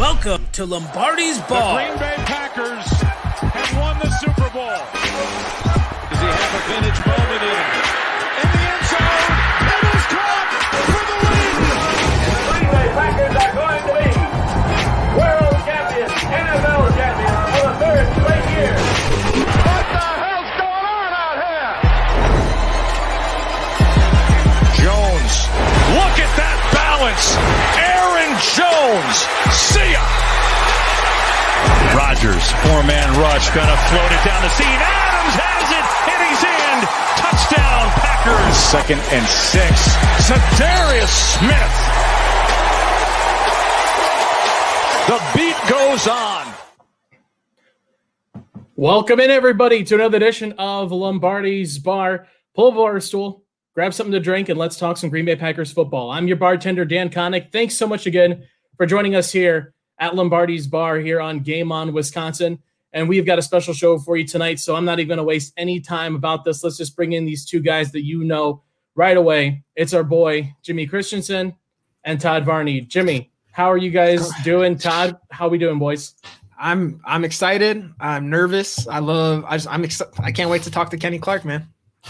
Welcome 0.00 0.48
to 0.52 0.64
Lombardi's 0.64 1.36
Bar. 1.40 1.44
The 1.44 1.52
Ball. 1.52 1.76
Green 1.76 1.92
Bay 2.00 2.16
Packers 2.24 2.88
have 2.88 3.76
won 3.76 3.98
the 4.00 4.08
Super 4.16 4.48
Bowl. 4.48 4.80
Does 6.08 6.16
he 6.16 6.24
have 6.24 6.56
a 6.56 6.62
vintage 6.72 7.04
moment 7.04 7.44
in 7.44 7.52
him? 7.52 7.68
In 8.40 8.48
the 8.48 8.64
end 8.64 8.80
zone, 8.88 9.28
it 9.60 9.92
is 9.92 10.08
caught 10.08 10.56
for 10.88 11.04
the 11.04 11.20
lead. 11.20 11.52
Green 12.48 12.64
Bay 12.72 12.88
Packers 12.96 13.44
are 13.44 13.52
going 13.60 13.84
to 13.84 13.92
be 13.92 14.08
world 15.20 15.60
champions, 15.68 16.16
NFL 16.16 16.96
champions 16.96 17.44
for 17.52 17.60
the 17.60 17.76
third 17.76 18.08
straight 18.24 18.48
year. 18.56 18.72
What 18.72 19.84
the 19.84 20.00
hell's 20.16 20.48
going 20.64 20.84
on 20.96 21.12
out 21.12 21.36
here? 21.44 21.76
Jones, 24.80 25.44
look 25.92 26.16
at 26.24 26.32
that 26.40 26.56
balance. 26.72 27.99
Aaron 28.30 28.42
Jones, 28.54 29.26
see 29.50 29.90
ya. 29.90 30.06
Rodgers, 31.96 32.46
four-man 32.62 33.18
rush, 33.18 33.50
gonna 33.50 33.76
float 33.90 34.12
it 34.12 34.22
down 34.24 34.40
the 34.42 34.48
seam. 34.50 34.66
Adams 34.70 35.34
has 35.34 35.66
it, 35.74 35.86
and 36.06 36.20
he's 36.30 36.42
in. 36.46 36.76
Touchdown, 37.18 37.90
Packers. 37.98 38.56
Second 38.56 39.00
and 39.10 39.26
six. 39.26 39.96
Darius 40.56 41.10
Smith. 41.10 41.74
The 45.08 45.18
beat 45.34 45.56
goes 45.68 46.06
on. 46.06 46.54
Welcome 48.76 49.18
in, 49.18 49.30
everybody, 49.30 49.82
to 49.82 49.96
another 49.96 50.18
edition 50.18 50.52
of 50.56 50.92
Lombardi's 50.92 51.80
Bar. 51.80 52.28
Pull 52.54 52.68
up 52.68 52.76
over 52.76 52.96
a 52.96 53.00
stool, 53.00 53.39
grab 53.74 53.94
something 53.94 54.12
to 54.12 54.20
drink, 54.20 54.48
and 54.48 54.58
let's 54.58 54.76
talk 54.76 54.96
some 54.96 55.10
Green 55.10 55.24
Bay 55.24 55.36
Packers 55.36 55.72
football. 55.72 56.10
I'm 56.10 56.26
your 56.26 56.36
bartender, 56.36 56.84
Dan 56.84 57.10
Connick. 57.10 57.52
Thanks 57.52 57.74
so 57.76 57.86
much 57.86 58.06
again 58.06 58.44
for 58.76 58.86
joining 58.86 59.14
us 59.14 59.30
here 59.30 59.74
at 59.98 60.14
Lombardi's 60.14 60.66
Bar 60.66 60.98
here 60.98 61.20
on 61.20 61.40
Game 61.40 61.70
On 61.70 61.92
Wisconsin. 61.92 62.58
And 62.92 63.08
we've 63.08 63.26
got 63.26 63.38
a 63.38 63.42
special 63.42 63.72
show 63.72 63.98
for 63.98 64.16
you 64.16 64.26
tonight, 64.26 64.58
so 64.58 64.74
I'm 64.74 64.84
not 64.84 64.98
even 64.98 65.08
going 65.08 65.18
to 65.18 65.24
waste 65.24 65.52
any 65.56 65.78
time 65.78 66.16
about 66.16 66.44
this. 66.44 66.64
Let's 66.64 66.76
just 66.76 66.96
bring 66.96 67.12
in 67.12 67.24
these 67.24 67.44
two 67.44 67.60
guys 67.60 67.92
that 67.92 68.04
you 68.04 68.24
know 68.24 68.62
right 68.96 69.16
away. 69.16 69.62
It's 69.76 69.94
our 69.94 70.02
boy, 70.02 70.52
Jimmy 70.62 70.86
Christensen 70.86 71.54
and 72.04 72.20
Todd 72.20 72.44
Varney. 72.44 72.80
Jimmy, 72.80 73.30
how 73.52 73.70
are 73.70 73.76
you 73.76 73.90
guys 73.90 74.28
doing? 74.44 74.76
Todd, 74.76 75.16
how 75.30 75.46
are 75.46 75.50
we 75.50 75.58
doing, 75.58 75.78
boys? 75.78 76.14
I'm 76.58 77.00
I'm 77.06 77.24
excited. 77.24 77.88
I'm 78.00 78.28
nervous. 78.28 78.86
I 78.86 78.98
love. 78.98 79.44
I 79.46 79.56
just, 79.56 79.68
I'm 79.68 79.82
excited. 79.84 80.12
I 80.18 80.30
can't 80.30 80.50
wait 80.50 80.62
to 80.64 80.70
talk 80.70 80.90
to 80.90 80.98
Kenny 80.98 81.18
Clark, 81.18 81.44
man. 81.44 81.66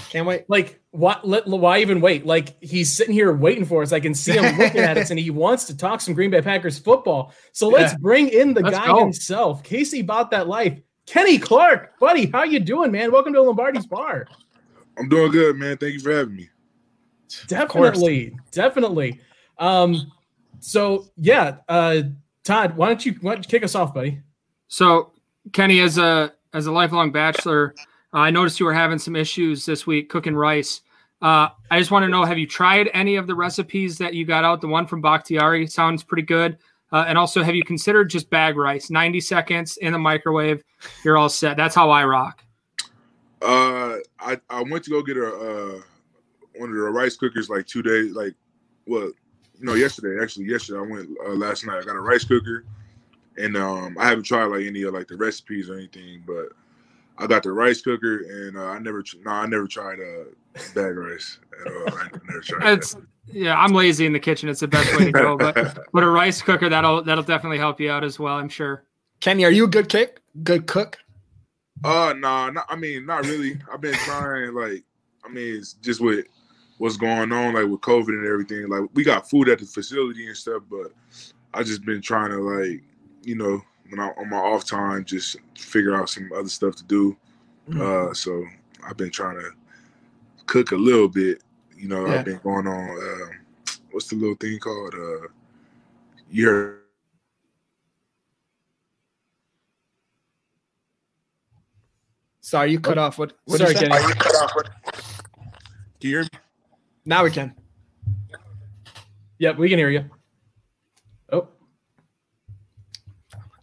Can't 0.09 0.27
wait. 0.27 0.45
like 0.49 0.81
what 0.93 1.27
let, 1.27 1.47
why 1.47 1.79
even 1.79 2.01
wait? 2.01 2.25
Like 2.27 2.61
he's 2.63 2.91
sitting 2.93 3.13
here 3.13 3.33
waiting 3.33 3.65
for 3.65 3.83
us. 3.83 3.93
I 3.93 4.01
can 4.01 4.15
see 4.15 4.33
him 4.33 4.57
looking 4.59 4.81
at 4.81 4.97
us 4.97 5.11
and 5.11 5.19
he 5.19 5.31
wants 5.31 5.65
to 5.65 5.77
talk 5.77 6.01
some 6.01 6.15
green 6.15 6.31
bay 6.31 6.41
packers 6.43 6.79
football. 6.79 7.33
So 7.53 7.69
let's 7.69 7.93
Yeah. 7.93 7.99
bring 8.01 8.29
in 8.29 8.55
the 8.55 8.61
Let's 8.61 8.77
guy 8.79 8.87
go. 8.87 9.01
himself. 9.01 9.63
Casey 9.63 10.03
bought 10.03 10.31
that 10.31 10.47
life. 10.49 10.79
Kenny 11.07 11.39
clark 11.39 11.99
buddy 11.99 12.27
how 12.27 12.45
you 12.45 12.61
doing 12.61 12.93
man? 12.93 13.11
Welcome 13.11 13.33
to 13.33 13.43
lombardi's 13.43 13.87
bar. 13.87 14.27
I'm 14.99 15.09
doing 15.09 15.33
good, 15.33 15.57
man. 15.57 15.77
Thank 15.77 15.95
you 15.95 16.01
for 16.01 16.13
having 16.13 16.37
me. 16.37 16.49
definitely. 17.49 18.37
Definitely. 18.53 19.21
Um 19.59 20.11
so 20.61 21.07
yeah 21.17 21.57
uh 21.69 22.03
todd 22.45 22.77
why 22.77 22.87
don't 22.89 23.05
you 23.05 23.17
why 23.23 23.35
don't 23.35 23.45
you 23.45 23.49
kick 23.51 23.65
us 23.65 23.75
off 23.75 23.95
buddy? 23.95 24.21
So, 24.69 25.13
Kenny, 25.53 25.81
as 25.81 25.99
a 25.99 26.33
as 26.53 26.67
a 26.67 26.73
lifelong 26.73 27.11
bachelor, 27.13 27.75
I 28.13 28.31
noticed 28.31 28.59
you 28.59 28.67
were 28.67 28.75
having 28.75 28.99
some 28.99 29.17
issues 29.17 29.65
this 29.65 29.87
week 29.87 30.09
cooking 30.09 30.35
rice. 30.35 30.83
Uh, 31.23 31.49
I 31.71 31.79
just 31.79 31.91
want 31.91 32.05
to 32.05 32.09
know: 32.09 32.25
Have 32.25 32.39
you 32.39 32.47
tried 32.47 32.91
any 32.93 33.17
of 33.17 33.27
the 33.27 33.35
recipes 33.35 33.99
that 33.99 34.15
you 34.15 34.25
got 34.25 34.45
out? 34.45 34.61
The 34.61 34.69
one 34.69 34.87
from 34.87 35.01
Bakhtiari 35.01 35.67
sounds 35.67 36.03
pretty 36.03 36.23
good. 36.23 36.59
Uh, 36.93 37.05
and 37.07 37.17
also, 37.17 37.43
have 37.43 37.55
you 37.55 37.63
considered 37.63 38.11
just 38.11 38.31
bag 38.31 38.57
rice? 38.57 38.91
Ninety 38.91 39.21
seconds 39.21 39.77
in 39.77 39.93
the 39.93 39.99
microwave, 39.99 40.65
you're 41.05 41.19
all 41.19 41.29
set. 41.29 41.57
That's 41.57 41.75
how 41.75 41.91
I 41.91 42.05
rock. 42.05 42.43
Uh, 43.43 43.97
I 44.19 44.39
I 44.49 44.63
went 44.63 44.85
to 44.85 44.91
go 44.91 45.03
get 45.03 45.17
a 45.17 45.27
uh 45.27 45.81
one 46.57 46.71
of 46.71 46.77
the 46.77 46.83
rice 46.83 47.17
cookers 47.17 47.49
like 47.49 47.67
two 47.67 47.83
days, 47.83 48.13
like 48.13 48.35
well, 48.87 49.13
no, 49.61 49.75
yesterday 49.75 50.21
actually. 50.23 50.47
Yesterday 50.47 50.79
I 50.79 50.83
went 50.83 51.09
uh, 51.25 51.31
last 51.31 51.65
night. 51.65 51.79
I 51.79 51.85
got 51.85 51.97
a 51.97 52.01
rice 52.01 52.25
cooker, 52.25 52.65
and 53.37 53.57
um 53.57 53.97
I 53.99 54.09
haven't 54.09 54.25
tried 54.25 54.47
like 54.47 54.67
any 54.67 54.83
of 54.83 54.95
like 54.95 55.07
the 55.07 55.17
recipes 55.17 55.71
or 55.71 55.75
anything, 55.75 56.25
but 56.27 56.49
I 57.21 57.27
got 57.27 57.43
the 57.43 57.53
rice 57.53 57.83
cooker, 57.83 58.19
and 58.19 58.57
uh, 58.57 58.65
I 58.65 58.79
never 58.79 59.03
tr- 59.03 59.19
no, 59.25 59.31
I 59.31 59.47
never 59.47 59.67
tried 59.67 60.01
uh 60.01 60.25
bag 60.75 60.97
rice 60.97 61.39
at 61.61 61.73
all. 61.73 61.99
I 61.99 62.09
never 62.27 62.41
tried. 62.41 62.79
It's 62.79 62.97
yeah, 63.27 63.57
I'm 63.57 63.73
lazy 63.73 64.07
in 64.07 64.13
the 64.13 64.21
kitchen. 64.21 64.49
It's 64.49 64.61
the 64.61 64.69
best 64.69 64.99
way 64.99 65.05
to 65.05 65.13
go. 65.13 65.37
But 65.37 65.55
but 65.93 66.03
a 66.03 66.09
rice 66.09 66.43
cooker 66.43 66.69
that'll 66.69 67.03
that'll 67.03 67.25
definitely 67.25 67.59
help 67.59 67.79
you 67.79 67.91
out 67.91 68.03
as 68.03 68.19
well. 68.19 68.35
I'm 68.35 68.49
sure. 68.49 68.85
Kenny, 69.21 69.45
are 69.45 69.51
you 69.51 69.65
a 69.65 69.69
good 69.69 69.91
cook? 69.91 70.21
Good 70.43 70.67
cook? 70.67 70.99
Uh, 71.85 72.15
nah, 72.17 72.51
not, 72.51 72.67
I 72.69 72.77
mean, 72.77 73.07
not 73.07 73.27
really. 73.27 73.59
I've 73.73 73.81
been 73.81 73.95
trying, 73.95 74.55
like, 74.55 74.85
I 75.25 75.29
mean, 75.29 75.57
it's 75.57 75.75
just 75.75 76.01
with 76.01 76.27
what's 76.79 76.97
going 76.97 77.33
on, 77.33 77.55
like 77.55 77.67
with 77.67 77.81
COVID 77.81 78.09
and 78.09 78.27
everything. 78.27 78.69
Like, 78.69 78.89
we 78.95 79.05
got 79.05 79.29
food 79.29 79.49
at 79.49 79.59
the 79.59 79.67
facility 79.67 80.27
and 80.27 80.37
stuff, 80.37 80.63
but 80.71 80.93
I 81.55 81.63
just 81.63 81.85
been 81.85 82.01
trying 82.01 82.31
to, 82.31 82.39
like, 82.39 82.83
you 83.23 83.35
know, 83.35 83.63
when 83.91 84.01
I 84.01 84.09
on 84.17 84.31
my 84.31 84.37
off 84.39 84.65
time, 84.65 85.05
just 85.05 85.37
figure 85.59 85.95
out 85.95 86.09
some 86.09 86.31
other 86.35 86.49
stuff 86.49 86.77
to 86.77 86.85
do. 86.85 87.17
Uh, 87.81 88.13
so 88.15 88.45
I've 88.89 88.97
been 88.97 89.11
trying 89.11 89.37
to 89.37 89.51
cook 90.47 90.73
a 90.73 90.77
little 90.77 91.09
bit. 91.09 91.43
You 91.77 91.89
know, 91.89 92.07
Yeah. 92.07 92.15
I've 92.19 92.25
been 92.25 92.39
going 92.39 92.67
on. 92.67 92.91
Um, 92.91 93.31
what's 93.91 94.09
the 94.09 94.17
little 94.17 94.35
thing 94.37 94.59
called? 94.59 94.95
Uh, 94.95 95.29
you 96.31 96.47
heard 96.47 96.77
Sorry, 102.41 102.73
you 102.73 102.81
cut 102.81 102.99
off. 102.99 103.19
What? 103.19 103.35
what 103.45 103.59
Sorry, 103.59 103.73
you 103.73 103.77
say? 103.79 103.89
Kenny. 103.89 104.13
Can 104.15 104.65
you 106.01 106.11
hear 106.11 106.23
me? 106.23 106.29
Now 107.05 107.23
we 107.25 107.31
can. 107.31 107.55
yep 109.39 109.57
we 109.57 109.69
can 109.69 109.79
hear 109.79 109.91
you 109.91 110.05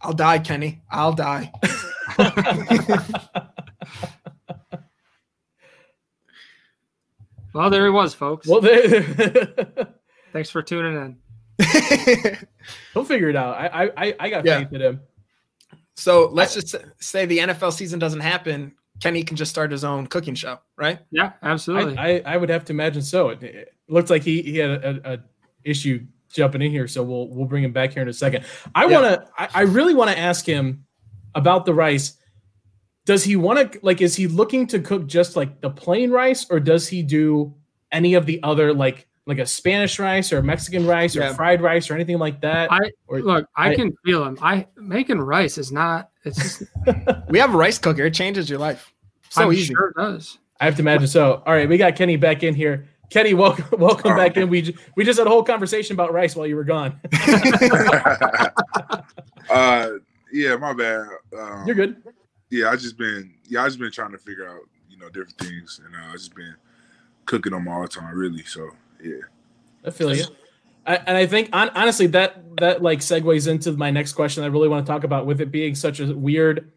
I'll 0.08 0.14
die, 0.14 0.38
Kenny. 0.38 0.80
I'll 0.90 1.12
die. 1.12 1.52
Well, 7.54 7.70
there 7.70 7.84
he 7.84 7.90
was, 7.90 8.14
folks. 8.14 8.46
well 8.46 8.60
there 8.60 9.02
Thanks 10.32 10.50
for 10.50 10.62
tuning 10.62 10.94
in. 10.94 11.16
he'll 12.94 13.04
figure 13.04 13.28
it 13.30 13.34
out 13.36 13.56
i 13.56 13.66
i 13.86 13.90
I- 13.96 14.14
i 14.20 14.30
got 14.30 14.44
Yeah. 14.44 14.58
faith 14.60 14.72
in 14.74 14.80
him 14.82 15.00
so 15.96 16.28
let's 16.32 16.54
just 16.54 16.76
say 17.00 17.26
the 17.26 17.38
NFL 17.38 17.72
season 17.72 17.98
doesn't 17.98 18.20
happen. 18.20 18.72
Kenny 19.02 19.24
can 19.24 19.36
just 19.36 19.50
start 19.50 19.72
his 19.72 19.82
own 19.82 20.06
cooking 20.06 20.36
show, 20.36 20.58
right? 20.76 21.00
Yeah, 21.10 21.32
absolutely. 21.42 21.96
I, 21.98 22.18
I, 22.18 22.22
I 22.24 22.36
would 22.36 22.50
have 22.50 22.64
to 22.66 22.72
imagine 22.72 23.02
so. 23.02 23.30
It, 23.30 23.42
it 23.42 23.74
looks 23.88 24.08
like 24.08 24.22
he, 24.22 24.40
he 24.42 24.58
had 24.58 24.70
a, 24.70 24.88
a, 24.88 25.14
a 25.14 25.18
issue 25.64 26.06
jumping 26.32 26.62
in 26.62 26.70
here, 26.70 26.86
so 26.88 27.02
we'll 27.02 27.28
we'll 27.28 27.46
bring 27.46 27.64
him 27.64 27.72
back 27.72 27.92
here 27.92 28.02
in 28.02 28.08
a 28.08 28.12
second. 28.12 28.44
I 28.74 28.86
Yeah. 28.86 29.00
want 29.00 29.20
to 29.22 29.28
I, 29.38 29.48
I 29.54 29.62
really 29.62 29.94
want 29.94 30.10
to 30.10 30.18
ask 30.18 30.44
him 30.46 30.84
about 31.34 31.66
the 31.66 31.74
rice. 31.74 32.14
Does 33.06 33.24
he 33.24 33.36
want 33.36 33.72
to 33.72 33.78
like? 33.82 34.00
Is 34.02 34.14
he 34.16 34.26
looking 34.26 34.66
to 34.68 34.80
cook 34.80 35.06
just 35.06 35.34
like 35.36 35.60
the 35.60 35.70
plain 35.70 36.10
rice, 36.10 36.46
or 36.50 36.60
does 36.60 36.88
he 36.88 37.02
do 37.02 37.54
any 37.90 38.14
of 38.14 38.26
the 38.26 38.40
other 38.42 38.72
like 38.74 39.06
like 39.26 39.38
a 39.38 39.46
Spanish 39.46 39.98
rice 39.98 40.32
or 40.32 40.42
Mexican 40.42 40.86
rice 40.86 41.16
or 41.16 41.32
fried 41.34 41.60
rice 41.62 41.90
or 41.90 41.94
anything 41.94 42.18
like 42.18 42.40
that? 42.42 42.70
I 42.72 42.78
or, 43.06 43.20
look. 43.20 43.46
I, 43.56 43.70
I- 43.70 43.74
can 43.76 43.92
feel 44.04 44.24
him. 44.24 44.38
I 44.42 44.66
making 44.76 45.20
rice 45.20 45.56
is 45.58 45.72
not. 45.72 46.10
It's 46.24 46.36
just 46.36 46.62
We 47.30 47.38
have 47.38 47.54
a 47.54 47.56
rice 47.56 47.78
cooker. 47.78 48.04
It 48.04 48.12
changes 48.14 48.50
your 48.50 48.58
life. 48.58 48.92
So 49.30 49.42
I'm 49.44 49.52
easy. 49.52 49.72
sure 49.74 49.88
it 49.88 49.96
does. 49.96 50.38
I 50.60 50.64
have 50.66 50.74
to 50.76 50.82
imagine 50.82 51.06
so. 51.08 51.42
All 51.46 51.52
right, 51.54 51.68
we 51.68 51.78
got 51.78 51.94
Kenny 51.96 52.16
back 52.16 52.42
in 52.42 52.54
here. 52.54 52.88
Kenny, 53.10 53.34
welcome 53.34 53.66
welcome 53.78 54.16
back 54.16 54.36
in. 54.36 54.48
We 54.48 54.76
we 54.94 55.04
just 55.04 55.18
had 55.18 55.26
a 55.26 55.30
whole 55.30 55.42
conversation 55.42 55.94
about 55.94 56.12
rice 56.12 56.36
while 56.36 56.46
you 56.46 56.56
were 56.56 56.64
gone. 56.64 57.00
uh, 59.50 59.90
yeah, 60.32 60.56
my 60.56 60.72
bad. 60.74 61.06
Um, 61.36 61.66
You're 61.66 61.74
good. 61.74 62.02
yeah, 62.50 62.70
I 62.70 62.76
just 62.76 62.98
been 62.98 63.34
yeah, 63.48 63.62
I 63.62 63.66
just 63.66 63.78
been 63.78 63.90
trying 63.90 64.12
to 64.12 64.18
figure 64.18 64.48
out 64.48 64.60
you 64.90 64.98
know 64.98 65.08
different 65.08 65.38
things, 65.38 65.80
and 65.84 65.94
uh, 65.94 66.10
I 66.10 66.12
just 66.12 66.34
been 66.34 66.54
cooking 67.24 67.52
them 67.52 67.66
all 67.68 67.82
the 67.82 67.88
time, 67.88 68.14
really. 68.14 68.44
So 68.44 68.68
yeah, 69.02 69.20
I 69.84 69.90
feel 69.90 70.14
you. 70.14 70.24
I, 70.86 70.96
and 70.96 71.16
I 71.16 71.26
think 71.26 71.50
on, 71.52 71.68
honestly 71.70 72.06
that 72.08 72.42
that 72.58 72.82
like 72.82 73.00
segues 73.00 73.48
into 73.48 73.72
my 73.72 73.90
next 73.90 74.12
question. 74.12 74.44
I 74.44 74.48
really 74.48 74.68
want 74.68 74.86
to 74.86 74.92
talk 74.92 75.04
about 75.04 75.26
with 75.26 75.40
it 75.40 75.50
being 75.50 75.74
such 75.74 76.00
a 76.00 76.14
weird 76.14 76.72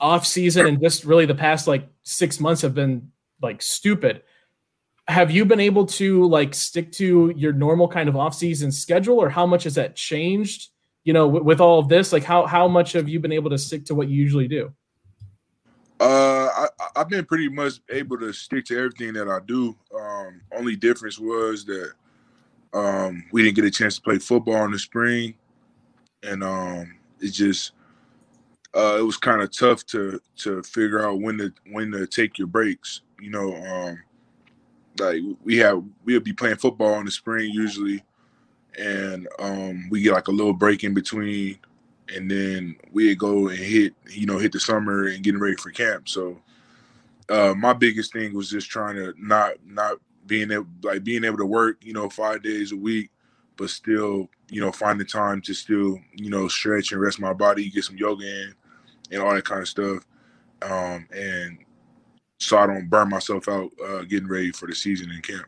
off 0.00 0.26
season 0.26 0.66
and 0.66 0.80
just 0.80 1.04
really 1.04 1.24
the 1.24 1.34
past 1.34 1.66
like 1.66 1.88
six 2.02 2.38
months 2.38 2.62
have 2.62 2.74
been 2.74 3.10
like 3.40 3.62
stupid. 3.62 4.22
Have 5.06 5.30
you 5.30 5.44
been 5.44 5.60
able 5.60 5.86
to 5.86 6.26
like 6.26 6.54
stick 6.54 6.90
to 6.92 7.32
your 7.36 7.52
normal 7.52 7.88
kind 7.88 8.08
of 8.08 8.16
off 8.16 8.34
season 8.34 8.72
schedule, 8.72 9.18
or 9.18 9.28
how 9.28 9.46
much 9.46 9.64
has 9.64 9.74
that 9.74 9.96
changed? 9.96 10.68
You 11.04 11.12
know, 11.12 11.28
with, 11.28 11.60
all 11.60 11.78
of 11.78 11.88
this, 11.88 12.12
like 12.12 12.24
how 12.24 12.46
how 12.46 12.66
much 12.68 12.92
have 12.92 13.08
you 13.08 13.20
been 13.20 13.32
able 13.32 13.50
to 13.50 13.58
stick 13.58 13.84
to 13.86 13.94
what 13.94 14.08
you 14.08 14.16
usually 14.16 14.48
do? 14.48 14.72
uh, 16.00 16.48
I, 16.56 16.68
I've 16.96 17.08
been 17.08 17.24
pretty 17.24 17.48
much 17.48 17.74
able 17.88 18.18
to 18.18 18.32
stick 18.32 18.64
to 18.66 18.78
everything 18.78 19.12
that 19.14 19.28
I 19.28 19.38
do. 19.46 19.76
Um, 19.98 20.40
only 20.56 20.76
difference 20.76 21.18
was 21.18 21.64
that 21.64 21.92
um, 22.72 23.24
we 23.32 23.42
didn't 23.42 23.56
get 23.56 23.64
a 23.64 23.70
chance 23.70 23.96
to 23.96 24.02
play 24.02 24.18
football 24.18 24.64
in 24.64 24.72
the 24.72 24.78
spring, 24.78 25.34
and 26.22 26.42
um, 26.42 26.96
it 27.20 27.30
just 27.30 27.72
uh, 28.74 28.96
it 28.98 29.02
was 29.02 29.16
kind 29.16 29.40
of 29.40 29.56
tough 29.56 29.86
to 29.86 30.20
to 30.38 30.62
figure 30.62 31.06
out 31.06 31.20
when 31.20 31.38
to 31.38 31.52
when 31.70 31.90
to 31.92 32.06
take 32.06 32.38
your 32.38 32.48
breaks. 32.48 33.02
You 33.20 33.30
know, 33.30 33.54
um, 33.54 34.02
like 34.98 35.20
we 35.42 35.56
have 35.58 35.82
we'll 36.04 36.20
be 36.20 36.32
playing 36.32 36.56
football 36.56 36.98
in 36.98 37.04
the 37.04 37.10
spring 37.10 37.50
usually, 37.52 38.02
and 38.78 39.28
um, 39.38 39.88
we 39.90 40.02
get 40.02 40.12
like 40.12 40.28
a 40.28 40.32
little 40.32 40.52
break 40.52 40.84
in 40.84 40.94
between, 40.94 41.58
and 42.14 42.30
then 42.30 42.76
we 42.92 43.14
go 43.14 43.48
and 43.48 43.58
hit 43.58 43.94
you 44.10 44.26
know 44.26 44.38
hit 44.38 44.52
the 44.52 44.60
summer 44.60 45.08
and 45.08 45.22
getting 45.22 45.40
ready 45.40 45.56
for 45.56 45.70
camp. 45.70 46.08
So 46.08 46.38
uh, 47.28 47.54
my 47.56 47.72
biggest 47.72 48.12
thing 48.12 48.34
was 48.34 48.50
just 48.50 48.70
trying 48.70 48.96
to 48.96 49.14
not 49.18 49.54
not 49.66 49.98
being 50.26 50.50
able 50.50 50.66
like 50.82 51.04
being 51.04 51.24
able 51.24 51.38
to 51.38 51.46
work 51.46 51.78
you 51.82 51.92
know 51.92 52.08
five 52.08 52.42
days 52.42 52.72
a 52.72 52.76
week, 52.76 53.10
but 53.56 53.70
still 53.70 54.28
you 54.48 54.60
know 54.60 54.72
finding 54.72 55.06
time 55.06 55.40
to 55.42 55.54
still 55.54 55.98
you 56.14 56.30
know 56.30 56.48
stretch 56.48 56.92
and 56.92 57.00
rest 57.00 57.20
my 57.20 57.32
body, 57.32 57.70
get 57.70 57.84
some 57.84 57.96
yoga 57.96 58.26
in, 58.26 58.54
and 59.10 59.22
all 59.22 59.34
that 59.34 59.44
kind 59.44 59.62
of 59.62 59.68
stuff. 59.68 60.04
Um, 60.62 61.06
and 61.12 61.58
so 62.44 62.58
I 62.58 62.66
don't 62.66 62.88
burn 62.88 63.08
myself 63.08 63.48
out 63.48 63.70
uh, 63.84 64.02
getting 64.02 64.28
ready 64.28 64.52
for 64.52 64.66
the 64.66 64.74
season 64.74 65.10
in 65.10 65.20
camp. 65.22 65.46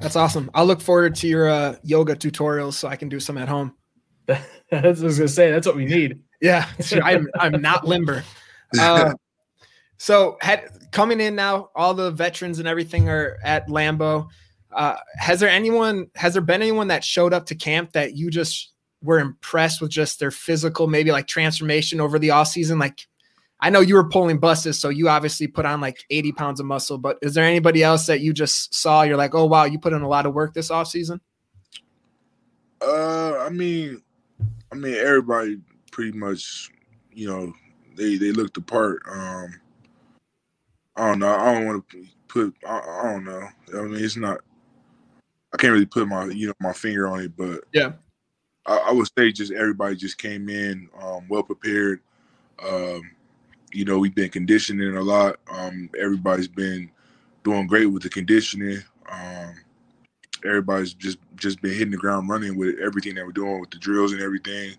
That's 0.00 0.16
awesome. 0.16 0.50
I 0.54 0.62
look 0.62 0.80
forward 0.80 1.14
to 1.16 1.28
your 1.28 1.48
uh, 1.48 1.76
yoga 1.82 2.16
tutorials 2.16 2.74
so 2.74 2.88
I 2.88 2.96
can 2.96 3.08
do 3.08 3.20
some 3.20 3.38
at 3.38 3.48
home. 3.48 3.74
that's 4.26 4.42
what 4.70 4.84
I 4.84 4.88
was 4.88 5.18
gonna 5.18 5.28
say. 5.28 5.50
That's 5.50 5.66
what 5.66 5.76
we 5.76 5.84
need. 5.84 6.20
Yeah, 6.40 6.68
I'm 7.02 7.28
I'm 7.38 7.60
not 7.62 7.86
limber. 7.86 8.24
Uh, 8.78 9.14
so 9.98 10.36
had 10.40 10.68
coming 10.90 11.20
in 11.20 11.34
now, 11.34 11.70
all 11.74 11.94
the 11.94 12.10
veterans 12.10 12.58
and 12.58 12.68
everything 12.68 13.08
are 13.08 13.38
at 13.44 13.68
Lambeau. 13.68 14.28
Uh, 14.72 14.96
has 15.18 15.40
there 15.40 15.48
anyone? 15.48 16.10
Has 16.16 16.32
there 16.32 16.42
been 16.42 16.62
anyone 16.62 16.88
that 16.88 17.04
showed 17.04 17.32
up 17.32 17.46
to 17.46 17.54
camp 17.54 17.92
that 17.92 18.14
you 18.14 18.30
just 18.30 18.72
were 19.02 19.20
impressed 19.20 19.80
with 19.80 19.90
just 19.90 20.18
their 20.18 20.30
physical, 20.30 20.86
maybe 20.86 21.12
like 21.12 21.26
transformation 21.26 22.00
over 22.00 22.18
the 22.18 22.30
off 22.30 22.48
season? 22.48 22.78
Like, 22.78 23.06
I 23.60 23.70
know 23.70 23.80
you 23.80 23.94
were 23.94 24.08
pulling 24.08 24.38
buses, 24.38 24.78
so 24.78 24.90
you 24.90 25.08
obviously 25.08 25.46
put 25.46 25.64
on 25.64 25.80
like 25.80 26.04
80 26.10 26.32
pounds 26.32 26.60
of 26.60 26.66
muscle. 26.66 26.98
But 26.98 27.18
is 27.22 27.34
there 27.34 27.44
anybody 27.44 27.82
else 27.82 28.06
that 28.06 28.20
you 28.20 28.32
just 28.32 28.74
saw? 28.74 29.02
You're 29.02 29.16
like, 29.16 29.34
oh 29.34 29.46
wow, 29.46 29.64
you 29.64 29.78
put 29.78 29.92
in 29.92 30.02
a 30.02 30.08
lot 30.08 30.26
of 30.26 30.34
work 30.34 30.52
this 30.52 30.70
off 30.70 30.88
season. 30.88 31.20
Uh, 32.82 33.38
I 33.38 33.48
mean, 33.48 34.02
I 34.70 34.74
mean 34.74 34.94
everybody 34.94 35.60
pretty 35.90 36.16
much, 36.16 36.70
you 37.12 37.28
know, 37.28 37.52
they 37.96 38.16
they 38.16 38.32
looked 38.32 38.54
the 38.54 38.60
part. 38.60 39.02
Um, 39.10 39.60
I 40.96 41.08
don't 41.08 41.18
know. 41.18 41.34
I 41.34 41.54
don't 41.54 41.66
want 41.66 41.88
to 41.90 42.06
put. 42.28 42.54
I, 42.66 42.78
I 42.78 43.12
don't 43.12 43.24
know. 43.24 43.48
I 43.74 43.82
mean, 43.82 44.04
it's 44.04 44.16
not. 44.16 44.40
I 45.54 45.56
can't 45.56 45.72
really 45.72 45.86
put 45.86 46.06
my 46.06 46.26
you 46.26 46.48
know 46.48 46.54
my 46.60 46.74
finger 46.74 47.08
on 47.08 47.20
it, 47.20 47.36
but 47.36 47.64
Yeah. 47.72 47.92
I, 48.66 48.76
I 48.88 48.92
would 48.92 49.08
say 49.16 49.32
just 49.32 49.52
everybody 49.52 49.96
just 49.96 50.18
came 50.18 50.48
in 50.50 50.88
um, 51.00 51.26
well 51.28 51.42
prepared. 51.42 52.00
Um, 52.62 53.10
you 53.76 53.84
know, 53.84 53.98
we've 53.98 54.14
been 54.14 54.30
conditioning 54.30 54.96
a 54.96 55.02
lot. 55.02 55.36
Um, 55.50 55.90
everybody's 56.00 56.48
been 56.48 56.90
doing 57.44 57.66
great 57.66 57.86
with 57.86 58.02
the 58.02 58.08
conditioning. 58.08 58.82
Um, 59.10 59.54
everybody's 60.44 60.94
just 60.94 61.18
just 61.36 61.60
been 61.60 61.72
hitting 61.72 61.90
the 61.90 61.98
ground 61.98 62.30
running 62.30 62.56
with 62.56 62.76
everything 62.82 63.14
that 63.16 63.26
we're 63.26 63.32
doing 63.32 63.60
with 63.60 63.70
the 63.70 63.78
drills 63.78 64.12
and 64.12 64.22
everything. 64.22 64.76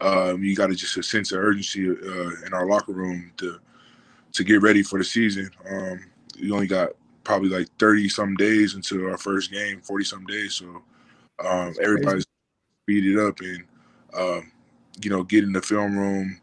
Um, 0.00 0.42
you 0.42 0.56
got 0.56 0.66
to 0.66 0.74
just 0.74 0.96
a 0.96 1.02
sense 1.02 1.30
of 1.30 1.38
urgency 1.38 1.88
uh, 1.88 2.46
in 2.46 2.52
our 2.52 2.66
locker 2.66 2.92
room 2.92 3.30
to 3.36 3.60
to 4.32 4.42
get 4.42 4.62
ready 4.62 4.82
for 4.82 4.98
the 4.98 5.04
season. 5.04 5.48
Um, 5.70 6.04
we 6.40 6.50
only 6.50 6.66
got 6.66 6.90
probably 7.22 7.50
like 7.50 7.68
thirty 7.78 8.08
some 8.08 8.34
days 8.34 8.74
until 8.74 9.08
our 9.08 9.16
first 9.16 9.52
game, 9.52 9.80
forty 9.80 10.04
some 10.04 10.26
days. 10.26 10.54
So 10.54 10.82
um, 11.44 11.72
everybody's 11.80 12.26
speed 12.82 13.06
it 13.06 13.18
up 13.20 13.38
and 13.40 13.64
um, 14.18 14.50
you 15.00 15.10
know 15.10 15.22
get 15.22 15.44
in 15.44 15.52
the 15.52 15.62
film 15.62 15.96
room, 15.96 16.40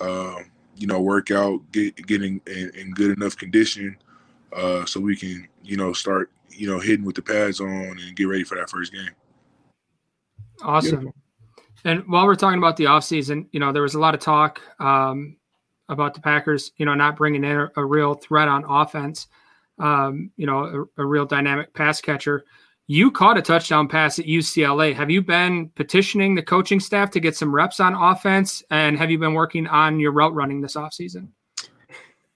uh, 0.00 0.36
you 0.76 0.86
know 0.86 1.00
work 1.00 1.30
out, 1.30 1.60
get 1.72 1.94
getting 2.06 2.40
in, 2.46 2.70
in 2.74 2.92
good 2.92 3.16
enough 3.16 3.36
condition 3.36 3.96
uh, 4.54 4.84
so 4.84 5.00
we 5.00 5.16
can 5.16 5.46
you 5.62 5.76
know 5.76 5.92
start 5.92 6.30
you 6.50 6.66
know 6.66 6.78
hitting 6.78 7.04
with 7.04 7.16
the 7.16 7.22
pads 7.22 7.60
on 7.60 7.68
and 7.68 8.16
get 8.16 8.24
ready 8.24 8.44
for 8.44 8.56
that 8.56 8.70
first 8.70 8.92
game. 8.92 9.10
Awesome. 10.62 10.90
Beautiful. 10.90 11.14
And 11.84 12.06
while 12.06 12.26
we're 12.26 12.36
talking 12.36 12.58
about 12.58 12.76
the 12.76 12.84
offseason, 12.84 13.46
you 13.50 13.58
know, 13.58 13.72
there 13.72 13.82
was 13.82 13.94
a 13.94 13.98
lot 13.98 14.14
of 14.14 14.20
talk 14.20 14.60
um, 14.78 15.36
about 15.88 16.14
the 16.14 16.20
Packers, 16.20 16.70
you 16.76 16.86
know, 16.86 16.94
not 16.94 17.16
bringing 17.16 17.42
in 17.42 17.58
a, 17.58 17.70
a 17.76 17.84
real 17.84 18.14
threat 18.14 18.46
on 18.46 18.64
offense, 18.64 19.26
um, 19.78 20.30
you 20.36 20.46
know, 20.46 20.88
a, 20.96 21.02
a 21.02 21.04
real 21.04 21.26
dynamic 21.26 21.74
pass 21.74 22.00
catcher. 22.00 22.44
You 22.88 23.10
caught 23.10 23.38
a 23.38 23.42
touchdown 23.42 23.88
pass 23.88 24.18
at 24.18 24.26
UCLA. 24.26 24.94
Have 24.94 25.10
you 25.10 25.22
been 25.22 25.70
petitioning 25.70 26.34
the 26.34 26.42
coaching 26.42 26.80
staff 26.80 27.10
to 27.12 27.20
get 27.20 27.36
some 27.36 27.54
reps 27.54 27.80
on 27.80 27.94
offense? 27.94 28.62
And 28.70 28.98
have 28.98 29.10
you 29.10 29.18
been 29.18 29.34
working 29.34 29.66
on 29.66 30.00
your 30.00 30.12
route 30.12 30.34
running 30.34 30.60
this 30.60 30.74
offseason? 30.74 31.28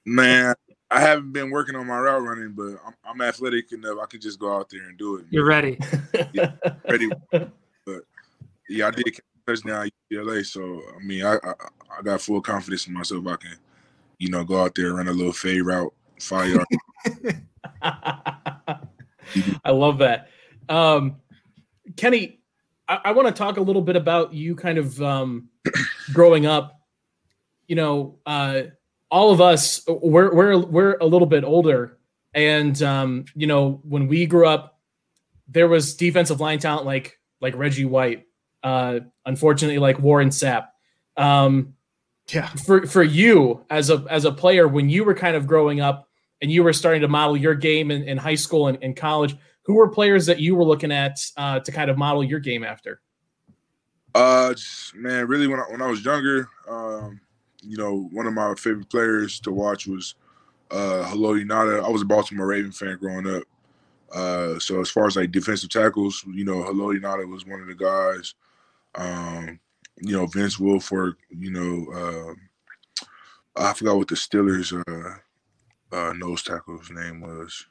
Man, 0.04 0.54
I 0.90 1.00
haven't 1.00 1.32
been 1.32 1.50
working 1.50 1.74
on 1.74 1.86
my 1.86 1.98
route 1.98 2.22
running, 2.22 2.52
but 2.52 2.80
I'm, 2.86 2.94
I'm 3.04 3.20
athletic 3.20 3.72
enough. 3.72 3.98
I 4.00 4.06
could 4.06 4.22
just 4.22 4.38
go 4.38 4.56
out 4.56 4.70
there 4.70 4.84
and 4.88 4.96
do 4.96 5.16
it. 5.16 5.26
You're 5.30 5.46
ready. 5.46 5.78
ready. 6.88 7.10
But 7.30 8.04
yeah, 8.68 8.86
I 8.86 8.90
did 8.92 9.04
catch 9.04 9.18
a 9.18 9.50
touchdown 9.50 9.86
at 9.86 9.92
UCLA, 10.12 10.46
so 10.46 10.80
I 10.94 11.02
mean, 11.02 11.24
I, 11.24 11.34
I 11.34 11.54
I 11.98 12.02
got 12.02 12.20
full 12.20 12.40
confidence 12.40 12.86
in 12.86 12.94
myself. 12.94 13.26
I 13.26 13.36
can, 13.36 13.56
you 14.18 14.28
know, 14.30 14.44
go 14.44 14.62
out 14.62 14.74
there 14.74 14.88
and 14.88 14.96
run 14.96 15.08
a 15.08 15.12
little 15.12 15.32
fade 15.32 15.62
route, 15.62 15.92
five 16.20 16.50
yard. 16.50 16.66
I 19.64 19.70
love 19.70 19.98
that. 19.98 20.28
Um, 20.68 21.16
Kenny, 21.96 22.40
I, 22.88 23.00
I 23.06 23.12
want 23.12 23.28
to 23.28 23.34
talk 23.34 23.56
a 23.56 23.60
little 23.60 23.82
bit 23.82 23.96
about 23.96 24.32
you 24.34 24.56
kind 24.56 24.78
of 24.78 25.00
um, 25.02 25.48
growing 26.12 26.46
up. 26.46 26.80
You 27.66 27.76
know, 27.76 28.18
uh, 28.26 28.62
all 29.10 29.32
of 29.32 29.40
us 29.40 29.82
we're 29.88 30.34
we're 30.34 30.58
we're 30.58 30.96
a 31.00 31.06
little 31.06 31.26
bit 31.26 31.44
older, 31.44 31.98
and 32.34 32.80
um, 32.82 33.24
you 33.34 33.46
know, 33.46 33.80
when 33.82 34.06
we 34.08 34.26
grew 34.26 34.46
up, 34.46 34.78
there 35.48 35.68
was 35.68 35.94
defensive 35.94 36.40
line 36.40 36.58
talent 36.58 36.86
like 36.86 37.18
like 37.40 37.56
Reggie 37.56 37.84
White. 37.84 38.24
Uh, 38.62 39.00
unfortunately, 39.24 39.78
like 39.78 39.98
Warren 39.98 40.30
Sapp. 40.30 40.68
Um, 41.16 41.74
Yeah. 42.32 42.48
for 42.48 42.86
for 42.86 43.02
you 43.02 43.64
as 43.70 43.90
a 43.90 44.04
as 44.10 44.24
a 44.24 44.32
player 44.32 44.66
when 44.68 44.88
you 44.90 45.04
were 45.04 45.14
kind 45.14 45.36
of 45.36 45.46
growing 45.46 45.80
up 45.80 46.08
and 46.42 46.50
you 46.50 46.62
were 46.62 46.72
starting 46.72 47.00
to 47.02 47.08
model 47.08 47.36
your 47.36 47.54
game 47.54 47.90
in, 47.90 48.02
in 48.02 48.18
high 48.18 48.34
school 48.34 48.66
and, 48.68 48.78
and 48.82 48.96
college 48.96 49.34
who 49.66 49.74
were 49.74 49.88
players 49.88 50.24
that 50.26 50.38
you 50.38 50.54
were 50.54 50.64
looking 50.64 50.92
at 50.92 51.18
uh, 51.36 51.58
to 51.60 51.72
kind 51.72 51.90
of 51.90 51.98
model 51.98 52.22
your 52.22 52.38
game 52.38 52.62
after 52.64 53.00
Uh, 54.14 54.54
man, 54.94 55.26
really 55.26 55.46
when 55.46 55.60
I, 55.60 55.64
when 55.64 55.82
I 55.82 55.88
was 55.90 56.04
younger, 56.04 56.48
um, 56.68 57.20
you 57.62 57.76
know, 57.76 58.08
one 58.12 58.26
of 58.26 58.32
my 58.32 58.54
favorite 58.54 58.88
players 58.88 59.40
to 59.40 59.50
watch 59.52 59.86
was 59.86 60.14
uh 60.70 61.04
Haloti 61.10 61.44
Ngata. 61.44 61.84
I 61.84 61.88
was 61.88 62.02
a 62.02 62.06
Baltimore 62.06 62.46
Raven 62.46 62.72
fan 62.72 62.96
growing 62.98 63.26
up. 63.28 63.42
Uh, 64.12 64.58
so 64.58 64.80
as 64.80 64.88
far 64.88 65.06
as 65.06 65.16
like 65.16 65.32
defensive 65.32 65.70
tackles, 65.70 66.24
you 66.32 66.44
know, 66.44 66.62
Haloti 66.62 67.00
Ngata 67.00 67.28
was 67.28 67.44
one 67.44 67.60
of 67.60 67.66
the 67.66 67.74
guys. 67.74 68.34
Um, 68.94 69.58
you 70.00 70.12
know, 70.16 70.26
Vince 70.26 70.58
Wilfork, 70.58 71.14
you 71.30 71.50
know, 71.50 71.92
um 71.92 72.36
I 73.56 73.72
forgot 73.72 73.96
what 73.96 74.08
the 74.08 74.14
Steelers 74.14 74.72
uh 74.72 75.96
uh 75.96 76.12
nose 76.12 76.42
tackle's 76.42 76.90
name 76.90 77.20
was. 77.20 77.66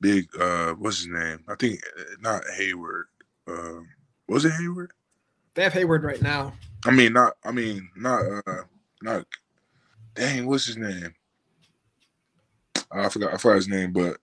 Big 0.00 0.26
uh 0.40 0.74
what's 0.74 0.98
his 0.98 1.08
name? 1.08 1.38
I 1.48 1.54
think 1.54 1.80
uh, 1.98 2.02
not 2.20 2.42
Heyward. 2.58 3.04
Um 3.48 3.88
was 4.28 4.44
it 4.44 4.52
Heyward? 4.52 4.88
They 5.54 5.62
have 5.62 5.72
Heyward 5.72 6.02
right 6.02 6.20
now. 6.20 6.52
I 6.84 6.90
mean, 6.90 7.14
not. 7.14 7.32
I 7.44 7.50
mean, 7.50 7.88
not. 7.96 8.20
Uh, 8.46 8.62
not. 9.02 9.24
Dang, 10.14 10.46
what's 10.46 10.66
his 10.66 10.76
name? 10.76 11.14
I 12.92 13.08
forgot. 13.08 13.34
I 13.34 13.36
forgot 13.38 13.56
his 13.56 13.68
name, 13.68 13.92
but 13.92 14.18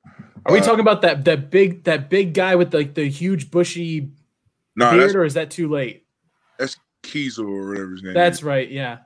are 0.45 0.53
we 0.53 0.59
uh, 0.59 0.63
talking 0.63 0.79
about 0.79 1.01
that 1.01 1.25
that 1.25 1.49
big 1.49 1.83
that 1.85 2.09
big 2.09 2.33
guy 2.33 2.55
with 2.55 2.71
the, 2.71 2.83
the 2.83 3.09
huge 3.09 3.49
bushy 3.51 4.11
no, 4.75 4.91
beard 4.91 5.15
or 5.15 5.25
is 5.25 5.33
that 5.33 5.51
too 5.51 5.69
late 5.69 6.05
That's 6.59 6.77
Keisel 7.03 7.47
or 7.47 7.69
whatever 7.69 7.91
his 7.91 8.03
name. 8.03 8.13
that's 8.13 8.39
is. 8.39 8.43
right 8.43 8.69
yeah 8.69 8.99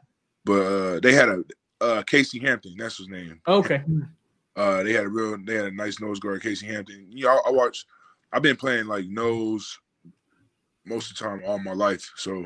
But 0.46 0.62
uh, 0.62 1.00
they 1.00 1.14
had 1.14 1.30
a 1.30 1.44
uh, 1.82 2.04
Casey 2.04 2.40
Hampton. 2.40 2.76
That's 2.78 2.98
his 2.98 3.08
name. 3.08 3.40
okay 3.48 3.84
Uh, 4.58 4.82
they 4.82 4.92
had 4.92 5.06
a 5.06 5.10
real. 5.10 5.38
They 5.38 5.54
had 5.54 5.66
a 5.66 5.72
nice 5.72 6.02
nose 6.02 6.20
guard, 6.20 6.42
Casey 6.42 6.66
Hampton. 6.66 7.06
You 7.10 7.26
know, 7.26 7.40
I, 7.46 7.50
I 7.50 7.52
watch. 7.52 7.86
I've 8.34 8.42
been 8.42 8.56
playing 8.56 8.88
like 8.88 9.06
nose 9.06 9.78
most 10.84 11.12
of 11.12 11.18
the 11.18 11.24
time 11.24 11.42
all 11.46 11.60
my 11.60 11.74
life. 11.74 12.12
So 12.16 12.44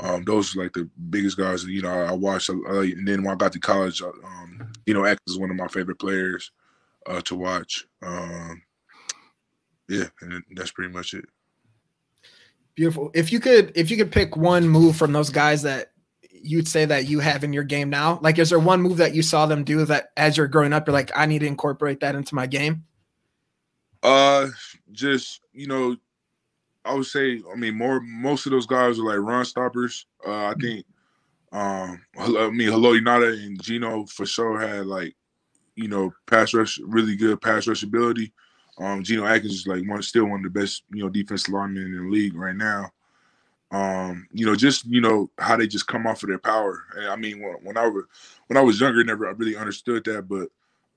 um, 0.00 0.24
those 0.24 0.54
are 0.54 0.62
like 0.62 0.74
the 0.74 0.88
biggest 1.08 1.38
guys. 1.38 1.64
You 1.64 1.82
know, 1.82 1.90
I, 1.90 2.10
I 2.10 2.12
watched. 2.12 2.50
Uh, 2.50 2.80
and 2.80 3.08
then 3.08 3.22
when 3.22 3.32
I 3.32 3.36
got 3.36 3.52
to 3.52 3.58
college, 3.58 4.02
um, 4.02 4.70
you 4.84 4.92
know, 4.92 5.04
X 5.04 5.20
is 5.26 5.38
one 5.38 5.50
of 5.50 5.56
my 5.56 5.68
favorite 5.68 5.98
players 5.98 6.50
uh, 7.06 7.22
to 7.22 7.34
watch. 7.34 7.86
Um, 8.02 8.62
yeah, 9.88 10.04
and 10.20 10.44
that's 10.54 10.70
pretty 10.70 10.92
much 10.92 11.14
it. 11.14 11.24
Beautiful. 12.74 13.10
If 13.14 13.32
you 13.32 13.40
could, 13.40 13.72
if 13.74 13.90
you 13.90 13.96
could 13.96 14.12
pick 14.12 14.36
one 14.36 14.68
move 14.68 14.96
from 14.96 15.12
those 15.12 15.30
guys 15.30 15.62
that 15.62 15.92
you'd 16.42 16.68
say 16.68 16.84
that 16.84 17.06
you 17.06 17.20
have 17.20 17.44
in 17.44 17.52
your 17.52 17.64
game 17.64 17.90
now, 17.90 18.18
like, 18.22 18.38
is 18.38 18.50
there 18.50 18.58
one 18.58 18.80
move 18.80 18.98
that 18.98 19.14
you 19.14 19.22
saw 19.22 19.46
them 19.46 19.64
do 19.64 19.84
that 19.84 20.10
as 20.16 20.36
you're 20.36 20.48
growing 20.48 20.72
up, 20.72 20.86
you're 20.86 20.92
like, 20.92 21.10
I 21.16 21.26
need 21.26 21.40
to 21.40 21.46
incorporate 21.46 22.00
that 22.00 22.14
into 22.14 22.34
my 22.34 22.46
game? 22.46 22.84
Uh, 24.02 24.48
just 24.92 25.40
you 25.52 25.66
know, 25.66 25.96
I 26.84 26.94
would 26.94 27.06
say, 27.06 27.42
I 27.52 27.56
mean, 27.56 27.76
more 27.76 28.00
most 28.00 28.46
of 28.46 28.52
those 28.52 28.66
guys 28.66 28.98
are 28.98 29.04
like 29.04 29.18
run 29.18 29.44
stoppers. 29.44 30.06
Uh, 30.26 30.46
I 30.46 30.54
think, 30.60 30.86
um, 31.52 32.00
I 32.18 32.50
mean, 32.50 32.70
Haloti 32.70 33.00
Ngata 33.00 33.44
and 33.44 33.62
Geno 33.62 34.06
for 34.06 34.24
sure 34.24 34.58
had 34.60 34.86
like, 34.86 35.14
you 35.74 35.88
know, 35.88 36.12
pass 36.26 36.54
rush, 36.54 36.78
really 36.78 37.16
good 37.16 37.40
pass 37.40 37.66
rush 37.66 37.82
ability. 37.82 38.32
Um, 38.78 39.02
Geno 39.02 39.26
Atkins 39.26 39.54
is 39.54 39.66
like 39.66 39.86
one, 39.88 40.02
still 40.02 40.26
one 40.26 40.44
of 40.44 40.52
the 40.52 40.60
best, 40.60 40.84
you 40.90 41.02
know, 41.02 41.08
defensive 41.08 41.52
linemen 41.52 41.84
in 41.84 42.04
the 42.04 42.10
league 42.10 42.34
right 42.34 42.56
now. 42.56 42.90
Um, 43.70 44.26
you 44.32 44.46
know, 44.46 44.56
just 44.56 44.86
you 44.86 45.00
know 45.00 45.30
how 45.38 45.56
they 45.56 45.66
just 45.66 45.86
come 45.86 46.06
off 46.06 46.22
of 46.22 46.28
their 46.28 46.38
power. 46.38 46.84
And 46.96 47.08
I 47.08 47.16
mean, 47.16 47.40
when, 47.42 47.54
when 47.62 47.76
I 47.76 47.86
was 47.86 48.04
when 48.46 48.56
I 48.56 48.62
was 48.62 48.80
younger, 48.80 49.04
never 49.04 49.28
I 49.28 49.32
really 49.32 49.56
understood 49.56 50.04
that, 50.04 50.28
but 50.28 50.48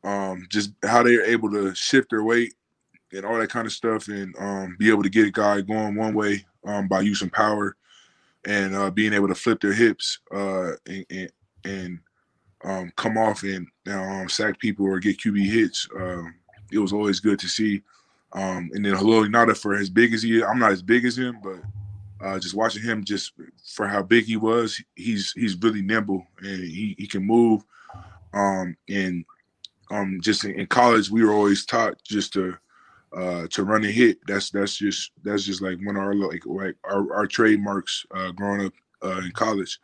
um, 0.08 0.48
just 0.50 0.72
how 0.84 1.04
they're 1.04 1.26
able 1.26 1.52
to 1.52 1.76
shift 1.76 2.10
their 2.10 2.24
weight 2.24 2.54
and 3.12 3.26
all 3.26 3.38
that 3.38 3.50
kind 3.50 3.68
of 3.68 3.74
stuff, 3.74 4.08
and 4.08 4.34
um, 4.40 4.76
be 4.80 4.90
able 4.90 5.04
to 5.04 5.10
get 5.10 5.28
a 5.28 5.32
guy 5.32 5.62
going 5.62 5.96
one 5.96 6.14
way 6.14 6.46
um, 6.66 6.88
by 6.88 7.02
using 7.02 7.30
power 7.30 7.76
and 8.46 8.76
uh, 8.76 8.90
being 8.90 9.14
able 9.14 9.28
to 9.28 9.36
flip 9.36 9.62
their 9.62 9.74
hips 9.74 10.20
uh, 10.34 10.72
and, 10.88 11.06
and, 11.10 11.32
and 11.66 12.00
um, 12.64 12.92
come 12.96 13.18
off 13.18 13.44
and 13.44 13.68
um, 13.88 14.30
sack 14.30 14.60
people 14.60 14.86
or 14.86 15.00
get 15.00 15.20
QB 15.20 15.46
hits. 15.46 15.88
Um, 15.96 16.36
it 16.72 16.80
was 16.80 16.94
always 16.94 17.20
good 17.20 17.40
to 17.40 17.48
see. 17.48 17.82
Um, 18.34 18.70
and 18.74 18.86
then 18.86 18.96
Haloti 18.96 19.28
Ngata 19.28 19.58
for 19.58 19.76
as 19.76 19.90
big 19.90 20.14
as 20.14 20.24
he 20.24 20.38
is, 20.38 20.44
I'm 20.44 20.60
not 20.60 20.72
as 20.72 20.82
big 20.82 21.06
as 21.06 21.18
him, 21.18 21.38
but 21.44 21.58
uh, 22.22 22.40
just 22.40 22.56
watching 22.56 22.84
him 22.84 23.04
just 23.04 23.34
for 23.74 23.88
how 23.88 24.02
big 24.02 24.26
he 24.26 24.38
was, 24.38 24.82
he's 24.96 25.32
he's 25.34 25.56
really 25.62 25.82
nimble 25.82 26.26
and 26.40 26.64
he, 26.64 26.96
he 26.98 27.08
can 27.08 27.26
move. 27.26 27.64
Um, 28.34 28.78
and 28.90 29.26
um, 29.90 30.20
just 30.22 30.46
in, 30.46 30.52
in 30.60 30.68
college, 30.68 31.10
we 31.10 31.24
were 31.24 31.34
always 31.34 31.66
taught 31.66 32.02
just 32.04 32.34
to 32.34 32.56
uh, 33.16 33.48
to 33.48 33.64
run 33.64 33.84
and 33.84 33.94
hit. 33.94 34.20
That's 34.28 34.50
that's 34.50 34.78
just 34.78 35.12
that's 35.24 35.44
just 35.44 35.62
like 35.62 35.78
one 35.84 35.98
of 35.98 36.04
our 36.04 36.16
like 36.16 36.46
like 36.46 36.76
our, 36.84 37.14
our 37.14 37.28
trademarks 37.28 38.06
uh, 38.16 38.32
growing 38.32 38.66
up 38.66 38.74
uh, 39.04 39.22
in 39.26 39.32
college. 39.32 39.80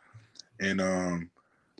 And 0.60 0.80
um, 0.80 1.30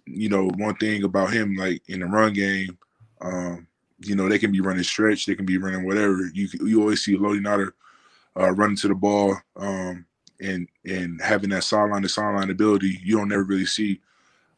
you 0.07 0.29
know, 0.29 0.49
one 0.57 0.77
thing 0.77 1.05
about 1.05 1.33
him, 1.33 1.55
like 1.57 1.83
in 1.88 2.00
the 2.00 2.07
run 2.07 2.33
game, 2.33 2.79
um, 3.21 3.67
you 4.00 4.15
know, 4.15 4.29
they 4.29 4.38
can 4.38 4.53
be 4.53 4.61
running 4.61 4.85
stretch, 4.85 5.27
they 5.27 5.35
can 5.35 5.47
be 5.47 5.59
running 5.59 5.87
whatever. 5.87 6.19
You 6.33 6.49
you 6.65 6.81
always 6.81 7.05
see 7.05 7.17
Haloti 7.17 7.41
Ngata 7.41 7.71
uh, 8.38 8.50
running 8.53 8.77
to 8.77 8.88
the 8.88 8.95
ball 8.95 9.37
um, 9.57 10.05
and 10.40 10.68
and 10.85 11.21
having 11.21 11.50
that 11.50 11.64
sideline 11.64 12.02
to 12.02 12.09
sideline 12.09 12.50
ability. 12.50 13.00
You 13.02 13.18
don't 13.18 13.28
never 13.28 13.45
really 13.45 13.66
see 13.66 14.00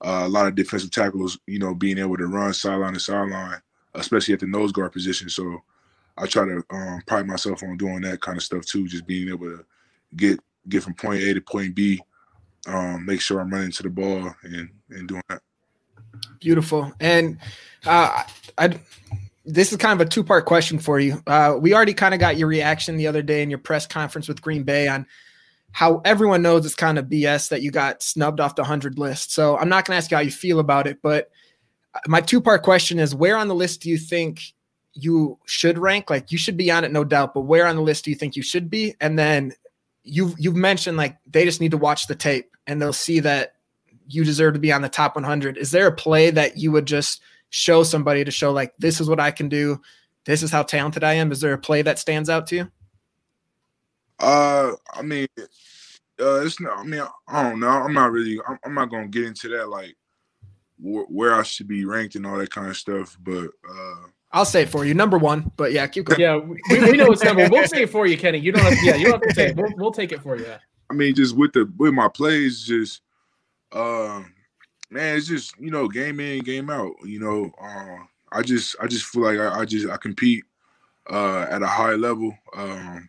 uh, 0.00 0.22
a 0.24 0.28
lot 0.28 0.46
of 0.46 0.54
defensive 0.54 0.90
tackles, 0.90 1.38
you 1.46 1.58
know, 1.58 1.74
being 1.74 1.98
able 1.98 2.16
to 2.16 2.26
run 2.26 2.52
sideline 2.54 2.94
to 2.94 3.00
sideline, 3.00 3.60
especially 3.94 4.34
at 4.34 4.40
the 4.40 4.46
nose 4.46 4.72
guard 4.72 4.92
position. 4.92 5.28
So 5.28 5.62
I 6.16 6.26
try 6.26 6.44
to 6.44 6.64
um, 6.70 7.02
pride 7.06 7.26
myself 7.26 7.62
on 7.62 7.76
doing 7.76 8.02
that 8.02 8.20
kind 8.20 8.36
of 8.36 8.44
stuff 8.44 8.64
too, 8.64 8.86
just 8.86 9.06
being 9.06 9.28
able 9.28 9.46
to 9.46 9.64
get 10.16 10.40
get 10.68 10.82
from 10.82 10.94
point 10.94 11.22
A 11.22 11.34
to 11.34 11.40
point 11.40 11.74
B, 11.74 12.00
um, 12.66 13.04
make 13.06 13.20
sure 13.20 13.40
I'm 13.40 13.50
running 13.50 13.72
to 13.72 13.82
the 13.82 13.90
ball 13.90 14.34
and 14.42 14.70
and 14.90 15.08
doing 15.08 15.22
that. 15.28 15.42
Beautiful. 16.40 16.92
And 17.00 17.38
uh, 17.86 18.24
I, 18.58 18.78
this 19.44 19.72
is 19.72 19.78
kind 19.78 20.00
of 20.00 20.06
a 20.06 20.10
two 20.10 20.24
part 20.24 20.44
question 20.46 20.78
for 20.78 21.00
you. 21.00 21.22
Uh, 21.26 21.56
we 21.58 21.74
already 21.74 21.94
kind 21.94 22.14
of 22.14 22.20
got 22.20 22.36
your 22.36 22.48
reaction 22.48 22.96
the 22.96 23.06
other 23.06 23.22
day 23.22 23.42
in 23.42 23.50
your 23.50 23.58
press 23.58 23.86
conference 23.86 24.28
with 24.28 24.42
Green 24.42 24.62
Bay 24.62 24.88
on 24.88 25.06
how 25.72 26.00
everyone 26.04 26.42
knows 26.42 26.66
it's 26.66 26.74
kind 26.74 26.98
of 26.98 27.06
BS 27.06 27.48
that 27.48 27.62
you 27.62 27.70
got 27.70 28.02
snubbed 28.02 28.40
off 28.40 28.56
the 28.56 28.62
100 28.62 28.98
list. 28.98 29.32
So 29.32 29.56
I'm 29.56 29.68
not 29.68 29.84
going 29.84 29.94
to 29.94 29.98
ask 29.98 30.10
you 30.10 30.16
how 30.16 30.22
you 30.22 30.30
feel 30.30 30.58
about 30.58 30.86
it, 30.86 30.98
but 31.02 31.30
uh, 31.94 32.00
my 32.06 32.20
two 32.20 32.40
part 32.40 32.62
question 32.62 32.98
is 32.98 33.14
where 33.14 33.36
on 33.36 33.48
the 33.48 33.54
list 33.54 33.82
do 33.82 33.90
you 33.90 33.98
think 33.98 34.42
you 34.94 35.38
should 35.46 35.78
rank? 35.78 36.10
Like 36.10 36.32
you 36.32 36.38
should 36.38 36.56
be 36.56 36.70
on 36.70 36.84
it, 36.84 36.92
no 36.92 37.04
doubt, 37.04 37.34
but 37.34 37.42
where 37.42 37.66
on 37.66 37.76
the 37.76 37.82
list 37.82 38.04
do 38.04 38.10
you 38.10 38.16
think 38.16 38.36
you 38.36 38.42
should 38.42 38.68
be? 38.68 38.94
And 39.00 39.18
then 39.18 39.52
you've 40.02 40.34
you've 40.38 40.56
mentioned 40.56 40.96
like 40.96 41.16
they 41.26 41.44
just 41.44 41.60
need 41.60 41.70
to 41.70 41.76
watch 41.76 42.06
the 42.06 42.14
tape 42.14 42.56
and 42.66 42.80
they'll 42.80 42.92
see 42.92 43.20
that 43.20 43.54
you 44.08 44.24
deserve 44.24 44.54
to 44.54 44.60
be 44.60 44.72
on 44.72 44.82
the 44.82 44.88
top 44.88 45.14
100. 45.14 45.56
Is 45.56 45.70
there 45.70 45.86
a 45.86 45.92
play 45.92 46.30
that 46.30 46.56
you 46.56 46.72
would 46.72 46.86
just 46.86 47.22
show 47.50 47.82
somebody 47.82 48.24
to 48.24 48.30
show 48.30 48.52
like 48.52 48.74
this 48.78 49.00
is 49.00 49.08
what 49.08 49.20
I 49.20 49.30
can 49.30 49.48
do, 49.48 49.80
this 50.24 50.42
is 50.42 50.50
how 50.50 50.62
talented 50.62 51.04
I 51.04 51.14
am? 51.14 51.30
Is 51.30 51.40
there 51.40 51.52
a 51.52 51.58
play 51.58 51.82
that 51.82 51.98
stands 51.98 52.28
out 52.28 52.46
to 52.48 52.56
you? 52.56 52.70
Uh, 54.20 54.72
I 54.92 55.02
mean, 55.02 55.26
uh, 55.38 56.44
it's 56.44 56.60
not. 56.60 56.78
I 56.78 56.82
mean, 56.84 57.02
I 57.26 57.42
don't 57.42 57.60
know. 57.60 57.68
I'm 57.68 57.94
not 57.94 58.12
really. 58.12 58.38
I'm, 58.46 58.58
I'm 58.64 58.74
not 58.74 58.90
gonna 58.90 59.08
get 59.08 59.24
into 59.24 59.48
that 59.48 59.68
like 59.68 59.96
wh- 60.78 61.10
where 61.10 61.34
I 61.34 61.42
should 61.42 61.68
be 61.68 61.84
ranked 61.84 62.14
and 62.16 62.26
all 62.26 62.36
that 62.38 62.50
kind 62.50 62.68
of 62.68 62.76
stuff. 62.76 63.16
But 63.22 63.50
uh, 63.68 64.06
I'll 64.32 64.44
say 64.44 64.62
it 64.62 64.68
for 64.68 64.84
you. 64.84 64.94
Number 64.94 65.18
one, 65.18 65.50
but 65.56 65.72
yeah, 65.72 65.86
keep 65.86 66.04
going. 66.04 66.20
Yeah, 66.20 66.36
we, 66.36 66.60
we 66.70 66.96
know 66.96 67.10
it's 67.10 67.24
number. 67.24 67.48
We'll 67.48 67.66
say 67.66 67.82
it 67.82 67.90
for 67.90 68.06
you, 68.06 68.18
Kenny. 68.18 68.38
You 68.38 68.52
don't. 68.52 68.62
Have, 68.62 68.78
yeah, 68.82 68.96
you 68.96 69.06
don't 69.06 69.20
have 69.20 69.28
to 69.28 69.34
say 69.34 69.46
it. 69.48 69.56
We'll, 69.56 69.72
we'll 69.76 69.92
take 69.92 70.12
it 70.12 70.20
for 70.20 70.36
you. 70.36 70.46
I 70.90 70.94
mean, 70.94 71.14
just 71.14 71.36
with 71.36 71.52
the 71.52 71.72
with 71.78 71.94
my 71.94 72.08
plays, 72.08 72.64
just 72.64 73.00
uh, 73.72 74.22
man, 74.90 75.16
it's 75.16 75.26
just 75.26 75.58
you 75.58 75.70
know, 75.70 75.88
game 75.88 76.20
in, 76.20 76.40
game 76.40 76.68
out. 76.68 76.92
You 77.04 77.20
know, 77.20 77.50
uh, 77.60 78.04
I 78.32 78.42
just 78.42 78.76
I 78.80 78.86
just 78.86 79.06
feel 79.06 79.22
like 79.22 79.38
I, 79.38 79.60
I 79.60 79.64
just 79.64 79.88
I 79.88 79.96
compete 79.96 80.44
uh 81.08 81.46
at 81.50 81.62
a 81.62 81.66
high 81.66 81.94
level. 81.94 82.36
Um, 82.54 83.08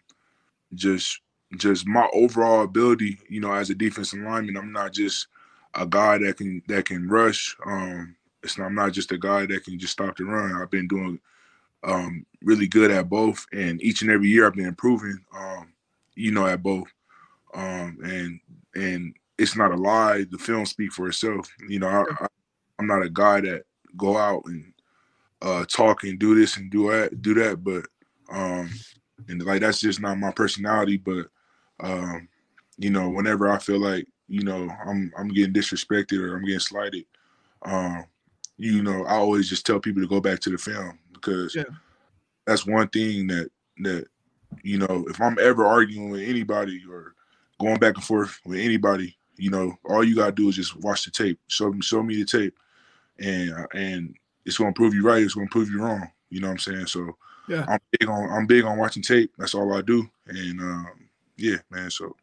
just 0.73 1.21
just 1.57 1.85
my 1.85 2.07
overall 2.13 2.63
ability, 2.63 3.19
you 3.27 3.41
know, 3.41 3.53
as 3.53 3.69
a 3.69 3.75
defensive 3.75 4.19
lineman, 4.19 4.57
I'm 4.57 4.71
not 4.71 4.93
just 4.93 5.27
a 5.73 5.85
guy 5.85 6.17
that 6.19 6.37
can 6.37 6.61
that 6.67 6.85
can 6.85 7.07
rush. 7.07 7.55
Um, 7.65 8.15
it's 8.43 8.57
not, 8.57 8.65
I'm 8.65 8.75
not 8.75 8.93
just 8.93 9.11
a 9.11 9.17
guy 9.17 9.45
that 9.45 9.63
can 9.63 9.77
just 9.77 9.93
stop 9.93 10.17
the 10.17 10.25
run. 10.25 10.55
I've 10.55 10.71
been 10.71 10.87
doing 10.87 11.19
um, 11.83 12.25
really 12.41 12.67
good 12.67 12.91
at 12.91 13.09
both, 13.09 13.45
and 13.51 13.81
each 13.81 14.01
and 14.01 14.11
every 14.11 14.27
year 14.27 14.47
I've 14.47 14.55
been 14.55 14.65
improving. 14.65 15.19
Um, 15.35 15.73
you 16.15 16.31
know, 16.31 16.45
at 16.45 16.63
both, 16.63 16.87
um, 17.53 17.97
and 18.03 18.39
and 18.75 19.13
it's 19.37 19.55
not 19.55 19.71
a 19.71 19.77
lie. 19.77 20.25
The 20.29 20.37
film 20.37 20.65
speak 20.65 20.91
for 20.91 21.07
itself. 21.07 21.49
You 21.67 21.79
know, 21.79 21.87
I, 21.87 22.23
I, 22.23 22.27
I'm 22.79 22.87
not 22.87 23.03
a 23.03 23.09
guy 23.09 23.41
that 23.41 23.63
go 23.97 24.17
out 24.17 24.43
and 24.45 24.73
uh, 25.41 25.65
talk 25.65 26.03
and 26.03 26.19
do 26.19 26.35
this 26.35 26.57
and 26.57 26.69
do 26.69 26.91
that, 26.91 27.21
do 27.21 27.33
that, 27.35 27.63
but 27.63 27.85
um, 28.31 28.69
and 29.27 29.43
like 29.43 29.61
that's 29.61 29.79
just 29.81 30.01
not 30.01 30.17
my 30.17 30.31
personality. 30.31 30.97
But 30.97 31.27
um, 31.79 32.27
you 32.77 32.89
know, 32.89 33.09
whenever 33.09 33.49
I 33.49 33.57
feel 33.59 33.79
like 33.79 34.07
you 34.27 34.43
know 34.43 34.69
I'm 34.85 35.11
I'm 35.17 35.29
getting 35.29 35.53
disrespected 35.53 36.19
or 36.19 36.35
I'm 36.35 36.45
getting 36.45 36.59
slighted, 36.59 37.05
um, 37.63 38.05
you 38.57 38.83
know, 38.83 39.05
I 39.05 39.15
always 39.15 39.49
just 39.49 39.65
tell 39.65 39.79
people 39.79 40.01
to 40.01 40.07
go 40.07 40.21
back 40.21 40.39
to 40.41 40.49
the 40.49 40.57
film 40.57 40.99
because 41.13 41.55
Yeah. 41.55 41.63
that's 42.45 42.65
one 42.65 42.87
thing 42.89 43.27
that 43.27 43.49
that 43.79 44.07
you 44.63 44.77
know 44.77 45.05
if 45.09 45.21
I'm 45.21 45.37
ever 45.39 45.65
arguing 45.65 46.09
with 46.09 46.21
anybody 46.21 46.81
or 46.89 47.15
going 47.59 47.79
back 47.79 47.95
and 47.95 48.03
forth 48.03 48.39
with 48.45 48.59
anybody, 48.59 49.15
you 49.37 49.49
know, 49.49 49.77
all 49.85 50.03
you 50.03 50.15
gotta 50.15 50.31
do 50.31 50.49
is 50.49 50.55
just 50.55 50.75
watch 50.77 51.05
the 51.05 51.11
tape, 51.11 51.39
show 51.47 51.71
me 51.71 51.81
show 51.81 52.03
me 52.03 52.15
the 52.15 52.25
tape, 52.25 52.57
and 53.19 53.53
and 53.73 54.15
it's 54.45 54.57
gonna 54.57 54.73
prove 54.73 54.93
you 54.93 55.03
right. 55.03 55.21
It's 55.23 55.35
gonna 55.35 55.47
prove 55.47 55.69
you 55.69 55.81
wrong. 55.81 56.09
You 56.29 56.41
know 56.41 56.47
what 56.47 56.53
I'm 56.53 56.59
saying? 56.59 56.87
So 56.87 57.15
Yeah. 57.47 57.65
I'm 57.67 57.79
big 57.99 58.09
on 58.09 58.29
I'm 58.29 58.45
big 58.45 58.63
on 58.63 58.77
watching 58.77 59.03
tape. 59.03 59.31
That's 59.37 59.53
all 59.53 59.73
I 59.73 59.81
do, 59.81 60.09
and 60.27 60.59
um, 60.59 61.09
yeah, 61.37 61.57
man. 61.69 61.89
So 61.89 62.15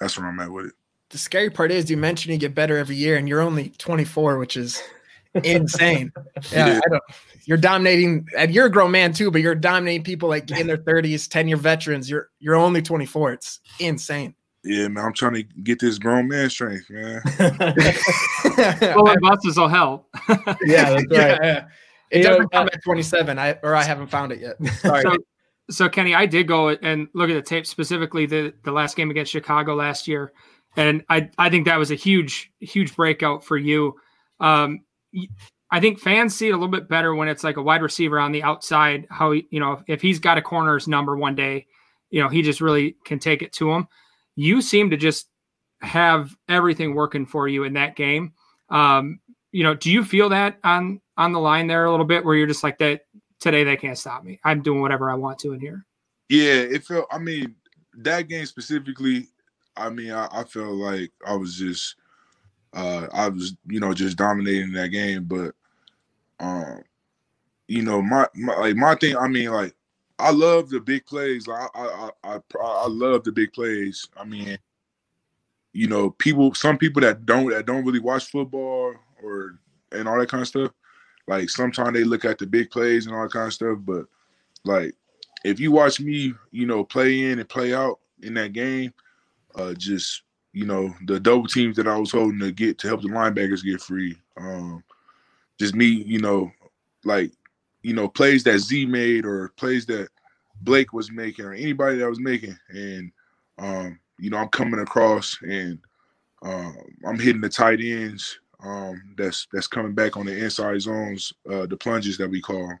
that's 0.00 0.18
where 0.18 0.26
I'm 0.26 0.40
at 0.40 0.50
with 0.50 0.66
it. 0.66 0.72
The 1.10 1.18
scary 1.18 1.50
part 1.50 1.70
is 1.70 1.90
you 1.90 1.96
mentioned 1.96 2.32
you 2.32 2.38
get 2.38 2.54
better 2.54 2.76
every 2.76 2.96
year, 2.96 3.16
and 3.16 3.28
you're 3.28 3.40
only 3.40 3.70
24, 3.78 4.38
which 4.38 4.56
is 4.56 4.82
insane. 5.42 6.12
Yeah, 6.52 6.66
Yeah. 6.66 6.80
I 6.84 6.88
don't. 6.90 7.02
You're 7.46 7.58
dominating, 7.58 8.26
and 8.38 8.54
you're 8.54 8.66
a 8.66 8.70
grown 8.70 8.90
man 8.90 9.12
too, 9.12 9.30
but 9.30 9.42
you're 9.42 9.54
dominating 9.54 10.02
people 10.02 10.28
like 10.28 10.50
in 10.50 10.66
their 10.66 10.78
30s, 10.78 11.28
10 11.28 11.46
year 11.46 11.56
veterans. 11.58 12.08
You're 12.08 12.30
you're 12.40 12.54
only 12.54 12.80
24. 12.82 13.34
It's 13.34 13.60
insane. 13.78 14.34
Yeah, 14.64 14.88
man. 14.88 15.04
I'm 15.04 15.12
trying 15.12 15.34
to 15.34 15.42
get 15.42 15.78
this 15.78 15.98
grown 15.98 16.26
man 16.28 16.48
strength, 16.50 16.88
man. 16.88 17.20
Well, 18.56 19.08
and 19.08 19.20
buses 19.20 19.56
will 19.56 19.68
help. 19.68 20.08
yeah, 20.64 20.90
that's 20.90 21.04
yeah, 21.10 21.38
yeah. 21.42 21.64
It 22.14 22.22
doesn't 22.22 22.50
come 22.50 22.66
uh, 22.66 22.70
at 22.72 22.82
27. 22.82 23.38
I 23.38 23.58
or 23.62 23.74
I 23.74 23.82
haven't 23.82 24.08
found 24.08 24.32
it 24.32 24.40
yet. 24.40 24.56
Sorry. 24.80 25.02
So, 25.02 25.16
so 25.70 25.88
Kenny, 25.88 26.14
I 26.14 26.26
did 26.26 26.46
go 26.46 26.68
and 26.68 27.08
look 27.14 27.30
at 27.30 27.34
the 27.34 27.42
tape 27.42 27.66
specifically 27.66 28.26
the 28.26 28.52
the 28.64 28.72
last 28.72 28.96
game 28.96 29.10
against 29.10 29.32
Chicago 29.32 29.74
last 29.74 30.06
year, 30.06 30.32
and 30.76 31.04
I 31.08 31.30
I 31.38 31.50
think 31.50 31.66
that 31.66 31.78
was 31.78 31.90
a 31.90 31.96
huge 31.96 32.52
huge 32.60 32.94
breakout 32.94 33.44
for 33.44 33.56
you. 33.56 33.96
Um, 34.40 34.80
I 35.70 35.80
think 35.80 35.98
fans 35.98 36.36
see 36.36 36.48
it 36.48 36.52
a 36.52 36.56
little 36.56 36.68
bit 36.68 36.88
better 36.88 37.14
when 37.14 37.28
it's 37.28 37.42
like 37.42 37.56
a 37.56 37.62
wide 37.62 37.82
receiver 37.82 38.20
on 38.20 38.32
the 38.32 38.42
outside. 38.42 39.06
How 39.10 39.32
he, 39.32 39.46
you 39.50 39.60
know 39.60 39.82
if 39.88 40.00
he's 40.00 40.18
got 40.18 40.38
a 40.38 40.42
corner's 40.42 40.86
number 40.86 41.16
one 41.16 41.34
day, 41.34 41.66
you 42.10 42.22
know 42.22 42.28
he 42.28 42.42
just 42.42 42.60
really 42.60 42.96
can 43.04 43.18
take 43.18 43.42
it 43.42 43.52
to 43.54 43.72
him. 43.72 43.88
You 44.36 44.62
seem 44.62 44.90
to 44.90 44.96
just 44.96 45.28
have 45.80 46.34
everything 46.48 46.94
working 46.94 47.26
for 47.26 47.48
you 47.48 47.64
in 47.64 47.74
that 47.74 47.96
game. 47.96 48.32
Um, 48.68 49.20
you 49.52 49.62
know, 49.62 49.74
do 49.74 49.90
you 49.90 50.04
feel 50.04 50.30
that 50.30 50.58
on 50.64 51.00
on 51.16 51.32
the 51.32 51.40
line 51.40 51.66
there 51.66 51.84
a 51.84 51.90
little 51.90 52.06
bit 52.06 52.24
where 52.24 52.34
you're 52.34 52.46
just 52.46 52.64
like 52.64 52.78
that 52.78 53.06
today 53.40 53.64
they 53.64 53.76
can't 53.76 53.98
stop 53.98 54.24
me. 54.24 54.40
I'm 54.44 54.62
doing 54.62 54.80
whatever 54.80 55.10
I 55.10 55.14
want 55.14 55.38
to 55.40 55.52
in 55.52 55.60
here. 55.60 55.84
Yeah, 56.28 56.54
it 56.54 56.84
felt. 56.84 57.06
I 57.10 57.18
mean, 57.18 57.54
that 57.98 58.28
game 58.28 58.46
specifically. 58.46 59.28
I 59.76 59.90
mean, 59.90 60.12
I, 60.12 60.28
I 60.32 60.44
felt 60.44 60.74
like 60.74 61.10
I 61.26 61.34
was 61.34 61.56
just, 61.56 61.96
uh, 62.72 63.08
I 63.12 63.28
was, 63.28 63.56
you 63.66 63.80
know, 63.80 63.92
just 63.92 64.16
dominating 64.16 64.72
that 64.72 64.88
game. 64.88 65.24
But, 65.24 65.54
um, 66.40 66.82
you 67.68 67.82
know, 67.82 68.00
my, 68.00 68.26
my 68.34 68.56
like 68.56 68.76
my 68.76 68.94
thing. 68.94 69.16
I 69.16 69.28
mean, 69.28 69.50
like 69.50 69.74
I 70.18 70.30
love 70.30 70.70
the 70.70 70.80
big 70.80 71.06
plays. 71.06 71.46
I 71.48 71.66
I 71.74 72.10
I 72.24 72.34
I, 72.34 72.40
I 72.58 72.86
love 72.88 73.24
the 73.24 73.32
big 73.32 73.52
plays. 73.52 74.08
I 74.16 74.24
mean, 74.24 74.58
you 75.72 75.88
know, 75.88 76.10
people. 76.10 76.54
Some 76.54 76.78
people 76.78 77.02
that 77.02 77.26
don't 77.26 77.50
that 77.50 77.66
don't 77.66 77.84
really 77.84 78.00
watch 78.00 78.30
football 78.30 78.94
or 79.22 79.58
and 79.92 80.08
all 80.08 80.18
that 80.18 80.28
kind 80.28 80.40
of 80.40 80.48
stuff. 80.48 80.70
Like 81.26 81.48
sometimes 81.50 81.92
they 81.94 82.04
look 82.04 82.24
at 82.24 82.38
the 82.38 82.46
big 82.46 82.70
plays 82.70 83.06
and 83.06 83.14
all 83.14 83.22
that 83.22 83.32
kind 83.32 83.46
of 83.46 83.54
stuff, 83.54 83.78
but 83.82 84.06
like 84.64 84.94
if 85.44 85.60
you 85.60 85.70
watch 85.70 86.00
me, 86.00 86.34
you 86.50 86.66
know, 86.66 86.84
play 86.84 87.30
in 87.30 87.38
and 87.38 87.48
play 87.48 87.74
out 87.74 88.00
in 88.22 88.34
that 88.34 88.52
game, 88.52 88.92
uh, 89.54 89.74
just 89.74 90.22
you 90.52 90.64
know 90.64 90.94
the 91.06 91.20
double 91.20 91.46
teams 91.46 91.76
that 91.76 91.88
I 91.88 91.96
was 91.96 92.12
holding 92.12 92.40
to 92.40 92.52
get 92.52 92.78
to 92.78 92.88
help 92.88 93.02
the 93.02 93.08
linebackers 93.08 93.64
get 93.64 93.80
free. 93.80 94.16
Um, 94.36 94.82
just 95.58 95.74
me, 95.74 95.86
you 95.86 96.18
know, 96.18 96.50
like 97.04 97.32
you 97.82 97.94
know 97.94 98.08
plays 98.08 98.44
that 98.44 98.58
Z 98.58 98.86
made 98.86 99.24
or 99.24 99.48
plays 99.56 99.86
that 99.86 100.08
Blake 100.62 100.92
was 100.92 101.10
making 101.10 101.44
or 101.44 101.52
anybody 101.52 101.98
that 101.98 102.08
was 102.08 102.20
making, 102.20 102.56
and 102.70 103.12
um, 103.58 103.98
you 104.18 104.30
know 104.30 104.38
I'm 104.38 104.48
coming 104.48 104.80
across 104.80 105.38
and 105.42 105.78
um, 106.42 106.76
I'm 107.06 107.18
hitting 107.18 107.40
the 107.40 107.48
tight 107.48 107.80
ends. 107.80 108.38
Um, 108.64 109.02
that's 109.16 109.46
that's 109.52 109.66
coming 109.66 109.94
back 109.94 110.16
on 110.16 110.26
the 110.26 110.36
inside 110.36 110.80
zones, 110.80 111.32
uh, 111.50 111.66
the 111.66 111.76
plunges 111.76 112.16
that 112.18 112.30
we 112.30 112.40
call. 112.40 112.72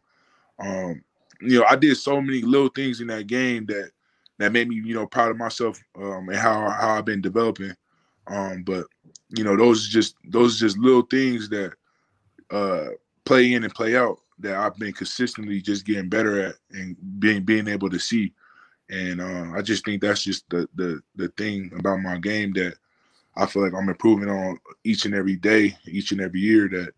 Um, 0.58 1.02
you 1.40 1.60
know, 1.60 1.66
I 1.68 1.76
did 1.76 1.96
so 1.96 2.20
many 2.20 2.42
little 2.42 2.68
things 2.68 3.00
in 3.00 3.08
that 3.08 3.26
game 3.26 3.66
that 3.66 3.90
that 4.38 4.52
made 4.52 4.68
me, 4.68 4.76
you 4.76 4.94
know, 4.94 5.06
proud 5.06 5.30
of 5.30 5.36
myself 5.36 5.78
um, 5.96 6.28
and 6.28 6.38
how 6.38 6.70
how 6.70 6.98
I've 6.98 7.04
been 7.04 7.20
developing. 7.20 7.74
Um, 8.26 8.62
but 8.62 8.86
you 9.30 9.44
know, 9.44 9.56
those 9.56 9.86
are 9.86 9.90
just 9.90 10.16
those 10.28 10.56
are 10.56 10.66
just 10.66 10.78
little 10.78 11.02
things 11.02 11.48
that 11.50 11.72
uh, 12.50 12.88
play 13.24 13.52
in 13.52 13.64
and 13.64 13.74
play 13.74 13.96
out 13.96 14.18
that 14.38 14.56
I've 14.56 14.76
been 14.76 14.92
consistently 14.92 15.60
just 15.60 15.86
getting 15.86 16.08
better 16.08 16.40
at 16.40 16.54
and 16.70 16.96
being 17.18 17.44
being 17.44 17.68
able 17.68 17.90
to 17.90 17.98
see. 17.98 18.32
And 18.90 19.20
uh, 19.20 19.52
I 19.56 19.62
just 19.62 19.84
think 19.84 20.02
that's 20.02 20.22
just 20.22 20.48
the 20.50 20.68
the 20.74 21.00
the 21.16 21.28
thing 21.36 21.70
about 21.78 22.00
my 22.00 22.18
game 22.18 22.52
that 22.54 22.74
I 23.36 23.46
feel 23.46 23.62
like 23.62 23.74
I'm 23.74 23.88
improving 23.88 24.28
on 24.28 24.58
each 24.84 25.04
and 25.04 25.14
every 25.14 25.36
day, 25.36 25.76
each 25.86 26.12
and 26.12 26.20
every 26.20 26.40
year. 26.40 26.68
That 26.68 26.92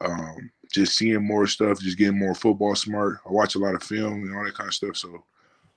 um, 0.00 0.50
just 0.72 0.96
seeing 0.96 1.24
more 1.24 1.46
stuff, 1.46 1.80
just 1.80 1.98
getting 1.98 2.18
more 2.18 2.34
football 2.34 2.74
smart. 2.74 3.18
I 3.26 3.30
watch 3.30 3.54
a 3.54 3.58
lot 3.58 3.74
of 3.74 3.82
film 3.82 4.24
and 4.24 4.36
all 4.36 4.44
that 4.44 4.54
kind 4.54 4.68
of 4.68 4.74
stuff. 4.74 4.96
So, 4.96 5.24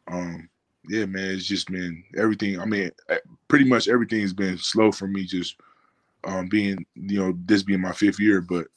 um, 0.08 0.50
yeah, 0.90 1.06
man, 1.06 1.32
it's 1.32 1.46
just 1.46 1.70
been 1.70 2.04
everything. 2.16 2.60
I 2.60 2.66
mean, 2.66 2.92
pretty 3.48 3.66
much 3.66 3.88
everything's 3.88 4.34
been 4.34 4.58
slow 4.58 4.92
for 4.92 5.08
me. 5.08 5.26
Just 5.26 5.58
um, 6.24 6.48
being, 6.48 6.86
you 6.96 7.20
know, 7.20 7.38
this 7.46 7.64
being 7.64 7.82
my 7.82 7.92
fifth 7.92 8.20
year, 8.20 8.42
but 8.42 8.68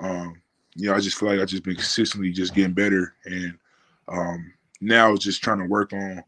um, 0.00 0.40
you 0.74 0.88
know, 0.88 0.94
I 0.94 1.00
just 1.00 1.18
feel 1.18 1.28
like 1.28 1.40
I've 1.40 1.48
just 1.48 1.64
been 1.64 1.74
consistently 1.74 2.32
just 2.32 2.54
getting 2.54 2.72
better, 2.72 3.14
and 3.24 3.58
um, 4.08 4.52
now 4.80 5.16
just 5.16 5.42
trying 5.42 5.58
to 5.58 5.64
work 5.64 5.92
on 5.92 6.22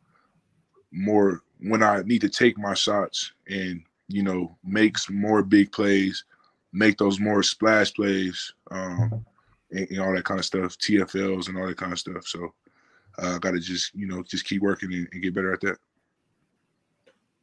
more 0.92 1.42
when 1.60 1.82
I 1.82 2.02
need 2.02 2.20
to 2.22 2.28
take 2.28 2.58
my 2.58 2.74
shots 2.74 3.32
and 3.48 3.82
you 4.10 4.22
know 4.22 4.56
makes 4.64 5.08
more 5.10 5.42
big 5.42 5.72
plays, 5.72 6.24
make 6.72 6.98
those 6.98 7.20
more 7.20 7.42
splash 7.42 7.92
plays, 7.94 8.52
um, 8.70 9.24
and, 9.70 9.88
and, 9.90 10.00
all 10.00 10.14
that 10.14 10.24
kind 10.24 10.40
of 10.40 10.46
stuff, 10.46 10.76
TFLs 10.78 11.48
and 11.48 11.56
all 11.56 11.66
that 11.66 11.76
kind 11.76 11.92
of 11.92 11.98
stuff. 11.98 12.26
So 12.26 12.52
uh, 13.22 13.36
I 13.36 13.38
got 13.38 13.52
to 13.52 13.60
just 13.60 13.94
you 13.94 14.06
know 14.06 14.22
just 14.22 14.44
keep 14.44 14.62
working 14.62 14.92
and, 14.92 15.08
and 15.12 15.22
get 15.22 15.34
better 15.34 15.52
at 15.52 15.60
that. 15.62 15.78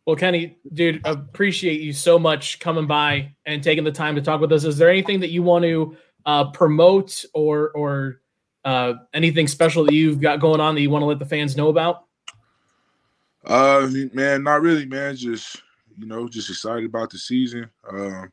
Well, 0.06 0.16
Kenny, 0.16 0.58
dude, 0.74 1.02
appreciate 1.04 1.82
you 1.82 1.92
so 1.92 2.18
much 2.18 2.60
coming 2.60 2.88
by 2.88 3.34
and 3.46 3.62
taking 3.62 3.84
the 3.84 3.92
time 3.92 4.16
to 4.16 4.22
talk 4.22 4.40
with 4.40 4.54
us. 4.54 4.64
Is 4.64 4.78
there 4.78 4.90
anything 4.90 5.20
that 5.20 5.32
you 5.32 5.44
want 5.44 5.66
to 5.66 5.98
uh, 6.26 6.52
promote 6.52 7.26
or 7.34 7.72
or 7.72 8.22
uh, 8.64 8.94
anything 9.14 9.48
special 9.48 9.84
that 9.86 9.94
you've 9.94 10.22
got 10.22 10.40
going 10.40 10.62
on 10.62 10.76
that 10.76 10.82
you 10.82 10.90
want 10.90 11.02
to 11.02 11.08
let 11.08 11.20
the 11.20 11.26
fans 11.26 11.58
know 11.58 11.70
about? 11.70 12.06
Uh, 13.46 13.90
man, 14.14 14.44
not 14.44 14.62
really, 14.62 14.86
man. 14.86 15.16
Just 15.16 15.62
you 15.98 16.06
know, 16.08 16.28
just 16.28 16.50
excited 16.50 16.86
about 16.86 17.10
the 17.10 17.18
season. 17.18 17.70
Um, 17.90 18.32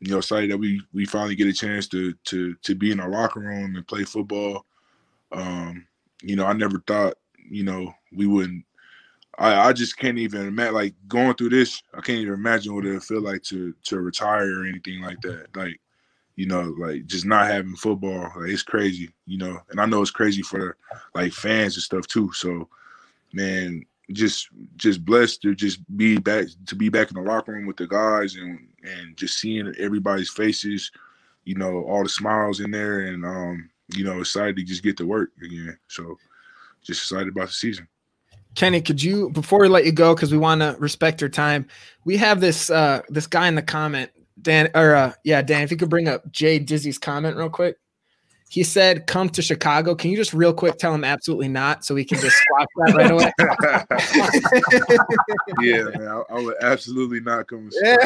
you 0.00 0.10
know, 0.10 0.18
excited 0.18 0.50
that 0.50 0.58
we 0.58 0.82
we 0.92 1.06
finally 1.06 1.34
get 1.34 1.48
a 1.48 1.52
chance 1.52 1.88
to 1.88 2.12
to 2.24 2.54
to 2.54 2.74
be 2.74 2.90
in 2.90 3.00
our 3.00 3.10
locker 3.10 3.40
room 3.40 3.76
and 3.76 3.86
play 3.86 4.04
football. 4.04 4.66
Um, 5.32 5.86
you 6.22 6.36
know, 6.36 6.46
I 6.46 6.52
never 6.52 6.82
thought 6.86 7.14
you 7.48 7.64
know 7.64 7.94
we 8.12 8.26
wouldn't. 8.26 8.64
I, 9.38 9.68
I 9.68 9.72
just 9.72 9.98
can't 9.98 10.18
even 10.18 10.46
imagine 10.46 10.74
like 10.74 10.94
going 11.08 11.34
through 11.34 11.50
this. 11.50 11.82
I 11.94 12.00
can't 12.00 12.18
even 12.18 12.34
imagine 12.34 12.74
what 12.74 12.86
it 12.86 13.02
feel 13.02 13.22
like 13.22 13.42
to 13.44 13.74
to 13.84 14.00
retire 14.00 14.60
or 14.60 14.66
anything 14.66 15.02
like 15.02 15.20
that. 15.22 15.48
Like 15.54 15.80
you 16.36 16.46
know, 16.46 16.74
like 16.78 17.06
just 17.06 17.24
not 17.24 17.46
having 17.46 17.76
football, 17.76 18.30
like 18.36 18.50
it's 18.50 18.62
crazy, 18.62 19.10
you 19.26 19.38
know. 19.38 19.58
And 19.70 19.80
I 19.80 19.86
know 19.86 20.02
it's 20.02 20.10
crazy 20.10 20.42
for 20.42 20.76
like 21.14 21.32
fans 21.32 21.76
and 21.76 21.82
stuff 21.82 22.06
too. 22.06 22.30
So, 22.34 22.68
man, 23.32 23.84
just 24.12 24.48
just 24.76 25.04
blessed 25.04 25.42
to 25.42 25.54
just 25.54 25.80
be 25.96 26.18
back 26.18 26.46
to 26.66 26.74
be 26.74 26.88
back 26.88 27.10
in 27.10 27.16
the 27.16 27.28
locker 27.28 27.52
room 27.52 27.66
with 27.66 27.76
the 27.76 27.86
guys 27.86 28.36
and 28.36 28.68
and 28.82 29.16
just 29.16 29.38
seeing 29.38 29.72
everybody's 29.78 30.30
faces, 30.30 30.90
you 31.44 31.54
know, 31.54 31.82
all 31.84 32.02
the 32.02 32.08
smiles 32.08 32.60
in 32.60 32.70
there, 32.70 33.00
and 33.00 33.24
um, 33.24 33.68
you 33.94 34.04
know, 34.04 34.20
excited 34.20 34.56
to 34.56 34.62
just 34.62 34.82
get 34.82 34.96
to 34.98 35.06
work 35.06 35.30
again. 35.42 35.76
So, 35.88 36.16
just 36.82 37.02
excited 37.02 37.28
about 37.28 37.48
the 37.48 37.54
season. 37.54 37.88
Kenny, 38.54 38.80
could 38.80 39.02
you 39.02 39.30
before 39.30 39.60
we 39.60 39.68
let 39.68 39.84
you 39.84 39.92
go 39.92 40.14
because 40.14 40.32
we 40.32 40.38
want 40.38 40.60
to 40.60 40.76
respect 40.78 41.20
your 41.20 41.30
time? 41.30 41.66
We 42.04 42.16
have 42.16 42.40
this 42.40 42.70
uh 42.70 43.02
this 43.08 43.26
guy 43.26 43.48
in 43.48 43.54
the 43.54 43.62
comment 43.62 44.10
Dan 44.40 44.70
or 44.74 44.94
uh, 44.94 45.12
yeah, 45.24 45.42
Dan, 45.42 45.62
if 45.62 45.70
you 45.70 45.76
could 45.76 45.88
bring 45.88 46.08
up 46.08 46.30
Jay 46.30 46.58
Dizzy's 46.58 46.98
comment 46.98 47.36
real 47.36 47.50
quick. 47.50 47.78
He 48.48 48.62
said, 48.62 49.08
"Come 49.08 49.28
to 49.30 49.42
Chicago." 49.42 49.96
Can 49.96 50.10
you 50.10 50.16
just 50.16 50.32
real 50.32 50.54
quick 50.54 50.78
tell 50.78 50.94
him 50.94 51.02
absolutely 51.02 51.48
not, 51.48 51.84
so 51.84 51.96
we 51.96 52.04
can 52.04 52.20
just 52.20 52.36
squash 52.36 52.66
that 52.76 52.94
right 52.94 53.10
away? 53.10 53.32
yeah, 55.60 55.82
man, 55.98 56.08
I, 56.08 56.22
I, 56.30 56.40
would 56.40 56.54
absolutely 56.60 57.18
not 57.20 57.48
come. 57.48 57.70
To 57.70 57.76
yeah. 57.82 57.96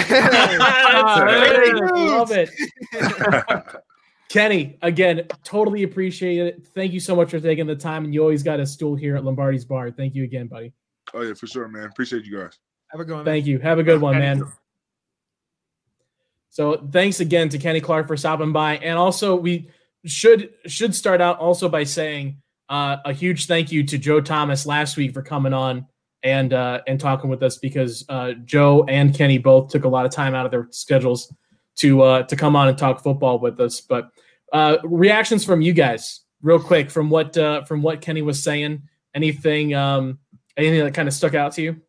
Love 1.94 2.31
it, 2.33 2.48
Kenny. 4.31 4.79
Again, 4.81 5.26
totally 5.44 5.83
appreciate 5.83 6.38
it. 6.38 6.66
Thank 6.74 6.94
you 6.94 7.00
so 7.00 7.14
much 7.14 7.31
for 7.31 7.38
taking 7.38 7.66
the 7.66 7.76
time, 7.76 8.05
and 8.05 8.14
you 8.14 8.22
always 8.22 8.42
got 8.42 8.61
a 8.61 8.66
stool 8.66 8.96
here 8.96 9.16
at 9.16 9.24
Lombardi's 9.24 9.66
Bar. 9.66 9.90
Thank 9.90 10.14
you 10.14 10.24
again, 10.24 10.46
buddy. 10.46 10.72
Oh 11.12 11.20
yeah, 11.20 11.35
for 11.35 11.48
sure, 11.48 11.68
man. 11.68 11.85
Appreciate 11.85 12.24
you 12.24 12.38
guys. 12.38 12.59
Have 12.92 13.00
a 13.00 13.05
good 13.05 13.16
one. 13.16 13.26
Thank 13.26 13.44
man. 13.44 13.50
you. 13.50 13.59
Have 13.59 13.79
a 13.79 13.83
good 13.83 14.00
one, 14.00 14.18
man. 14.18 14.42
So 16.48 16.88
thanks 16.90 17.20
again 17.20 17.50
to 17.50 17.59
Kenny 17.59 17.83
Clark 17.83 18.07
for 18.07 18.16
stopping 18.16 18.53
by, 18.53 18.79
and 18.79 18.96
also 18.96 19.37
we 19.37 19.68
should 20.06 20.50
should 20.66 20.94
start 20.94 21.20
out 21.20 21.38
also 21.38 21.68
by 21.68 21.84
saying 21.84 22.38
uh, 22.68 22.98
a 23.04 23.12
huge 23.12 23.46
thank 23.46 23.72
you 23.72 23.84
to 23.84 23.98
Joe 23.98 24.20
Thomas 24.20 24.64
last 24.66 24.96
week 24.96 25.12
for 25.12 25.22
coming 25.22 25.52
on 25.52 25.86
and 26.22 26.52
uh, 26.52 26.80
and 26.86 27.00
talking 27.00 27.30
with 27.30 27.42
us 27.42 27.58
because 27.58 28.04
uh, 28.08 28.32
Joe 28.44 28.84
and 28.88 29.14
Kenny 29.14 29.38
both 29.38 29.70
took 29.70 29.84
a 29.84 29.88
lot 29.88 30.06
of 30.06 30.12
time 30.12 30.34
out 30.34 30.44
of 30.44 30.52
their 30.52 30.68
schedules 30.70 31.32
to 31.76 32.02
uh, 32.02 32.22
to 32.24 32.36
come 32.36 32.56
on 32.56 32.68
and 32.68 32.78
talk 32.78 33.02
football 33.02 33.38
with 33.38 33.60
us. 33.60 33.80
But 33.80 34.10
uh, 34.52 34.78
reactions 34.84 35.44
from 35.44 35.60
you 35.60 35.72
guys, 35.72 36.20
real 36.42 36.60
quick, 36.60 36.90
from 36.90 37.10
what 37.10 37.36
uh, 37.36 37.64
from 37.64 37.82
what 37.82 38.00
Kenny 38.00 38.22
was 38.22 38.42
saying. 38.42 38.82
Anything 39.14 39.74
um, 39.74 40.18
anything 40.56 40.84
that 40.84 40.94
kind 40.94 41.08
of 41.08 41.14
stuck 41.14 41.34
out 41.34 41.52
to 41.54 41.62
you? 41.62 41.80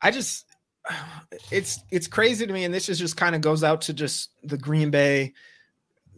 I 0.00 0.10
just 0.10 0.44
it's 1.50 1.80
it's 1.90 2.06
crazy 2.06 2.46
to 2.46 2.52
me, 2.52 2.64
and 2.64 2.74
this 2.74 2.88
is 2.88 2.98
just 2.98 3.16
kind 3.16 3.34
of 3.34 3.40
goes 3.40 3.64
out 3.64 3.82
to 3.82 3.94
just 3.94 4.30
the 4.42 4.58
Green 4.58 4.90
Bay 4.90 5.32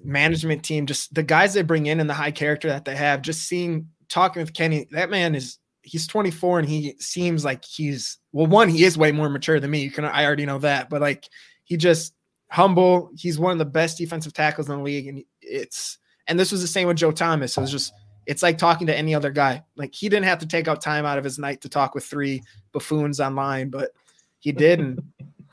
management 0.04 0.62
team, 0.62 0.86
just 0.86 1.14
the 1.14 1.22
guys 1.22 1.54
they 1.54 1.62
bring 1.62 1.86
in 1.86 2.00
and 2.00 2.08
the 2.08 2.14
high 2.14 2.30
character 2.30 2.68
that 2.68 2.84
they 2.84 2.96
have. 2.96 3.22
Just 3.22 3.42
seeing 3.42 3.88
talking 4.08 4.40
with 4.40 4.54
Kenny, 4.54 4.86
that 4.90 5.10
man 5.10 5.34
is 5.34 5.58
he's 5.82 6.06
24 6.06 6.60
and 6.60 6.68
he 6.68 6.94
seems 6.98 7.44
like 7.44 7.64
he's 7.64 8.18
well, 8.32 8.46
one, 8.46 8.68
he 8.68 8.84
is 8.84 8.98
way 8.98 9.12
more 9.12 9.28
mature 9.28 9.60
than 9.60 9.70
me. 9.70 9.82
You 9.82 9.90
can 9.90 10.04
I 10.04 10.24
already 10.24 10.46
know 10.46 10.58
that, 10.58 10.90
but 10.90 11.00
like 11.00 11.28
he 11.64 11.76
just 11.76 12.14
humble. 12.50 13.10
He's 13.16 13.38
one 13.38 13.52
of 13.52 13.58
the 13.58 13.64
best 13.64 13.98
defensive 13.98 14.32
tackles 14.32 14.68
in 14.68 14.76
the 14.76 14.82
league, 14.82 15.08
and 15.08 15.22
it's 15.40 15.98
and 16.26 16.38
this 16.38 16.52
was 16.52 16.62
the 16.62 16.68
same 16.68 16.88
with 16.88 16.96
Joe 16.96 17.12
Thomas. 17.12 17.56
It 17.56 17.60
was 17.60 17.70
just 17.70 17.92
it's 18.26 18.42
like 18.42 18.58
talking 18.58 18.86
to 18.86 18.96
any 18.96 19.14
other 19.14 19.30
guy. 19.30 19.62
Like 19.76 19.94
he 19.94 20.08
didn't 20.08 20.26
have 20.26 20.38
to 20.38 20.46
take 20.46 20.68
out 20.68 20.80
time 20.80 21.04
out 21.04 21.18
of 21.18 21.24
his 21.24 21.38
night 21.38 21.60
to 21.62 21.68
talk 21.68 21.94
with 21.94 22.04
three 22.04 22.42
buffoons 22.72 23.20
online, 23.20 23.70
but 23.70 23.90
he 24.38 24.52
did. 24.52 24.80
And 24.80 25.02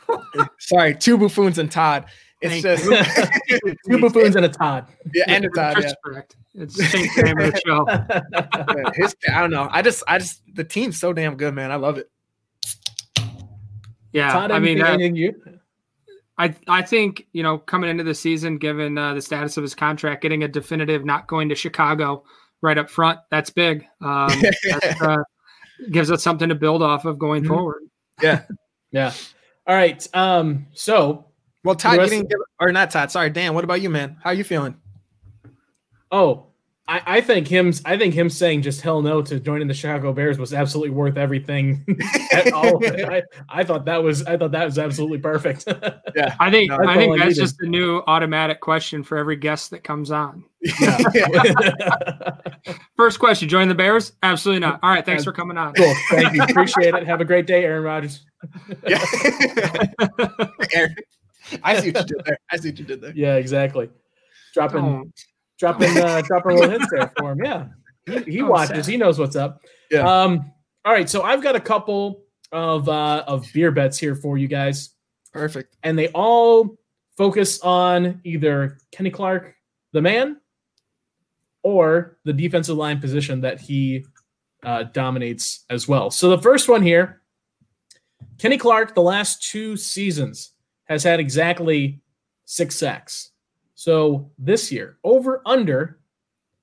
sorry, 0.59 0.95
two 0.95 1.17
buffoons 1.17 1.57
and 1.57 1.71
Todd. 1.71 2.05
It's 2.41 2.62
just 2.62 2.86
two 3.89 3.99
buffoons 3.99 4.36
and 4.36 4.45
a 4.45 4.49
Todd. 4.49 4.88
Yeah, 5.13 5.25
and 5.27 5.45
a 5.45 5.49
Todd. 5.49 5.77
Yeah. 5.82 5.91
Correct. 6.04 6.36
It's 6.54 6.75
the 6.75 6.84
same 6.86 7.38
name 7.38 7.54
show. 7.65 7.86
Yeah, 8.75 8.91
his, 8.95 9.15
I 9.34 9.41
don't 9.41 9.51
know. 9.51 9.67
I 9.71 9.82
just, 9.82 10.04
I 10.08 10.17
just, 10.17 10.41
the 10.54 10.63
team's 10.63 10.99
so 10.99 11.13
damn 11.13 11.36
good, 11.36 11.54
man. 11.54 11.71
I 11.71 11.75
love 11.75 11.97
it. 11.97 12.10
Yeah, 14.12 14.32
Todd, 14.32 14.51
I 14.51 14.60
mean, 14.60 14.82
uh, 14.82 14.97
you? 14.97 15.36
I 16.38 16.56
I 16.67 16.82
think 16.82 17.27
you 17.34 17.43
know 17.43 17.58
coming 17.58 17.89
into 17.89 18.04
the 18.04 18.15
season, 18.15 18.58
given 18.58 18.97
uh, 18.97 19.13
the 19.13 19.21
status 19.21 19.58
of 19.58 19.63
his 19.63 19.75
contract, 19.75 20.21
getting 20.21 20.43
a 20.43 20.47
definitive 20.47 21.06
not 21.06 21.27
going 21.27 21.49
to 21.49 21.56
Chicago 21.56 22.23
right 22.62 22.77
up 22.77 22.89
front, 22.89 23.19
that's 23.30 23.49
big. 23.49 23.86
Um, 24.01 24.32
that's, 24.41 25.01
uh, 25.01 25.23
gives 25.91 26.12
us 26.12 26.23
something 26.23 26.49
to 26.49 26.56
build 26.56 26.84
off 26.84 27.06
of 27.06 27.19
going 27.19 27.43
mm-hmm. 27.43 27.54
forward. 27.54 27.84
Yeah, 28.21 28.43
yeah. 28.91 29.13
All 29.67 29.75
right. 29.75 30.06
Um. 30.13 30.67
So, 30.73 31.31
well, 31.63 31.76
Todd, 31.76 32.00
you 32.02 32.08
didn't 32.10 32.30
give, 32.30 32.39
or 32.60 32.71
not 32.71 32.91
Todd. 32.91 33.12
Sorry, 33.12 33.30
Dan. 33.30 33.54
What 33.54 33.63
about 33.63 33.82
you, 33.82 33.89
man? 33.89 34.17
How 34.24 34.32
are 34.32 34.34
you 34.34 34.43
feeling? 34.43 34.76
Oh, 36.12 36.47
I, 36.88 37.02
I 37.06 37.21
think 37.21 37.47
him. 37.47 37.71
I 37.86 37.97
think 37.97 38.13
him 38.13 38.30
saying 38.30 38.63
just 38.63 38.82
hell 38.82 39.02
no 39.02 39.21
to 39.21 39.39
joining 39.39 39.67
the 39.69 39.74
Chicago 39.74 40.12
Bears 40.12 40.38
was 40.38 40.54
absolutely 40.54 40.89
worth 40.89 41.15
everything. 41.17 41.86
at 42.34 42.52
all. 42.52 42.84
I, 42.86 43.21
I 43.47 43.63
thought 43.63 43.86
that 43.86 44.04
was. 44.04 44.24
I 44.26 44.36
thought 44.38 44.52
that 44.52 44.65
was 44.65 44.78
absolutely 44.80 45.19
perfect. 45.19 45.65
Yeah. 46.13 46.36
I 46.41 46.52
think 46.52 46.69
No, 46.69 46.76
I 46.76 46.86
that's 46.88 46.97
think 46.97 47.13
I 47.13 47.17
that's 47.19 47.30
needed. 47.30 47.39
just 47.41 47.62
a 47.62 47.65
new 47.67 48.04
automatic 48.06 48.60
question 48.60 49.02
for 49.02 49.17
every 49.17 49.38
guest 49.38 49.69
that 49.71 49.82
comes 49.82 50.12
on. 50.12 50.43
First 52.97 53.19
question: 53.19 53.47
Join 53.47 53.69
the 53.69 53.76
Bears? 53.76 54.12
Absolutely 54.21 54.60
not. 54.60 54.82
All 54.84 54.89
right, 54.89 55.06
thanks 55.06 55.24
for 55.24 55.32
coming 55.32 55.58
on. 55.58 55.74
cool. 55.74 55.93
Thank 56.10 56.34
you. 56.34 56.43
Appreciate 56.43 56.93
it. 56.93 57.08
Have 57.08 57.21
a 57.21 57.26
great 57.26 57.47
day, 57.47 57.63
Aaron 57.63 57.84
Rodgers. 57.84 58.26
yeah. 58.86 59.02
Aaron, 60.74 60.95
I 61.63 61.79
see 61.79 61.91
what 61.91 62.09
you 62.09 62.15
did 62.17 62.25
there. 62.25 62.37
I 62.51 62.57
see 62.57 62.69
what 62.69 62.79
you 62.79 62.85
did 62.85 63.01
there. 63.01 63.13
Yeah, 63.15 63.35
exactly. 63.35 63.89
Dropping, 64.53 64.81
Don't. 64.81 65.11
dropping, 65.59 65.97
uh, 65.97 66.21
dropping 66.25 66.55
little 66.57 66.69
hints 66.71 66.87
there 66.91 67.11
for 67.17 67.31
him. 67.31 67.43
Yeah, 67.43 67.67
he, 68.05 68.31
he 68.31 68.41
Oh, 68.41 68.47
watches. 68.47 68.85
sad. 68.85 68.91
He 68.91 68.97
knows 68.97 69.17
what's 69.19 69.35
up. 69.35 69.61
Yeah. 69.89 70.01
Um. 70.01 70.51
All 70.85 70.91
right. 70.93 71.09
So 71.09 71.21
I've 71.23 71.41
got 71.43 71.55
a 71.55 71.59
couple 71.59 72.23
of 72.51 72.89
uh, 72.89 73.23
of 73.27 73.45
beer 73.53 73.71
bets 73.71 73.97
here 73.97 74.15
for 74.15 74.37
you 74.37 74.47
guys. 74.47 74.91
Perfect. 75.33 75.77
and 75.83 75.97
they 75.97 76.09
all 76.09 76.75
focus 77.17 77.61
on 77.61 78.19
either 78.25 78.77
Kenny 78.91 79.09
Clark, 79.09 79.55
the 79.93 80.01
man, 80.01 80.41
or 81.63 82.17
the 82.25 82.33
defensive 82.33 82.75
line 82.75 82.99
position 82.99 83.39
that 83.41 83.61
he 83.61 84.05
uh, 84.65 84.83
dominates 84.83 85.63
as 85.69 85.87
well. 85.87 86.11
So 86.11 86.29
the 86.29 86.41
first 86.41 86.67
one 86.67 86.81
here, 86.81 87.21
Kenny 88.39 88.57
Clark, 88.57 88.93
the 88.93 89.01
last 89.01 89.41
two 89.49 89.77
seasons 89.77 90.50
has 90.91 91.04
had 91.04 91.21
exactly 91.21 92.01
six 92.43 92.75
sacks. 92.75 93.32
So 93.75 94.30
this 94.38 94.73
year, 94.73 94.97
over 95.06 95.41
under 95.45 95.99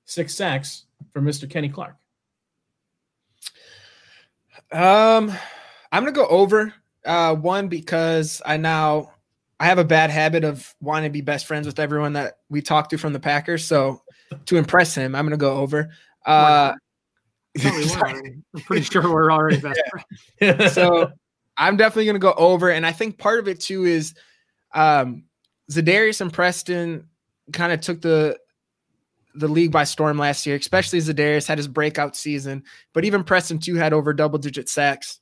six 0.05 0.35
sacks 0.35 0.85
for 1.11 1.19
Mr. 1.19 1.49
Kenny 1.49 1.67
Clark. 1.67 1.95
Um, 4.71 5.31
I'm 5.91 6.03
gonna 6.03 6.11
go 6.11 6.27
over. 6.27 6.71
Uh, 7.03 7.33
one 7.33 7.69
because 7.69 8.39
I 8.45 8.57
now 8.57 9.13
I 9.59 9.65
have 9.65 9.79
a 9.79 9.83
bad 9.83 10.11
habit 10.11 10.43
of 10.43 10.75
wanting 10.79 11.09
to 11.09 11.13
be 11.13 11.21
best 11.21 11.47
friends 11.47 11.65
with 11.65 11.79
everyone 11.79 12.13
that 12.13 12.37
we 12.49 12.61
talk 12.61 12.89
to 12.89 12.99
from 12.99 13.13
the 13.13 13.19
Packers. 13.19 13.65
So 13.65 14.03
to 14.45 14.57
impress 14.57 14.93
him, 14.93 15.15
I'm 15.15 15.25
gonna 15.25 15.37
go 15.37 15.55
over. 15.55 15.89
Uh, 16.23 16.73
we. 17.55 17.63
I'm 17.95 18.43
pretty 18.65 18.83
sure 18.83 19.11
we're 19.11 19.31
already 19.31 19.59
best 19.59 19.81
friends. 20.37 20.73
so 20.73 21.11
I'm 21.59 21.77
definitely 21.77 22.07
gonna 22.07 22.19
go 22.19 22.33
over, 22.35 22.71
and 22.71 22.85
I 22.85 22.91
think 22.91 23.19
part 23.19 23.39
of 23.39 23.47
it 23.47 23.59
too 23.59 23.85
is 23.85 24.15
um, 24.73 25.25
Za'Darius 25.71 26.21
and 26.21 26.33
Preston 26.33 27.07
kind 27.53 27.71
of 27.71 27.81
took 27.81 28.01
the 28.01 28.37
the 29.35 29.47
league 29.47 29.71
by 29.71 29.83
storm 29.83 30.17
last 30.17 30.45
year, 30.45 30.55
especially 30.55 30.99
Za'Darius 30.99 31.47
had 31.47 31.57
his 31.57 31.67
breakout 31.67 32.15
season, 32.15 32.63
but 32.93 33.05
even 33.05 33.23
Preston 33.23 33.59
too 33.59 33.75
had 33.75 33.93
over 33.93 34.13
double 34.13 34.39
digit 34.39 34.69
sacks. 34.69 35.19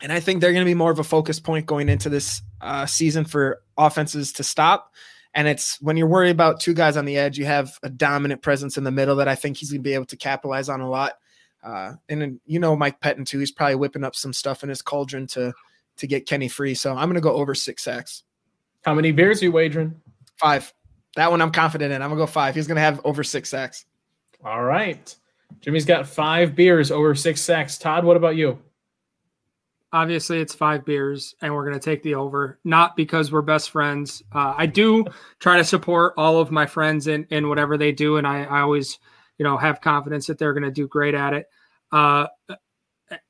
And 0.00 0.12
I 0.12 0.20
think 0.20 0.40
they're 0.40 0.52
going 0.52 0.64
to 0.64 0.70
be 0.70 0.74
more 0.74 0.90
of 0.90 0.98
a 0.98 1.04
focus 1.04 1.38
point 1.38 1.66
going 1.66 1.88
into 1.88 2.08
this 2.08 2.42
uh, 2.60 2.86
season 2.86 3.24
for 3.24 3.62
offenses 3.78 4.32
to 4.34 4.42
stop. 4.42 4.92
And 5.34 5.48
it's 5.48 5.80
when 5.80 5.96
you're 5.96 6.08
worried 6.08 6.30
about 6.30 6.60
two 6.60 6.74
guys 6.74 6.96
on 6.96 7.04
the 7.04 7.16
edge, 7.16 7.38
you 7.38 7.46
have 7.46 7.78
a 7.82 7.88
dominant 7.88 8.42
presence 8.42 8.76
in 8.76 8.84
the 8.84 8.90
middle 8.90 9.16
that 9.16 9.28
I 9.28 9.34
think 9.34 9.56
he's 9.56 9.70
going 9.70 9.80
to 9.80 9.88
be 9.88 9.94
able 9.94 10.06
to 10.06 10.16
capitalize 10.16 10.68
on 10.68 10.80
a 10.80 10.90
lot. 10.90 11.12
Uh, 11.62 11.94
and 12.08 12.40
you 12.46 12.58
know 12.58 12.74
Mike 12.74 13.00
Pettine 13.00 13.26
too. 13.26 13.38
He's 13.38 13.52
probably 13.52 13.76
whipping 13.76 14.04
up 14.04 14.16
some 14.16 14.32
stuff 14.32 14.62
in 14.62 14.68
his 14.68 14.82
cauldron 14.82 15.26
to 15.28 15.52
to 15.96 16.06
get 16.06 16.26
Kenny 16.26 16.48
free. 16.48 16.74
So 16.74 16.92
I'm 16.92 17.08
going 17.08 17.14
to 17.14 17.20
go 17.20 17.34
over 17.34 17.54
six 17.54 17.84
sacks. 17.84 18.24
How 18.82 18.94
many 18.94 19.12
beers 19.12 19.42
are 19.42 19.46
you 19.46 19.52
wagering? 19.52 19.94
Five. 20.36 20.72
That 21.14 21.30
one 21.30 21.42
I'm 21.42 21.52
confident 21.52 21.92
in. 21.92 22.02
I'm 22.02 22.08
gonna 22.08 22.20
go 22.20 22.26
five. 22.26 22.54
He's 22.54 22.66
gonna 22.66 22.80
have 22.80 23.00
over 23.04 23.22
six 23.22 23.50
sacks. 23.50 23.84
All 24.44 24.62
right. 24.62 25.14
Jimmy's 25.60 25.84
got 25.84 26.06
five 26.06 26.54
beers 26.54 26.90
over 26.90 27.14
six 27.14 27.40
sacks. 27.40 27.78
Todd, 27.78 28.04
what 28.04 28.16
about 28.16 28.36
you? 28.36 28.58
Obviously, 29.92 30.40
it's 30.40 30.54
five 30.54 30.84
beers, 30.84 31.34
and 31.42 31.54
we're 31.54 31.66
going 31.66 31.78
to 31.78 31.84
take 31.84 32.02
the 32.02 32.14
over. 32.14 32.58
Not 32.64 32.96
because 32.96 33.30
we're 33.30 33.42
best 33.42 33.70
friends. 33.70 34.22
Uh, 34.32 34.54
I 34.56 34.64
do 34.64 35.04
try 35.38 35.58
to 35.58 35.64
support 35.64 36.14
all 36.16 36.38
of 36.38 36.50
my 36.50 36.64
friends 36.64 37.08
in 37.08 37.26
in 37.30 37.48
whatever 37.48 37.76
they 37.76 37.92
do, 37.92 38.16
and 38.16 38.26
I, 38.26 38.44
I 38.44 38.60
always, 38.60 38.98
you 39.42 39.48
know, 39.48 39.56
have 39.56 39.80
confidence 39.80 40.28
that 40.28 40.38
they're 40.38 40.52
going 40.52 40.62
to 40.62 40.70
do 40.70 40.86
great 40.86 41.16
at 41.16 41.34
it. 41.34 41.46
Uh, 41.90 42.28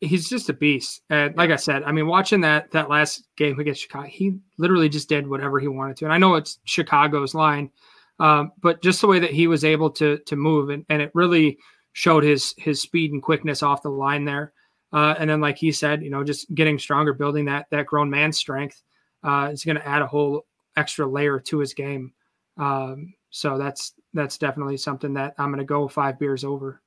he's 0.01 0.29
just 0.29 0.51
a 0.51 0.53
beast, 0.53 1.01
and 1.09 1.35
like 1.38 1.48
I 1.48 1.57
said, 1.57 1.85
I 1.85 1.92
mean, 1.92 2.07
watching 2.07 2.42
that 2.42 2.70
that 2.72 2.90
last 2.90 3.27
game 3.38 3.59
against 3.59 3.81
Chicago, 3.81 4.09
he 4.09 4.37
literally 4.59 4.90
just 4.90 5.09
did 5.09 5.27
whatever 5.27 5.59
he 5.59 5.68
wanted 5.68 5.96
to. 5.96 6.05
And 6.05 6.12
I 6.12 6.18
know 6.18 6.35
it's 6.35 6.59
Chicago's 6.64 7.35
line, 7.35 7.70
um, 8.18 8.53
but 8.61 8.83
just 8.83 9.01
the 9.01 9.07
way 9.07 9.20
that 9.20 9.31
he 9.31 9.46
was 9.46 9.64
able 9.64 9.88
to 9.92 10.18
to 10.18 10.37
move, 10.37 10.68
and, 10.68 10.85
and 10.90 11.01
it 11.01 11.11
really 11.14 11.57
showed 11.94 12.25
his 12.25 12.55
his 12.59 12.83
speed 12.83 13.12
and 13.12 13.22
quickness 13.22 13.62
off 13.62 13.83
the 13.83 13.88
line 13.88 14.27
there. 14.27 14.53
Uh, 14.92 15.14
and 15.18 15.31
then, 15.31 15.40
like 15.40 15.57
he 15.57 15.72
said, 15.72 16.03
you 16.03 16.11
know, 16.11 16.22
just 16.22 16.55
getting 16.55 16.79
stronger, 16.79 17.14
building 17.14 17.46
that 17.46 17.68
that 17.70 17.87
grown 17.87 18.11
man 18.11 18.33
strength 18.33 18.83
uh, 19.25 19.48
is 19.51 19.64
going 19.64 19.77
to 19.77 19.88
add 19.88 20.03
a 20.03 20.07
whole 20.07 20.44
extra 20.77 21.07
layer 21.07 21.40
to 21.40 21.59
his 21.59 21.72
game. 21.72 22.12
Um, 22.59 23.14
so 23.33 23.59
that's 23.59 23.95
that's 24.14 24.38
definitely 24.38 24.77
something 24.77 25.14
that 25.14 25.35
I'm 25.38 25.49
going 25.49 25.59
to 25.59 25.64
go 25.64 25.88
five 25.88 26.18
beers 26.18 26.45
over. 26.45 26.81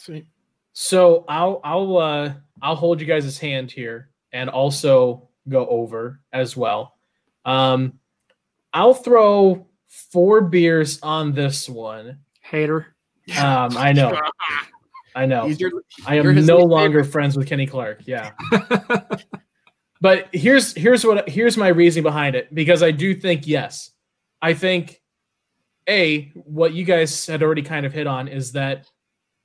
Sweet. 0.00 0.26
So 0.74 1.24
I'll 1.28 1.60
I'll 1.64 1.96
uh 1.96 2.32
I'll 2.60 2.76
hold 2.76 3.00
you 3.00 3.06
guys' 3.06 3.38
hand 3.38 3.70
here 3.70 4.10
and 4.32 4.50
also 4.50 5.28
go 5.48 5.66
over 5.68 6.20
as 6.32 6.56
well. 6.56 6.98
Um 7.46 7.98
I'll 8.74 8.92
throw 8.92 9.66
four 9.86 10.42
beers 10.42 11.00
on 11.02 11.32
this 11.32 11.68
one. 11.68 12.18
Hater. 12.42 12.94
Um 13.38 13.76
I 13.76 13.92
know. 13.92 14.20
I 15.14 15.24
know. 15.24 15.46
Your, 15.46 15.70
I 16.06 16.16
am 16.16 16.24
no 16.44 16.58
least 16.58 16.68
longer 16.68 17.02
friends 17.02 17.38
with 17.38 17.46
Kenny 17.46 17.66
Clark. 17.66 18.02
Yeah. 18.04 18.32
But 20.00 20.28
here's 20.32 20.74
here's 20.74 21.04
what 21.04 21.28
here's 21.28 21.56
my 21.56 21.68
reasoning 21.68 22.02
behind 22.02 22.36
it 22.36 22.54
because 22.54 22.82
I 22.82 22.90
do 22.90 23.14
think 23.14 23.46
yes. 23.46 23.90
I 24.42 24.54
think 24.54 25.00
a 25.88 26.30
what 26.34 26.72
you 26.74 26.84
guys 26.84 27.26
had 27.26 27.42
already 27.42 27.62
kind 27.62 27.86
of 27.86 27.92
hit 27.92 28.06
on 28.06 28.28
is 28.28 28.52
that 28.52 28.86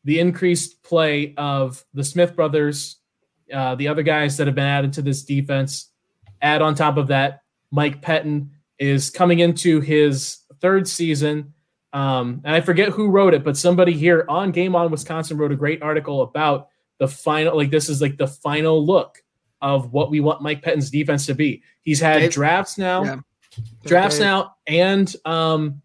the 0.03 0.19
increased 0.19 0.81
play 0.83 1.33
of 1.37 1.83
the 1.93 2.03
Smith 2.03 2.35
brothers, 2.35 2.97
uh, 3.53 3.75
the 3.75 3.87
other 3.87 4.03
guys 4.03 4.37
that 4.37 4.47
have 4.47 4.55
been 4.55 4.65
added 4.65 4.93
to 4.93 5.01
this 5.01 5.23
defense, 5.23 5.91
add 6.41 6.61
on 6.61 6.73
top 6.75 6.97
of 6.97 7.07
that, 7.07 7.41
Mike 7.71 8.01
Pettine 8.01 8.49
is 8.79 9.09
coming 9.11 9.39
into 9.39 9.79
his 9.79 10.39
third 10.59 10.87
season. 10.87 11.53
Um, 11.93 12.41
and 12.45 12.55
I 12.55 12.61
forget 12.61 12.89
who 12.89 13.09
wrote 13.09 13.33
it, 13.33 13.43
but 13.43 13.57
somebody 13.57 13.93
here 13.93 14.25
on 14.29 14.51
Game 14.51 14.75
On 14.75 14.89
Wisconsin 14.89 15.37
wrote 15.37 15.51
a 15.51 15.55
great 15.57 15.83
article 15.83 16.21
about 16.23 16.69
the 16.99 17.07
final, 17.07 17.55
like 17.55 17.69
this 17.69 17.89
is 17.89 18.01
like 18.01 18.17
the 18.17 18.27
final 18.27 18.83
look 18.85 19.19
of 19.61 19.91
what 19.93 20.09
we 20.09 20.19
want 20.21 20.41
Mike 20.41 20.63
Pettine's 20.63 20.89
defense 20.89 21.25
to 21.27 21.35
be. 21.35 21.61
He's 21.83 21.99
had 21.99 22.19
Dave- 22.19 22.31
drafts 22.31 22.77
now, 22.79 23.03
Yeah. 23.03 23.15
drafts 23.85 24.17
Dave. 24.17 24.25
now, 24.25 24.55
and 24.67 25.13
um, 25.25 25.81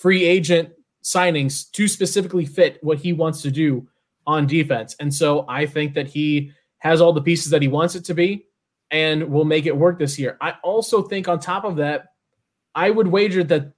free 0.00 0.24
agent 0.24 0.70
signings 1.02 1.70
to 1.72 1.86
specifically 1.86 2.46
fit 2.46 2.78
what 2.82 2.98
he 2.98 3.12
wants 3.12 3.42
to 3.42 3.50
do 3.50 3.86
on 4.26 4.46
defense. 4.46 4.96
And 4.98 5.12
so 5.12 5.44
I 5.48 5.66
think 5.66 5.94
that 5.94 6.06
he 6.06 6.52
has 6.78 7.00
all 7.00 7.12
the 7.12 7.22
pieces 7.22 7.50
that 7.50 7.60
he 7.60 7.68
wants 7.68 7.94
it 7.94 8.04
to 8.06 8.14
be 8.14 8.46
and 8.90 9.30
will 9.30 9.44
make 9.44 9.66
it 9.66 9.76
work 9.76 9.98
this 9.98 10.18
year. 10.18 10.38
I 10.40 10.54
also 10.64 11.02
think 11.02 11.28
on 11.28 11.38
top 11.38 11.64
of 11.64 11.76
that, 11.76 12.06
I 12.74 12.90
would 12.90 13.08
wager 13.08 13.44
that 13.44 13.72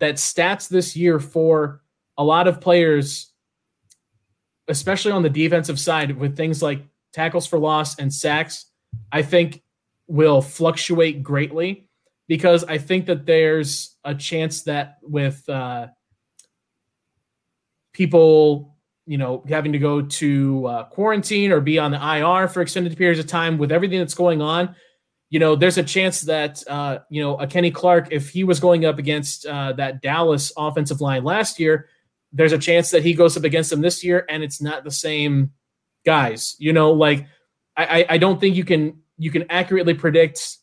that 0.00 0.16
stats 0.16 0.68
this 0.68 0.96
year 0.96 1.20
for 1.20 1.82
a 2.16 2.24
lot 2.24 2.48
of 2.48 2.60
players, 2.60 3.32
especially 4.66 5.12
on 5.12 5.22
the 5.22 5.30
defensive 5.30 5.78
side, 5.78 6.16
with 6.16 6.36
things 6.36 6.62
like 6.62 6.82
tackles 7.12 7.46
for 7.46 7.58
loss 7.58 7.98
and 7.98 8.12
sacks, 8.12 8.66
I 9.12 9.22
think 9.22 9.62
will 10.08 10.40
fluctuate 10.40 11.22
greatly 11.22 11.89
because 12.30 12.62
I 12.62 12.78
think 12.78 13.06
that 13.06 13.26
there's 13.26 13.96
a 14.04 14.14
chance 14.14 14.62
that 14.62 14.98
with 15.02 15.46
uh, 15.48 15.88
people, 17.92 18.76
you 19.04 19.18
know, 19.18 19.42
having 19.48 19.72
to 19.72 19.80
go 19.80 20.02
to 20.02 20.66
uh, 20.66 20.84
quarantine 20.84 21.50
or 21.50 21.60
be 21.60 21.76
on 21.80 21.90
the 21.90 21.98
IR 22.00 22.46
for 22.46 22.62
extended 22.62 22.96
periods 22.96 23.18
of 23.18 23.26
time 23.26 23.58
with 23.58 23.72
everything 23.72 23.98
that's 23.98 24.14
going 24.14 24.40
on, 24.40 24.76
you 25.30 25.40
know, 25.40 25.56
there's 25.56 25.76
a 25.76 25.82
chance 25.82 26.20
that, 26.20 26.62
uh, 26.68 27.00
you 27.10 27.20
know, 27.20 27.36
a 27.36 27.48
Kenny 27.48 27.72
Clark, 27.72 28.12
if 28.12 28.28
he 28.30 28.44
was 28.44 28.60
going 28.60 28.84
up 28.84 29.00
against 29.00 29.44
uh, 29.44 29.72
that 29.72 30.00
Dallas 30.00 30.52
offensive 30.56 31.00
line 31.00 31.24
last 31.24 31.58
year, 31.58 31.88
there's 32.32 32.52
a 32.52 32.58
chance 32.58 32.92
that 32.92 33.02
he 33.02 33.12
goes 33.12 33.36
up 33.36 33.42
against 33.42 33.70
them 33.70 33.80
this 33.80 34.04
year 34.04 34.24
and 34.28 34.44
it's 34.44 34.62
not 34.62 34.84
the 34.84 34.92
same 34.92 35.50
guys. 36.06 36.54
You 36.60 36.72
know, 36.72 36.92
like 36.92 37.26
I, 37.76 38.06
I- 38.08 38.18
don't 38.18 38.38
think 38.38 38.54
you 38.54 38.64
can 38.64 39.02
you 39.18 39.32
can 39.32 39.50
accurately 39.50 39.94
predict 39.94 40.58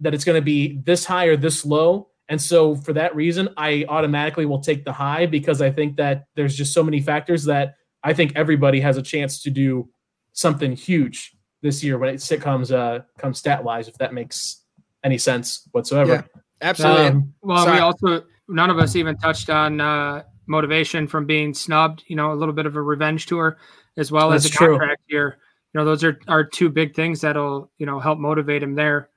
that 0.00 0.14
it's 0.14 0.24
going 0.24 0.36
to 0.40 0.44
be 0.44 0.80
this 0.84 1.04
high 1.04 1.26
or 1.26 1.36
this 1.36 1.64
low. 1.64 2.08
And 2.28 2.40
so 2.40 2.74
for 2.76 2.92
that 2.92 3.14
reason, 3.16 3.48
I 3.56 3.84
automatically 3.88 4.46
will 4.46 4.60
take 4.60 4.84
the 4.84 4.92
high 4.92 5.26
because 5.26 5.62
I 5.62 5.70
think 5.70 5.96
that 5.96 6.24
there's 6.36 6.54
just 6.54 6.72
so 6.74 6.82
many 6.82 7.00
factors 7.00 7.44
that 7.44 7.76
I 8.02 8.12
think 8.12 8.32
everybody 8.36 8.80
has 8.80 8.96
a 8.96 9.02
chance 9.02 9.42
to 9.42 9.50
do 9.50 9.88
something 10.32 10.72
huge 10.76 11.34
this 11.62 11.82
year 11.82 11.98
when 11.98 12.14
it 12.14 12.40
comes 12.40 12.70
uh 12.70 13.00
comes 13.18 13.38
stat 13.38 13.64
wise, 13.64 13.88
if 13.88 13.94
that 13.94 14.14
makes 14.14 14.62
any 15.02 15.18
sense 15.18 15.68
whatsoever. 15.72 16.12
Yeah, 16.12 16.40
Absolutely. 16.60 17.06
Um, 17.06 17.34
Well, 17.42 17.64
Sorry. 17.64 17.76
we 17.76 17.80
also 17.80 18.24
none 18.48 18.70
of 18.70 18.78
us 18.78 18.96
even 18.96 19.16
touched 19.16 19.50
on 19.50 19.80
uh, 19.80 20.22
motivation 20.46 21.06
from 21.06 21.26
being 21.26 21.54
snubbed. 21.54 22.04
You 22.08 22.16
know, 22.16 22.32
a 22.32 22.34
little 22.34 22.54
bit 22.54 22.66
of 22.66 22.76
a 22.76 22.82
revenge 22.82 23.26
tour, 23.26 23.58
as 23.96 24.10
well 24.12 24.30
That's 24.30 24.44
as 24.44 24.50
a 24.50 24.54
true. 24.54 24.78
contract 24.78 25.02
year. 25.08 25.38
You 25.72 25.80
know, 25.80 25.84
those 25.84 26.04
are 26.04 26.18
are 26.28 26.44
two 26.44 26.68
big 26.68 26.94
things 26.94 27.20
that'll 27.20 27.70
you 27.78 27.86
know 27.86 28.00
help 28.00 28.18
motivate 28.18 28.62
him 28.62 28.74
there, 28.74 29.10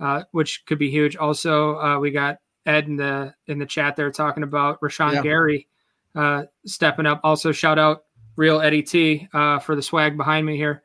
uh, 0.00 0.22
which 0.32 0.64
could 0.66 0.78
be 0.78 0.90
huge. 0.90 1.16
Also, 1.16 1.76
uh, 1.78 1.98
we 1.98 2.10
got 2.10 2.38
Ed 2.66 2.86
in 2.86 2.96
the 2.96 3.34
in 3.46 3.58
the 3.58 3.66
chat 3.66 3.96
there 3.96 4.10
talking 4.10 4.42
about 4.42 4.80
Rashan 4.80 5.14
Yeah. 5.14 5.22
Gary 5.22 5.68
uh, 6.14 6.44
stepping 6.66 7.06
up. 7.06 7.20
Also, 7.24 7.52
shout 7.52 7.78
out 7.78 8.04
real 8.36 8.60
Eddie 8.60 8.82
T 8.82 9.28
uh, 9.32 9.58
for 9.58 9.74
the 9.76 9.82
swag 9.82 10.16
behind 10.16 10.46
me 10.46 10.56
here, 10.56 10.82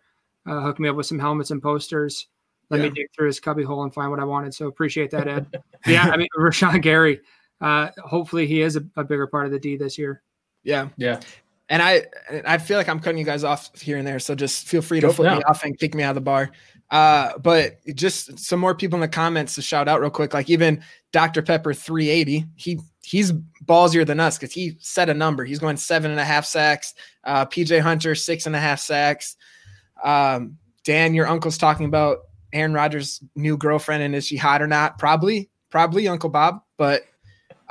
uh, 0.47 0.61
hooked 0.61 0.79
me 0.79 0.89
up 0.89 0.95
with 0.95 1.05
some 1.05 1.19
helmets 1.19 1.51
and 1.51 1.61
posters. 1.61 2.27
Let 2.69 2.79
me 2.79 2.89
dig 2.89 3.07
through 3.13 3.27
his 3.27 3.41
cubby 3.41 3.63
hole 3.63 3.83
and 3.83 3.93
find 3.93 4.09
what 4.09 4.21
I 4.21 4.23
wanted. 4.23 4.53
So 4.53 4.67
appreciate 4.67 5.11
that, 5.11 5.27
Ed. 5.27 5.61
yeah, 5.85 6.03
I 6.03 6.15
mean 6.15 6.29
Rashan 6.37 6.81
Gary. 6.81 7.19
Uh, 7.59 7.89
hopefully, 8.05 8.47
he 8.47 8.61
is 8.61 8.77
a, 8.77 8.83
a 8.95 9.03
bigger 9.03 9.27
part 9.27 9.45
of 9.45 9.51
the 9.51 9.59
D 9.59 9.75
this 9.75 9.97
year. 9.97 10.21
Yeah. 10.63 10.87
Yeah. 10.95 11.19
And 11.67 11.81
I 11.81 12.05
I 12.45 12.57
feel 12.57 12.77
like 12.77 12.87
I'm 12.87 12.99
cutting 12.99 13.17
you 13.17 13.25
guys 13.25 13.43
off 13.43 13.77
here 13.79 13.97
and 13.97 14.07
there, 14.07 14.19
so 14.19 14.35
just 14.35 14.67
feel 14.67 14.81
free 14.81 15.01
to 15.01 15.07
Go- 15.07 15.13
flip 15.13 15.37
me 15.37 15.43
off 15.43 15.63
and 15.63 15.77
kick 15.77 15.93
me 15.95 16.03
out 16.03 16.11
of 16.11 16.15
the 16.15 16.21
bar. 16.21 16.51
Uh, 16.91 17.37
but 17.37 17.77
just 17.95 18.37
some 18.37 18.59
more 18.59 18.75
people 18.75 18.97
in 18.97 19.01
the 19.01 19.07
comments 19.07 19.55
to 19.55 19.61
shout 19.61 19.87
out 19.87 20.01
real 20.01 20.09
quick. 20.09 20.33
Like 20.33 20.49
even 20.49 20.83
Dr. 21.13 21.41
Pepper 21.41 21.73
380, 21.73 22.45
he 22.55 22.79
he's 23.01 23.31
ballsier 23.65 24.05
than 24.05 24.19
us 24.19 24.37
because 24.37 24.53
he 24.53 24.77
set 24.79 25.09
a 25.09 25.13
number. 25.13 25.45
He's 25.45 25.59
going 25.59 25.77
seven 25.77 26.11
and 26.11 26.19
a 26.19 26.25
half 26.25 26.45
sacks. 26.45 26.93
Uh, 27.23 27.45
PJ 27.45 27.79
Hunter 27.79 28.13
six 28.13 28.45
and 28.45 28.55
a 28.55 28.59
half 28.59 28.79
sacks. 28.79 29.37
Um, 30.03 30.57
Dan, 30.83 31.13
your 31.13 31.27
uncle's 31.27 31.57
talking 31.57 31.85
about 31.85 32.19
Aaron 32.51 32.73
Rodgers' 32.73 33.23
new 33.35 33.55
girlfriend 33.55 34.03
and 34.03 34.15
is 34.15 34.27
she 34.27 34.35
hot 34.35 34.61
or 34.61 34.67
not? 34.67 34.97
Probably, 34.97 35.49
probably 35.69 36.07
Uncle 36.09 36.29
Bob. 36.29 36.61
But 36.77 37.03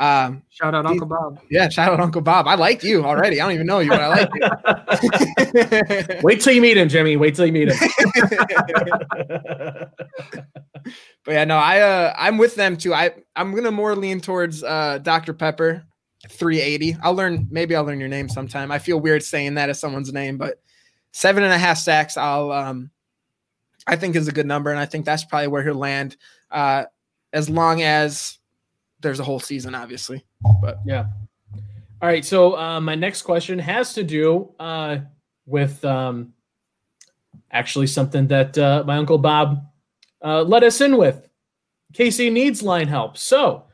um, 0.01 0.43
Shout 0.49 0.75
out 0.75 0.87
Uncle 0.87 1.07
Bob. 1.07 1.41
yeah, 1.51 1.69
shout 1.69 1.93
out 1.93 2.01
Uncle 2.01 2.23
Bob. 2.23 2.49
I 2.49 2.55
like 2.55 2.83
you 2.83 3.05
already. 3.05 3.39
I 3.39 3.45
don't 3.45 3.53
even 3.55 3.67
know 3.67 3.81
you, 3.81 3.91
but 3.91 4.01
I 4.01 4.09
like 4.09 4.31
you. 4.35 6.21
Wait 6.23 6.41
till 6.41 6.55
you 6.55 6.63
meet 6.63 6.79
him, 6.79 6.89
Jimmy. 6.89 7.19
Wait 7.19 7.35
till 7.35 7.45
you 7.45 7.53
meet 7.53 7.69
him. 7.69 7.77
but 11.25 11.29
yeah, 11.29 11.45
no, 11.45 11.59
I 11.59 11.81
uh 11.81 12.15
I'm 12.17 12.39
with 12.39 12.55
them 12.55 12.79
too. 12.79 12.95
I 12.95 13.11
I'm 13.37 13.55
gonna 13.55 13.71
more 13.71 13.95
lean 13.95 14.23
towards 14.23 14.65
uh 14.65 15.01
Dr. 15.03 15.35
Pepper 15.35 15.85
380. 16.31 16.97
I'll 17.03 17.15
learn 17.15 17.47
maybe 17.51 17.77
I'll 17.77 17.85
learn 17.85 18.01
your 18.01 18.09
name 18.09 18.31
sometime. 18.31 18.73
I 18.73 18.79
feel 18.79 18.99
weird 18.99 19.23
saying 19.23 19.55
that 19.57 19.69
as 19.69 19.79
someone's 19.79 20.15
name, 20.15 20.39
but 20.39 20.63
seven 21.13 21.45
and 21.45 21.53
a 21.53 21.59
half 21.59 21.77
sacks, 21.77 22.17
I'll 22.17 22.51
um 22.53 22.91
I 23.87 23.97
think 23.97 24.17
is 24.17 24.29
a 24.29 24.33
good 24.33 24.47
number, 24.47 24.71
and 24.71 24.81
I 24.81 24.87
think 24.87 25.05
that's 25.05 25.25
probably 25.25 25.49
where 25.49 25.63
he'll 25.63 25.75
land. 25.75 26.17
Uh 26.51 26.85
as 27.35 27.51
long 27.51 27.83
as 27.83 28.39
there's 29.01 29.21
a 29.21 29.25
whole 29.25 29.41
season, 29.41 29.75
obviously. 29.75 30.25
But 30.61 30.81
Yeah. 30.87 31.07
All 32.03 32.09
right. 32.09 32.25
So 32.25 32.57
uh, 32.57 32.81
my 32.81 32.95
next 32.95 33.23
question 33.23 33.59
has 33.59 33.95
to 33.95 34.03
do 34.03 34.55
uh, 34.59 34.99
with 35.47 35.85
um, 35.85 36.33
actually 37.51 37.87
something 37.87 38.27
that 38.29 38.57
uh, 38.57 38.85
my 38.87 38.97
uncle 38.97 39.19
Bob 39.19 39.65
uh, 40.25 40.43
let 40.43 40.63
us 40.63 40.81
in 40.81 40.97
with. 40.97 41.29
Casey 41.93 42.31
needs 42.31 42.63
line 42.63 42.87
help. 42.89 43.19
So, 43.19 43.65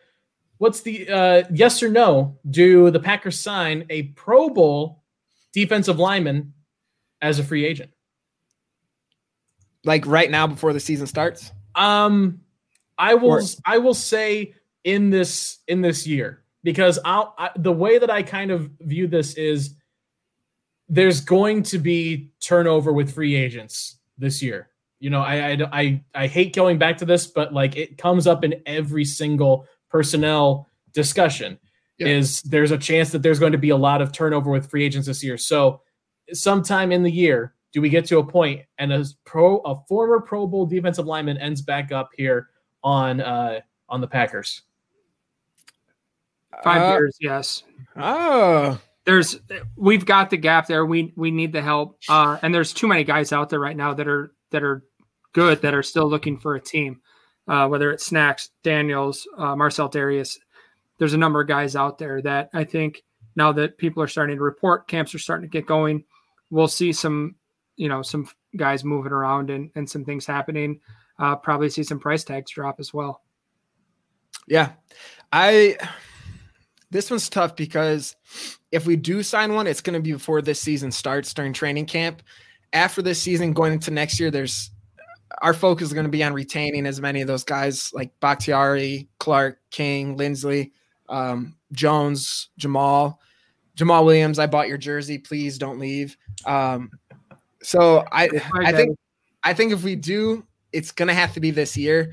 what's 0.59 0.81
the 0.81 1.09
uh, 1.09 1.43
yes 1.53 1.83
or 1.83 1.91
no? 1.91 2.39
Do 2.49 2.91
the 2.91 2.99
Packers 3.01 3.39
sign 3.39 3.85
a 3.91 4.05
Pro 4.15 4.49
Bowl 4.49 5.03
defensive 5.53 5.99
lineman 5.99 6.55
as 7.21 7.39
a 7.39 7.45
free 7.45 7.65
agent? 7.67 7.91
like 9.87 10.05
right 10.07 10.31
now 10.31 10.47
before 10.47 10.73
the 10.73 10.81
season 10.81 11.07
starts. 11.07 11.53
Um, 11.75 12.41
I 12.99 13.15
will. 13.15 13.31
Or- 13.31 13.43
I 13.65 13.79
will 13.79 13.95
say 13.95 14.55
in 14.87 15.11
this 15.11 15.59
in 15.67 15.83
this 15.83 16.07
year 16.07 16.45
because 16.63 16.99
I'll 17.05 17.35
I, 17.37 17.51
the 17.57 17.73
way 17.73 17.99
that 17.99 18.09
I 18.09 18.23
kind 18.23 18.51
of 18.51 18.71
view 18.81 19.09
this 19.09 19.35
is 19.35 19.75
there's 20.89 21.21
going 21.21 21.65
to 21.65 21.79
be 21.79 22.31
turnover 22.41 22.93
with 22.93 23.13
free 23.13 23.35
agents 23.35 23.99
this 24.17 24.41
year. 24.41 24.71
You 25.01 25.11
know, 25.11 25.21
I 25.21 25.51
I 25.51 25.59
I, 25.73 26.05
I 26.15 26.27
hate 26.29 26.55
going 26.55 26.79
back 26.79 26.97
to 26.99 27.05
this, 27.05 27.27
but 27.27 27.53
like 27.53 27.77
it 27.77 27.99
comes 27.99 28.29
up 28.29 28.45
in 28.45 28.63
every 28.65 29.05
single 29.05 29.67
personnel 29.91 30.71
discussion. 30.95 31.59
Yeah. 31.99 32.09
Is 32.09 32.43
there's 32.43 32.71
a 32.71 32.79
chance 32.79 33.11
that 33.11 33.23
there's 33.23 33.41
going 33.41 33.53
to 33.53 33.59
be 33.59 33.71
a 33.71 33.77
lot 33.77 34.01
of 34.01 34.13
turnover 34.13 34.51
with 34.51 34.71
free 34.71 34.85
agents 34.85 35.09
this 35.09 35.25
year? 35.25 35.39
So, 35.39 35.81
sometime 36.33 36.93
in 36.93 37.03
the 37.03 37.11
year, 37.11 37.55
do 37.73 37.81
we 37.81 37.89
get 37.89 38.05
to 38.07 38.19
a 38.19 38.25
point 38.25 38.63
and 38.79 38.93
a 38.93 39.05
pro 39.25 39.59
a 39.59 39.75
former 39.89 40.21
Pro 40.21 40.47
Bowl 40.47 40.65
defensive 40.65 41.07
lineman 41.07 41.39
ends 41.39 41.63
back 41.63 41.91
up 41.91 42.11
here 42.15 42.51
on 42.85 43.21
uh 43.21 43.61
on 43.89 44.01
the 44.01 44.07
Packers? 44.07 44.63
Five 46.63 46.83
Uh, 46.83 46.93
years, 46.97 47.17
yes. 47.21 47.63
Oh, 47.97 48.79
There's 49.05 49.39
we've 49.77 50.05
got 50.05 50.31
the 50.31 50.37
gap 50.37 50.67
there. 50.67 50.85
We 50.85 51.13
we 51.17 51.31
need 51.31 51.53
the 51.53 51.63
help. 51.63 51.99
Uh, 52.09 52.39
and 52.43 52.55
there's 52.55 52.73
too 52.73 52.87
many 52.87 53.05
guys 53.05 53.33
out 53.33 53.49
there 53.51 53.61
right 53.61 53.77
now 53.77 53.95
that 53.95 54.09
are 54.09 54.33
that 54.51 54.63
are 54.63 54.85
good 55.33 55.63
that 55.63 55.75
are 55.75 55.83
still 55.83 56.09
looking 56.09 56.39
for 56.39 56.57
a 56.57 56.61
team. 56.61 57.01
Uh, 57.49 57.69
whether 57.69 57.93
it's 57.93 58.07
Snacks, 58.07 58.51
Daniels, 58.65 59.27
uh, 59.39 59.55
Marcell 59.55 59.89
Dareus, 59.89 60.39
there's 60.99 61.15
a 61.15 61.19
number 61.19 61.41
of 61.41 61.47
guys 61.47 61.77
out 61.77 61.99
there 61.99 62.21
that 62.23 62.51
I 62.53 62.65
think 62.65 63.05
now 63.37 63.53
that 63.53 63.79
people 63.79 64.03
are 64.03 64.09
starting 64.09 64.37
to 64.37 64.43
report, 64.43 64.89
camps 64.89 65.15
are 65.15 65.21
starting 65.21 65.49
to 65.49 65.53
get 65.53 65.67
going. 65.67 66.05
We'll 66.51 66.67
see 66.69 66.93
some, 66.93 67.37
you 67.77 67.89
know, 67.89 68.03
some 68.03 68.27
guys 68.57 68.83
moving 68.83 69.13
around 69.13 69.51
and, 69.51 69.71
and 69.77 69.89
some 69.89 70.05
things 70.05 70.27
happening. 70.27 70.81
Uh, 71.19 71.37
probably 71.37 71.69
see 71.69 71.85
some 71.85 72.01
price 72.01 72.25
tags 72.25 72.51
drop 72.51 72.81
as 72.81 72.93
well. 72.93 73.23
Yeah. 74.49 74.73
I 75.33 75.77
this 76.91 77.11
one's 77.11 77.29
tough 77.29 77.57
because 77.57 78.15
if 78.71 78.87
we 78.87 78.97
do 78.97 79.23
sign 79.23 79.55
one, 79.55 79.67
it's 79.67 79.81
going 79.81 79.95
to 79.95 80.01
be 80.01 80.13
before 80.13 80.43
this 80.43 80.61
season 80.61 80.93
starts 80.93 81.35
during 81.35 81.53
training 81.53 81.87
camp. 81.87 82.23
After 82.73 83.03
this 83.03 83.21
season 83.21 83.53
going 83.53 83.73
into 83.73 83.91
next 83.91 84.21
year, 84.21 84.31
there's 84.31 84.71
our 85.43 85.55
focus 85.55 85.89
is 85.89 85.93
going 85.93 86.07
to 86.07 86.11
be 86.11 86.23
on 86.23 86.33
retaining 86.33 86.87
as 86.87 87.01
many 87.01 87.21
of 87.21 87.27
those 87.27 87.45
guys 87.45 87.91
like 87.93 88.19
Bakhtiari, 88.21 89.09
Clark, 89.19 89.59
King, 89.71 90.17
Linsley, 90.17 90.73
um, 91.09 91.57
Jones, 91.73 92.51
Jamaal, 92.61 93.17
Jamaal 93.77 94.05
Williams. 94.05 94.39
I 94.39 94.47
bought 94.47 94.69
your 94.69 94.79
jersey. 94.79 95.19
Please 95.19 95.59
don't 95.59 95.79
leave. 95.79 96.17
Um, 96.45 96.91
so 97.63 98.05
I, 98.13 98.31
I 98.55 98.73
think, 98.73 98.99
I 99.43 99.53
think 99.53 99.73
if 99.73 99.83
we 99.83 99.97
do, 99.97 100.47
it's 100.73 100.93
going 100.93 101.09
to 101.09 101.15
have 101.15 101.35
to 101.35 101.41
be 101.41 101.51
this 101.51 101.77
year. 101.77 102.13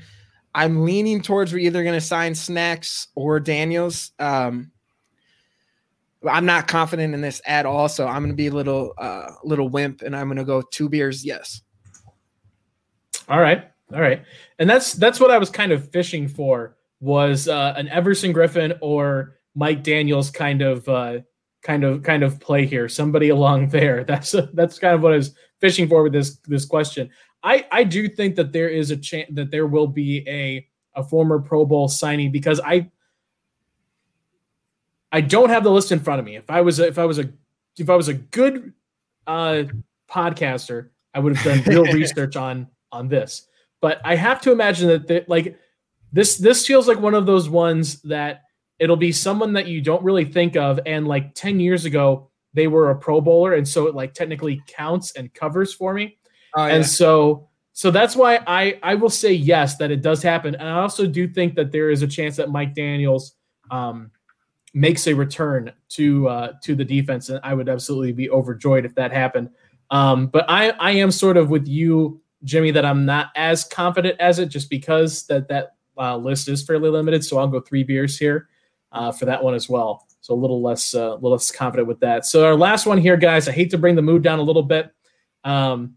I'm 0.54 0.84
leaning 0.84 1.20
towards 1.20 1.52
we're 1.52 1.58
either 1.58 1.82
going 1.82 1.94
to 1.94 2.00
sign 2.00 2.34
Snacks 2.34 3.08
or 3.14 3.40
Daniels. 3.40 4.12
Um, 4.18 4.70
I'm 6.28 6.46
not 6.46 6.68
confident 6.68 7.12
in 7.12 7.20
this 7.20 7.42
at 7.46 7.66
all, 7.66 7.88
so 7.88 8.06
I'm 8.06 8.22
going 8.22 8.30
to 8.30 8.36
be 8.36 8.46
a 8.46 8.52
little, 8.52 8.94
uh, 8.96 9.30
little 9.42 9.68
wimp, 9.68 10.02
and 10.02 10.16
I'm 10.16 10.28
going 10.28 10.38
to 10.38 10.44
go 10.44 10.62
two 10.62 10.88
beers. 10.88 11.24
Yes. 11.24 11.62
All 13.28 13.40
right, 13.40 13.70
all 13.92 14.00
right, 14.00 14.22
and 14.58 14.68
that's 14.68 14.92
that's 14.92 15.18
what 15.18 15.30
I 15.30 15.38
was 15.38 15.48
kind 15.48 15.72
of 15.72 15.90
fishing 15.90 16.28
for 16.28 16.76
was 17.00 17.48
uh, 17.48 17.74
an 17.76 17.88
Everson 17.88 18.34
Griffen 18.34 18.76
or 18.80 19.36
Mike 19.54 19.82
Daniels 19.82 20.30
kind 20.30 20.62
of 20.62 20.88
uh, 20.88 21.20
kind 21.62 21.84
of 21.84 22.02
kind 22.02 22.22
of 22.22 22.38
play 22.38 22.66
here. 22.66 22.88
Somebody 22.88 23.28
along 23.30 23.68
there. 23.68 24.04
That's 24.04 24.34
that's 24.52 24.78
kind 24.78 24.94
of 24.94 25.02
what 25.02 25.12
I 25.12 25.16
was 25.16 25.34
fishing 25.60 25.88
for 25.88 26.02
with 26.02 26.12
this 26.12 26.36
this 26.46 26.64
question. 26.64 27.10
I 27.44 27.66
I 27.70 27.84
do 27.84 28.08
think 28.08 28.36
that 28.36 28.52
there 28.52 28.68
is 28.68 28.90
a 28.90 28.96
chance 28.96 29.28
that 29.34 29.50
there 29.50 29.66
will 29.66 29.86
be 29.86 30.26
a 30.26 30.66
a 30.96 31.04
former 31.04 31.38
Pro 31.38 31.66
Bowl 31.66 31.86
signing 31.86 32.32
because 32.32 32.60
I 32.64 32.90
I 35.12 35.20
don't 35.20 35.50
have 35.50 35.62
the 35.62 35.70
list 35.70 35.92
in 35.92 36.00
front 36.00 36.18
of 36.18 36.24
me. 36.24 36.36
If 36.36 36.50
I 36.50 36.62
was 36.62 36.80
a, 36.80 36.88
if 36.88 36.98
I 36.98 37.04
was 37.04 37.20
a 37.20 37.30
if 37.78 37.90
I 37.90 37.94
was 37.94 38.08
a 38.08 38.14
good 38.14 38.72
uh, 39.26 39.64
podcaster, 40.10 40.88
I 41.14 41.20
would 41.20 41.36
have 41.36 41.44
done 41.44 41.72
real 41.72 41.84
research 41.92 42.34
on 42.34 42.66
on 42.90 43.08
this. 43.08 43.46
But 43.80 44.00
I 44.04 44.16
have 44.16 44.40
to 44.42 44.52
imagine 44.52 44.88
that 44.88 45.06
the, 45.06 45.24
like 45.28 45.56
this 46.12 46.38
this 46.38 46.66
feels 46.66 46.88
like 46.88 46.98
one 46.98 47.14
of 47.14 47.26
those 47.26 47.48
ones 47.48 48.00
that 48.02 48.42
it'll 48.78 48.96
be 48.96 49.12
someone 49.12 49.52
that 49.52 49.66
you 49.66 49.80
don't 49.80 50.02
really 50.02 50.24
think 50.24 50.56
of 50.56 50.80
and 50.86 51.06
like 51.06 51.34
10 51.34 51.60
years 51.60 51.84
ago 51.84 52.28
they 52.54 52.66
were 52.66 52.90
a 52.90 52.96
pro 52.96 53.20
bowler 53.20 53.54
and 53.54 53.66
so 53.66 53.86
it 53.86 53.94
like 53.94 54.14
technically 54.14 54.62
counts 54.66 55.12
and 55.12 55.32
covers 55.34 55.74
for 55.74 55.92
me. 55.92 56.16
Oh, 56.56 56.64
And 56.64 56.86
so 56.86 57.48
so 57.72 57.90
that's 57.90 58.14
why 58.14 58.40
I 58.46 58.78
I 58.82 58.94
will 58.94 59.10
say 59.10 59.32
yes 59.32 59.76
that 59.78 59.90
it 59.90 60.00
does 60.00 60.22
happen. 60.22 60.54
And 60.54 60.68
I 60.68 60.80
also 60.80 61.06
do 61.06 61.26
think 61.26 61.56
that 61.56 61.72
there 61.72 61.90
is 61.90 62.02
a 62.02 62.06
chance 62.06 62.36
that 62.36 62.50
Mike 62.50 62.74
Daniels 62.74 63.34
um 63.70 64.10
makes 64.74 65.06
a 65.06 65.14
return 65.14 65.72
to 65.88 66.28
uh 66.28 66.52
to 66.62 66.74
the 66.74 66.84
defense 66.84 67.28
and 67.28 67.40
I 67.42 67.54
would 67.54 67.68
absolutely 67.68 68.12
be 68.12 68.30
overjoyed 68.30 68.84
if 68.84 68.94
that 68.94 69.12
happened. 69.12 69.50
Um 69.90 70.28
but 70.28 70.44
I 70.48 70.70
I 70.70 70.92
am 70.92 71.10
sort 71.10 71.36
of 71.36 71.50
with 71.50 71.66
you 71.66 72.20
Jimmy 72.44 72.70
that 72.72 72.84
I'm 72.84 73.04
not 73.04 73.30
as 73.34 73.64
confident 73.64 74.20
as 74.20 74.38
it 74.38 74.46
just 74.50 74.70
because 74.70 75.26
that 75.26 75.48
that 75.48 75.74
uh, 75.96 76.16
list 76.16 76.48
is 76.48 76.64
fairly 76.64 76.90
limited 76.90 77.24
so 77.24 77.38
I'll 77.38 77.46
go 77.48 77.60
3 77.60 77.84
beers 77.84 78.18
here 78.18 78.48
uh 78.92 79.10
for 79.10 79.24
that 79.24 79.42
one 79.42 79.54
as 79.54 79.68
well. 79.68 80.06
So 80.20 80.34
a 80.34 80.36
little 80.36 80.62
less 80.62 80.94
uh, 80.94 81.12
a 81.12 81.14
little 81.14 81.32
less 81.32 81.50
confident 81.50 81.88
with 81.88 82.00
that. 82.00 82.24
So 82.24 82.44
our 82.46 82.56
last 82.56 82.86
one 82.86 82.98
here 82.98 83.16
guys, 83.16 83.48
I 83.48 83.52
hate 83.52 83.70
to 83.70 83.78
bring 83.78 83.96
the 83.96 84.02
mood 84.02 84.22
down 84.22 84.38
a 84.38 84.42
little 84.42 84.62
bit. 84.62 84.92
Um 85.42 85.96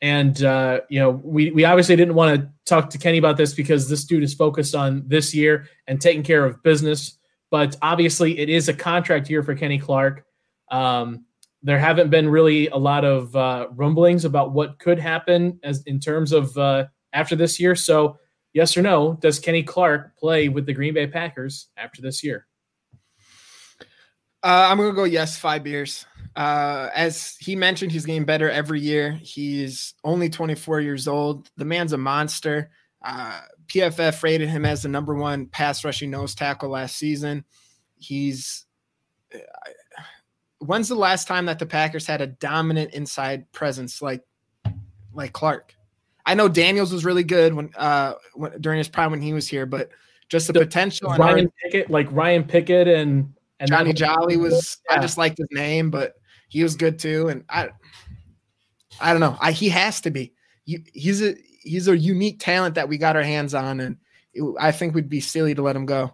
and 0.00 0.42
uh, 0.42 0.80
you 0.88 1.00
know, 1.00 1.10
we 1.10 1.50
we 1.50 1.64
obviously 1.64 1.96
didn't 1.96 2.14
want 2.14 2.40
to 2.40 2.50
talk 2.64 2.90
to 2.90 2.98
Kenny 2.98 3.18
about 3.18 3.36
this 3.36 3.54
because 3.54 3.88
this 3.88 4.04
dude 4.04 4.22
is 4.22 4.34
focused 4.34 4.74
on 4.74 5.04
this 5.06 5.34
year 5.34 5.66
and 5.86 6.00
taking 6.00 6.22
care 6.22 6.44
of 6.44 6.62
business 6.62 7.18
but 7.50 7.76
obviously 7.82 8.38
it 8.38 8.48
is 8.48 8.68
a 8.68 8.74
contract 8.74 9.30
year 9.30 9.42
for 9.42 9.54
Kenny 9.54 9.78
Clark. 9.78 10.24
Um, 10.70 11.24
there 11.62 11.78
haven't 11.78 12.10
been 12.10 12.28
really 12.28 12.68
a 12.68 12.76
lot 12.76 13.04
of 13.04 13.34
uh, 13.34 13.68
rumblings 13.72 14.24
about 14.24 14.52
what 14.52 14.78
could 14.78 14.98
happen 14.98 15.58
as 15.62 15.82
in 15.86 16.00
terms 16.00 16.32
of 16.32 16.56
uh, 16.58 16.86
after 17.12 17.36
this 17.36 17.58
year. 17.58 17.74
So, 17.74 18.18
yes 18.52 18.76
or 18.76 18.82
no, 18.82 19.14
does 19.14 19.38
Kenny 19.38 19.62
Clark 19.62 20.16
play 20.16 20.48
with 20.48 20.66
the 20.66 20.72
Green 20.72 20.94
Bay 20.94 21.06
Packers 21.06 21.68
after 21.76 22.02
this 22.02 22.22
year? 22.22 22.46
Uh, 24.42 24.68
I'm 24.70 24.76
gonna 24.76 24.92
go 24.92 25.04
yes, 25.04 25.36
five 25.36 25.64
beers. 25.64 26.06
Uh, 26.36 26.90
as 26.94 27.34
he 27.40 27.56
mentioned, 27.56 27.90
he's 27.90 28.04
getting 28.04 28.26
better 28.26 28.50
every 28.50 28.80
year. 28.80 29.12
He's 29.12 29.94
only 30.04 30.28
24 30.28 30.82
years 30.82 31.08
old. 31.08 31.50
The 31.56 31.64
man's 31.64 31.94
a 31.94 31.98
monster. 31.98 32.70
Uh, 33.02 33.40
PFF 33.68 34.22
rated 34.22 34.50
him 34.50 34.66
as 34.66 34.82
the 34.82 34.88
number 34.88 35.14
one 35.14 35.46
pass 35.46 35.82
rushing 35.82 36.10
nose 36.10 36.34
tackle 36.34 36.68
last 36.68 36.96
season. 36.96 37.44
He's 37.98 38.66
uh, 39.34 39.38
when's 40.58 40.88
the 40.88 40.94
last 40.94 41.26
time 41.26 41.46
that 41.46 41.58
the 41.58 41.66
Packers 41.66 42.06
had 42.06 42.20
a 42.20 42.26
dominant 42.26 42.92
inside 42.92 43.50
presence 43.52 44.02
like 44.02 44.22
like 45.14 45.32
Clark? 45.32 45.74
I 46.26 46.34
know 46.34 46.48
Daniels 46.48 46.92
was 46.92 47.04
really 47.04 47.24
good 47.24 47.54
when 47.54 47.70
uh 47.76 48.14
when, 48.34 48.60
during 48.60 48.78
his 48.78 48.88
prime 48.88 49.10
when 49.10 49.22
he 49.22 49.32
was 49.32 49.48
here, 49.48 49.64
but 49.64 49.90
just 50.28 50.48
the, 50.48 50.52
the 50.52 50.60
potential. 50.60 51.10
Ryan 51.10 51.50
Pickett, 51.62 51.90
like 51.90 52.10
Ryan 52.12 52.44
Pickett 52.44 52.88
and 52.88 53.32
and 53.58 53.70
Johnny 53.70 53.94
Jolly 53.94 54.36
was. 54.36 54.78
Yeah. 54.90 54.98
I 54.98 55.00
just 55.00 55.16
liked 55.16 55.38
his 55.38 55.48
name, 55.50 55.90
but 55.90 56.15
he 56.48 56.62
was 56.62 56.76
good 56.76 56.98
too. 56.98 57.28
And 57.28 57.44
I, 57.48 57.70
I 59.00 59.12
don't 59.12 59.20
know. 59.20 59.36
I 59.40 59.52
he 59.52 59.68
has 59.68 60.00
to 60.02 60.10
be. 60.10 60.32
he's 60.64 61.22
a 61.22 61.34
he's 61.62 61.88
a 61.88 61.96
unique 61.96 62.40
talent 62.40 62.76
that 62.76 62.88
we 62.88 62.98
got 62.98 63.16
our 63.16 63.22
hands 63.22 63.54
on, 63.54 63.80
and 63.80 63.96
it, 64.32 64.44
I 64.58 64.72
think 64.72 64.94
we'd 64.94 65.08
be 65.08 65.20
silly 65.20 65.54
to 65.54 65.62
let 65.62 65.76
him 65.76 65.86
go. 65.86 66.12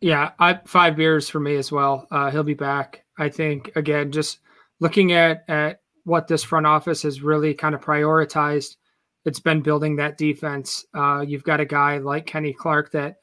Yeah, 0.00 0.30
I, 0.38 0.60
five 0.64 0.96
beers 0.96 1.28
for 1.28 1.40
me 1.40 1.56
as 1.56 1.70
well. 1.70 2.06
Uh, 2.10 2.30
he'll 2.30 2.42
be 2.42 2.54
back. 2.54 3.04
I 3.18 3.28
think 3.28 3.70
again, 3.76 4.12
just 4.12 4.38
looking 4.78 5.12
at 5.12 5.44
at 5.48 5.80
what 6.04 6.26
this 6.26 6.42
front 6.42 6.66
office 6.66 7.02
has 7.02 7.20
really 7.22 7.52
kind 7.52 7.74
of 7.74 7.82
prioritized. 7.82 8.76
It's 9.26 9.40
been 9.40 9.60
building 9.60 9.96
that 9.96 10.16
defense. 10.16 10.86
Uh, 10.94 11.20
you've 11.26 11.44
got 11.44 11.60
a 11.60 11.66
guy 11.66 11.98
like 11.98 12.24
Kenny 12.24 12.54
Clark 12.54 12.90
that, 12.92 13.16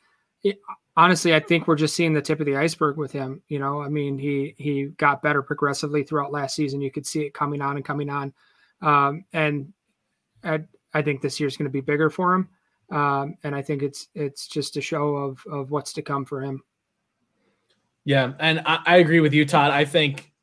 it, 0.43 0.59
honestly, 0.97 1.33
I 1.33 1.39
think 1.39 1.67
we're 1.67 1.75
just 1.75 1.95
seeing 1.95 2.11
the 2.11 2.21
tip 2.21 2.39
of 2.39 2.47
the 2.47 2.57
iceberg 2.57 2.97
with 2.97 3.11
him. 3.11 3.41
You 3.47 3.59
know, 3.59 3.81
I 3.81 3.87
mean, 3.87 4.17
he 4.17 4.55
he 4.57 4.85
got 4.97 5.21
better 5.21 5.41
progressively 5.41 6.03
throughout 6.03 6.33
last 6.33 6.55
season. 6.55 6.81
You 6.81 6.91
could 6.91 7.05
see 7.05 7.21
it 7.21 7.33
coming 7.33 7.61
on 7.61 7.77
and 7.77 7.85
coming 7.85 8.09
on, 8.09 8.33
um, 8.81 9.23
and 9.31 9.71
I, 10.43 10.63
I 10.93 11.03
think 11.03 11.21
this 11.21 11.39
year's 11.39 11.55
going 11.55 11.69
to 11.69 11.71
be 11.71 11.81
bigger 11.81 12.09
for 12.09 12.33
him. 12.33 12.49
Um, 12.91 13.37
and 13.43 13.55
I 13.55 13.61
think 13.61 13.83
it's 13.83 14.07
it's 14.15 14.47
just 14.47 14.75
a 14.75 14.81
show 14.81 15.15
of 15.15 15.41
of 15.49 15.71
what's 15.71 15.93
to 15.93 16.01
come 16.01 16.25
for 16.25 16.41
him. 16.41 16.63
Yeah, 18.03 18.33
and 18.39 18.61
I, 18.65 18.79
I 18.85 18.97
agree 18.97 19.19
with 19.19 19.33
you, 19.33 19.45
Todd. 19.45 19.71
I 19.71 19.85
think 19.85 20.33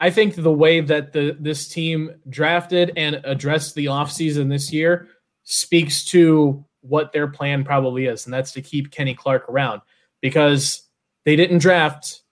I 0.00 0.10
think 0.10 0.36
the 0.36 0.52
way 0.52 0.80
that 0.80 1.12
the 1.12 1.36
this 1.38 1.68
team 1.68 2.12
drafted 2.28 2.92
and 2.96 3.20
addressed 3.24 3.74
the 3.74 3.86
offseason 3.86 4.48
this 4.48 4.72
year 4.72 5.08
speaks 5.44 6.04
to 6.06 6.64
what 6.80 7.12
their 7.12 7.26
plan 7.26 7.64
probably 7.64 8.06
is, 8.06 8.24
and 8.24 8.32
that's 8.32 8.52
to 8.52 8.62
keep 8.62 8.90
Kenny 8.90 9.14
Clark 9.14 9.48
around 9.48 9.82
because 10.20 10.82
they 11.24 11.36
didn't 11.36 11.58
draft 11.58 12.22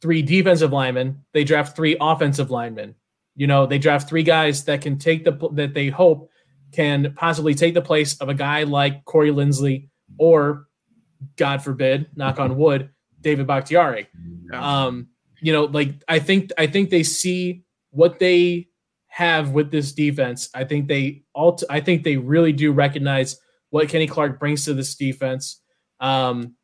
three 0.00 0.22
defensive 0.22 0.72
linemen, 0.72 1.24
they 1.32 1.44
draft 1.44 1.76
three 1.76 1.96
offensive 2.00 2.50
linemen. 2.50 2.94
You 3.36 3.46
know, 3.46 3.66
they 3.66 3.78
draft 3.78 4.08
three 4.08 4.22
guys 4.22 4.64
that 4.64 4.80
can 4.80 4.98
take 4.98 5.24
the 5.24 5.48
that 5.52 5.74
they 5.74 5.88
hope 5.88 6.30
can 6.72 7.14
possibly 7.14 7.54
take 7.54 7.74
the 7.74 7.82
place 7.82 8.16
of 8.20 8.28
a 8.28 8.34
guy 8.34 8.64
like 8.64 9.04
Corey 9.04 9.30
Linsley 9.30 9.88
or, 10.18 10.66
God 11.36 11.62
forbid, 11.62 12.06
knock 12.14 12.38
on 12.38 12.56
wood, 12.56 12.90
David 13.20 13.46
Bakhtiari. 13.46 14.08
Yeah. 14.52 14.86
Um, 14.86 15.08
you 15.40 15.52
know, 15.52 15.64
like 15.64 16.02
I 16.08 16.18
think 16.18 16.50
I 16.58 16.66
think 16.66 16.90
they 16.90 17.02
see 17.02 17.64
what 17.90 18.18
they 18.18 18.68
have 19.06 19.50
with 19.50 19.70
this 19.70 19.92
defense. 19.92 20.48
I 20.54 20.64
think 20.64 20.88
they 20.88 21.22
all 21.34 21.58
I 21.70 21.80
think 21.80 22.04
they 22.04 22.16
really 22.16 22.52
do 22.52 22.72
recognize 22.72 23.38
what 23.70 23.88
Kenny 23.88 24.06
Clark 24.06 24.38
brings 24.38 24.64
to 24.64 24.74
this 24.74 24.94
defense. 24.94 25.60
Um, 26.00 26.54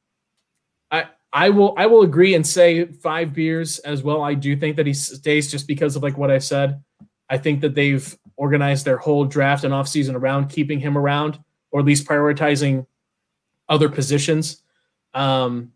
I 1.34 1.50
will 1.50 1.74
I 1.76 1.86
will 1.86 2.02
agree 2.02 2.34
and 2.34 2.46
say 2.46 2.86
five 2.86 3.34
beers 3.34 3.80
as 3.80 4.04
well. 4.04 4.22
I 4.22 4.34
do 4.34 4.56
think 4.56 4.76
that 4.76 4.86
he 4.86 4.94
stays 4.94 5.50
just 5.50 5.66
because 5.66 5.96
of 5.96 6.02
like 6.02 6.16
what 6.16 6.30
I 6.30 6.38
said. 6.38 6.82
I 7.28 7.38
think 7.38 7.60
that 7.62 7.74
they've 7.74 8.16
organized 8.36 8.84
their 8.84 8.98
whole 8.98 9.24
draft 9.24 9.64
and 9.64 9.74
offseason 9.74 10.14
around 10.14 10.48
keeping 10.48 10.78
him 10.78 10.96
around, 10.96 11.40
or 11.72 11.80
at 11.80 11.86
least 11.86 12.06
prioritizing 12.06 12.86
other 13.68 13.88
positions. 13.88 14.62
Um, 15.12 15.72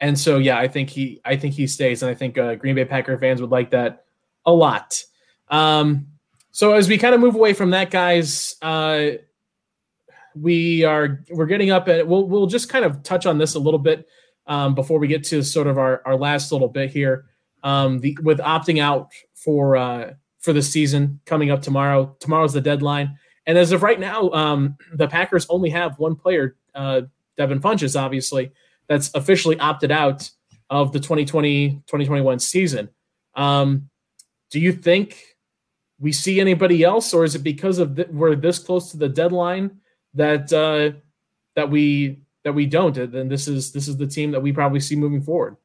and 0.00 0.18
so, 0.18 0.38
yeah, 0.38 0.58
I 0.58 0.68
think 0.68 0.90
he, 0.90 1.20
I 1.24 1.36
think 1.36 1.54
he 1.54 1.66
stays, 1.66 2.02
and 2.02 2.10
I 2.10 2.14
think 2.14 2.36
uh, 2.38 2.54
Green 2.54 2.74
Bay 2.74 2.84
Packer 2.84 3.18
fans 3.18 3.40
would 3.40 3.50
like 3.50 3.70
that 3.70 4.04
a 4.44 4.52
lot. 4.52 5.02
Um, 5.48 6.06
so 6.52 6.72
as 6.72 6.88
we 6.88 6.98
kind 6.98 7.14
of 7.14 7.20
move 7.20 7.34
away 7.34 7.52
from 7.52 7.70
that, 7.70 7.90
guys, 7.90 8.56
uh, 8.62 9.10
we 10.34 10.84
are 10.84 11.24
we're 11.30 11.46
getting 11.46 11.70
up 11.70 11.88
and 11.88 12.06
we'll 12.06 12.28
we'll 12.28 12.46
just 12.46 12.68
kind 12.68 12.84
of 12.84 13.02
touch 13.02 13.24
on 13.24 13.38
this 13.38 13.54
a 13.54 13.58
little 13.58 13.78
bit 13.78 14.06
um, 14.46 14.74
before 14.74 14.98
we 14.98 15.08
get 15.08 15.24
to 15.24 15.42
sort 15.42 15.66
of 15.66 15.78
our 15.78 16.02
our 16.04 16.16
last 16.16 16.52
little 16.52 16.68
bit 16.68 16.90
here. 16.90 17.26
Um, 17.62 18.00
the 18.00 18.16
with 18.22 18.38
opting 18.38 18.80
out 18.80 19.10
for 19.34 19.76
uh, 19.76 20.14
for 20.38 20.52
the 20.52 20.62
season 20.62 21.20
coming 21.26 21.50
up 21.50 21.62
tomorrow. 21.62 22.16
Tomorrow's 22.20 22.52
the 22.52 22.60
deadline, 22.60 23.18
and 23.46 23.58
as 23.58 23.72
of 23.72 23.82
right 23.82 23.98
now, 23.98 24.30
um, 24.30 24.76
the 24.94 25.08
Packers 25.08 25.46
only 25.48 25.70
have 25.70 25.98
one 25.98 26.16
player, 26.16 26.56
uh, 26.74 27.02
Devin 27.36 27.60
Funchess, 27.60 28.00
obviously 28.00 28.52
that's 28.88 29.10
officially 29.14 29.58
opted 29.58 29.90
out 29.90 30.30
of 30.70 30.92
the 30.92 30.98
2020-2021 30.98 32.40
season. 32.40 32.88
Um, 33.34 33.88
do 34.50 34.60
you 34.60 34.72
think 34.72 35.36
we 35.98 36.12
see 36.12 36.40
anybody 36.40 36.82
else, 36.82 37.12
or 37.14 37.24
is 37.24 37.34
it 37.34 37.42
because 37.42 37.78
of 37.78 37.96
th- 37.96 38.08
we're 38.08 38.36
this 38.36 38.58
close 38.58 38.90
to 38.90 38.96
the 38.96 39.08
deadline 39.08 39.78
that 40.14 40.52
uh, 40.52 40.98
that 41.54 41.70
we 41.70 42.20
that 42.46 42.52
we 42.52 42.64
don't? 42.64 42.94
Then 42.94 43.28
this 43.28 43.48
is 43.48 43.72
this 43.72 43.88
is 43.88 43.96
the 43.96 44.06
team 44.06 44.30
that 44.30 44.40
we 44.40 44.52
probably 44.52 44.78
see 44.78 44.94
moving 44.94 45.20
forward. 45.20 45.56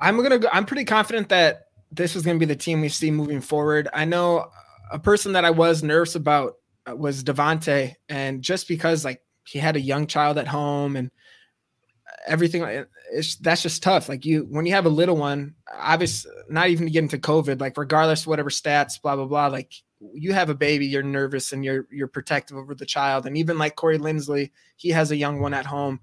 I'm 0.00 0.16
gonna 0.22 0.38
go. 0.38 0.48
I'm 0.52 0.64
pretty 0.64 0.84
confident 0.84 1.28
that 1.30 1.66
this 1.90 2.14
is 2.14 2.22
gonna 2.22 2.38
be 2.38 2.46
the 2.46 2.54
team 2.54 2.80
we 2.80 2.88
see 2.88 3.10
moving 3.10 3.40
forward. 3.40 3.88
I 3.92 4.04
know 4.04 4.46
a 4.92 4.98
person 5.00 5.32
that 5.32 5.44
I 5.44 5.50
was 5.50 5.82
nervous 5.82 6.14
about 6.14 6.54
uh, 6.88 6.94
was 6.94 7.24
Davante, 7.24 7.96
and 8.08 8.42
just 8.42 8.68
because 8.68 9.04
like 9.04 9.22
he 9.44 9.58
had 9.58 9.74
a 9.74 9.80
young 9.80 10.06
child 10.06 10.38
at 10.38 10.46
home 10.46 10.94
and 10.94 11.10
everything 12.28 12.62
it's 13.12 13.36
that's 13.36 13.62
just 13.62 13.82
tough 13.82 14.08
like 14.08 14.24
you 14.24 14.46
when 14.48 14.64
you 14.64 14.72
have 14.72 14.86
a 14.86 14.90
little 14.90 15.16
one 15.16 15.54
obviously 15.74 16.30
not 16.48 16.68
even 16.68 16.86
to 16.86 16.90
get 16.90 17.02
into 17.02 17.18
covid 17.18 17.60
like 17.60 17.76
regardless 17.76 18.26
whatever 18.26 18.48
stats 18.48 19.00
blah 19.02 19.14
blah 19.14 19.26
blah 19.26 19.48
like 19.48 19.72
you 20.12 20.32
have 20.32 20.50
a 20.50 20.54
baby 20.54 20.86
you're 20.86 21.02
nervous 21.02 21.52
and 21.52 21.64
you're 21.64 21.86
you're 21.90 22.08
protective 22.08 22.56
over 22.56 22.74
the 22.74 22.86
child 22.86 23.26
and 23.26 23.36
even 23.36 23.58
like 23.58 23.76
corey 23.76 23.98
linsley 23.98 24.50
he 24.76 24.90
has 24.90 25.10
a 25.10 25.16
young 25.16 25.40
one 25.40 25.54
at 25.54 25.66
home 25.66 26.00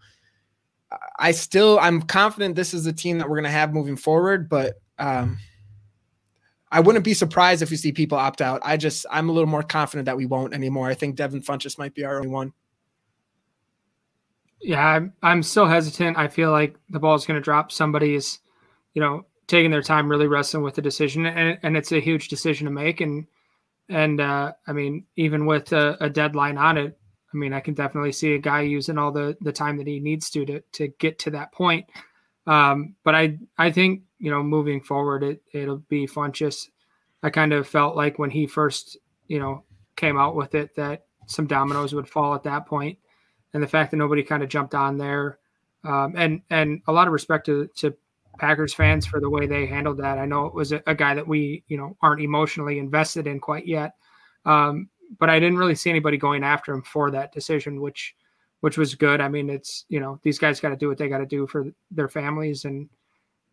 i 1.20 1.32
still 1.32 1.78
i'm 1.80 2.02
confident 2.02 2.56
this 2.56 2.74
is 2.74 2.84
the 2.84 2.94
team 2.94 3.18
that 3.18 3.30
we're 3.30 3.36
going 3.36 3.44
to 3.44 3.50
have 3.50 3.74
moving 3.74 3.98
forward 3.98 4.50
but 4.50 4.82
um 5.00 5.38
I 6.72 6.80
wouldn't 6.80 7.04
be 7.04 7.14
surprised 7.14 7.62
if 7.62 7.70
we 7.70 7.76
see 7.76 7.92
people 7.92 8.18
opt 8.18 8.42
out. 8.42 8.62
I 8.64 8.78
just 8.78 9.06
I'm 9.12 9.28
a 9.28 9.32
little 9.34 9.50
more 9.50 9.62
confident 9.62 10.06
that 10.06 10.16
we 10.16 10.26
won't 10.26 10.54
anymore. 10.54 10.88
I 10.88 10.94
think 10.94 11.18
Devin 11.18 11.42
Funchess 11.42 11.78
might 11.78 11.94
be 11.94 12.06
our 12.06 12.16
only 12.16 12.30
one. 12.30 12.54
Yeah, 14.62 14.86
I'm, 14.86 15.14
I'm 15.22 15.44
still 15.44 15.66
hesitant. 15.66 16.18
I 16.18 16.28
feel 16.28 16.52
like 16.52 16.78
the 16.90 17.00
ball 17.00 17.16
is 17.16 17.26
going 17.26 17.40
to 17.40 17.44
drop. 17.44 17.72
Somebody's, 17.72 18.40
you 18.94 19.02
know, 19.02 19.26
taking 19.48 19.72
their 19.72 19.82
time, 19.82 20.08
really 20.08 20.28
wrestling 20.28 20.64
with 20.64 20.76
the 20.76 20.82
decision, 20.82 21.26
and, 21.26 21.58
and 21.64 21.76
it's 21.76 21.92
a 21.92 22.00
huge 22.00 22.30
decision 22.30 22.66
to 22.66 22.72
make. 22.72 23.02
And 23.02 23.26
and 23.91 24.21
uh, 24.21 24.54
I 24.65 24.73
mean, 24.73 25.06
even 25.15 25.45
with 25.45 25.71
a, 25.73 25.97
a, 25.99 26.10
deadline 26.10 26.58
on 26.58 26.77
it, 26.77 26.97
I 27.34 27.38
mean, 27.38 27.54
I 27.54 27.60
can 27.60 27.73
definitely 27.73 28.12
see 28.12 28.34
a 28.34 28.39
guy 28.39 28.62
using 28.62 28.97
all 28.97 29.12
the 29.12 29.38
the 29.41 29.51
time 29.51 29.77
that 29.77 29.88
he 29.88 29.99
needs 29.99 30.30
to 30.32 30.45
to 30.45 30.62
to 30.73 30.88
get 30.99 31.19
to 31.19 31.32
that 31.32 31.51
point. 31.51 31.86
Um, 32.47 32.95
but 33.04 33.15
I 33.15 33.38
I 33.58 33.72
think 33.72 34.03
you 34.20 34.32
know, 34.32 34.43
moving 34.43 34.82
forward, 34.82 35.24
it 35.24 35.41
it'll 35.51 35.84
be 35.89 36.07
Funchess. 36.07 36.70
I 37.24 37.30
kind 37.30 37.53
of 37.53 37.68
felt 37.68 37.95
like 37.95 38.18
when 38.18 38.30
he 38.30 38.47
first, 38.47 38.97
you 39.28 39.39
know, 39.39 39.63
came 39.95 40.18
out 40.18 40.36
with 40.36 40.55
it 40.55 40.76
that 40.76 41.05
some 41.28 41.47
dominoes 41.47 41.93
would 41.93 42.07
fall 42.07 42.34
at 42.34 42.43
that 42.43 42.66
point 42.66 42.97
and 43.53 43.61
the 43.61 43.68
fact 43.68 43.91
that 43.91 43.97
nobody 43.97 44.24
kind 44.24 44.43
of 44.43 44.49
jumped 44.49 44.76
on 44.76 44.97
there, 44.97 45.39
um, 45.84 46.13
and 46.16 46.41
and 46.49 46.82
a 46.88 46.91
lot 46.91 47.07
of 47.07 47.13
respect 47.13 47.45
to, 47.47 47.68
to 47.78 47.93
Packers 48.42 48.74
fans 48.74 49.06
for 49.06 49.20
the 49.20 49.30
way 49.30 49.46
they 49.46 49.68
handled 49.68 50.00
that. 50.00 50.18
I 50.18 50.26
know 50.26 50.48
it 50.48 50.56
was 50.56 50.72
a, 50.72 50.82
a 50.88 50.96
guy 50.96 51.14
that 51.14 51.28
we 51.28 51.64
you 51.68 51.78
know 51.78 51.96
aren't 52.02 52.22
emotionally 52.22 52.80
invested 52.80 53.28
in 53.28 53.39
quite 53.39 53.68
yet, 53.68 53.94
um, 54.46 54.89
but 55.20 55.30
I 55.30 55.39
didn't 55.39 55.60
really 55.60 55.76
see 55.76 55.92
anybody 55.92 56.18
going 56.18 56.44
after 56.44 56.74
him 56.74 56.82
for 56.82 57.12
that 57.12 57.32
decision, 57.32 57.80
which 57.80 58.16
which 58.62 58.80
was 58.80 58.96
good. 58.96 59.22
I 59.22 59.28
mean, 59.28 59.48
it's 59.52 59.86
you 59.89 60.00
know 60.00 60.20
these 60.24 60.39
guys 60.39 60.60
got 60.60 60.70
to 60.70 60.76
do 60.76 60.89
what 60.89 60.98
they 60.98 61.08
got 61.08 61.20
to 61.20 61.26
do 61.28 61.46
for 61.46 61.68
their 61.92 62.10
families, 62.10 62.66
and 62.66 62.89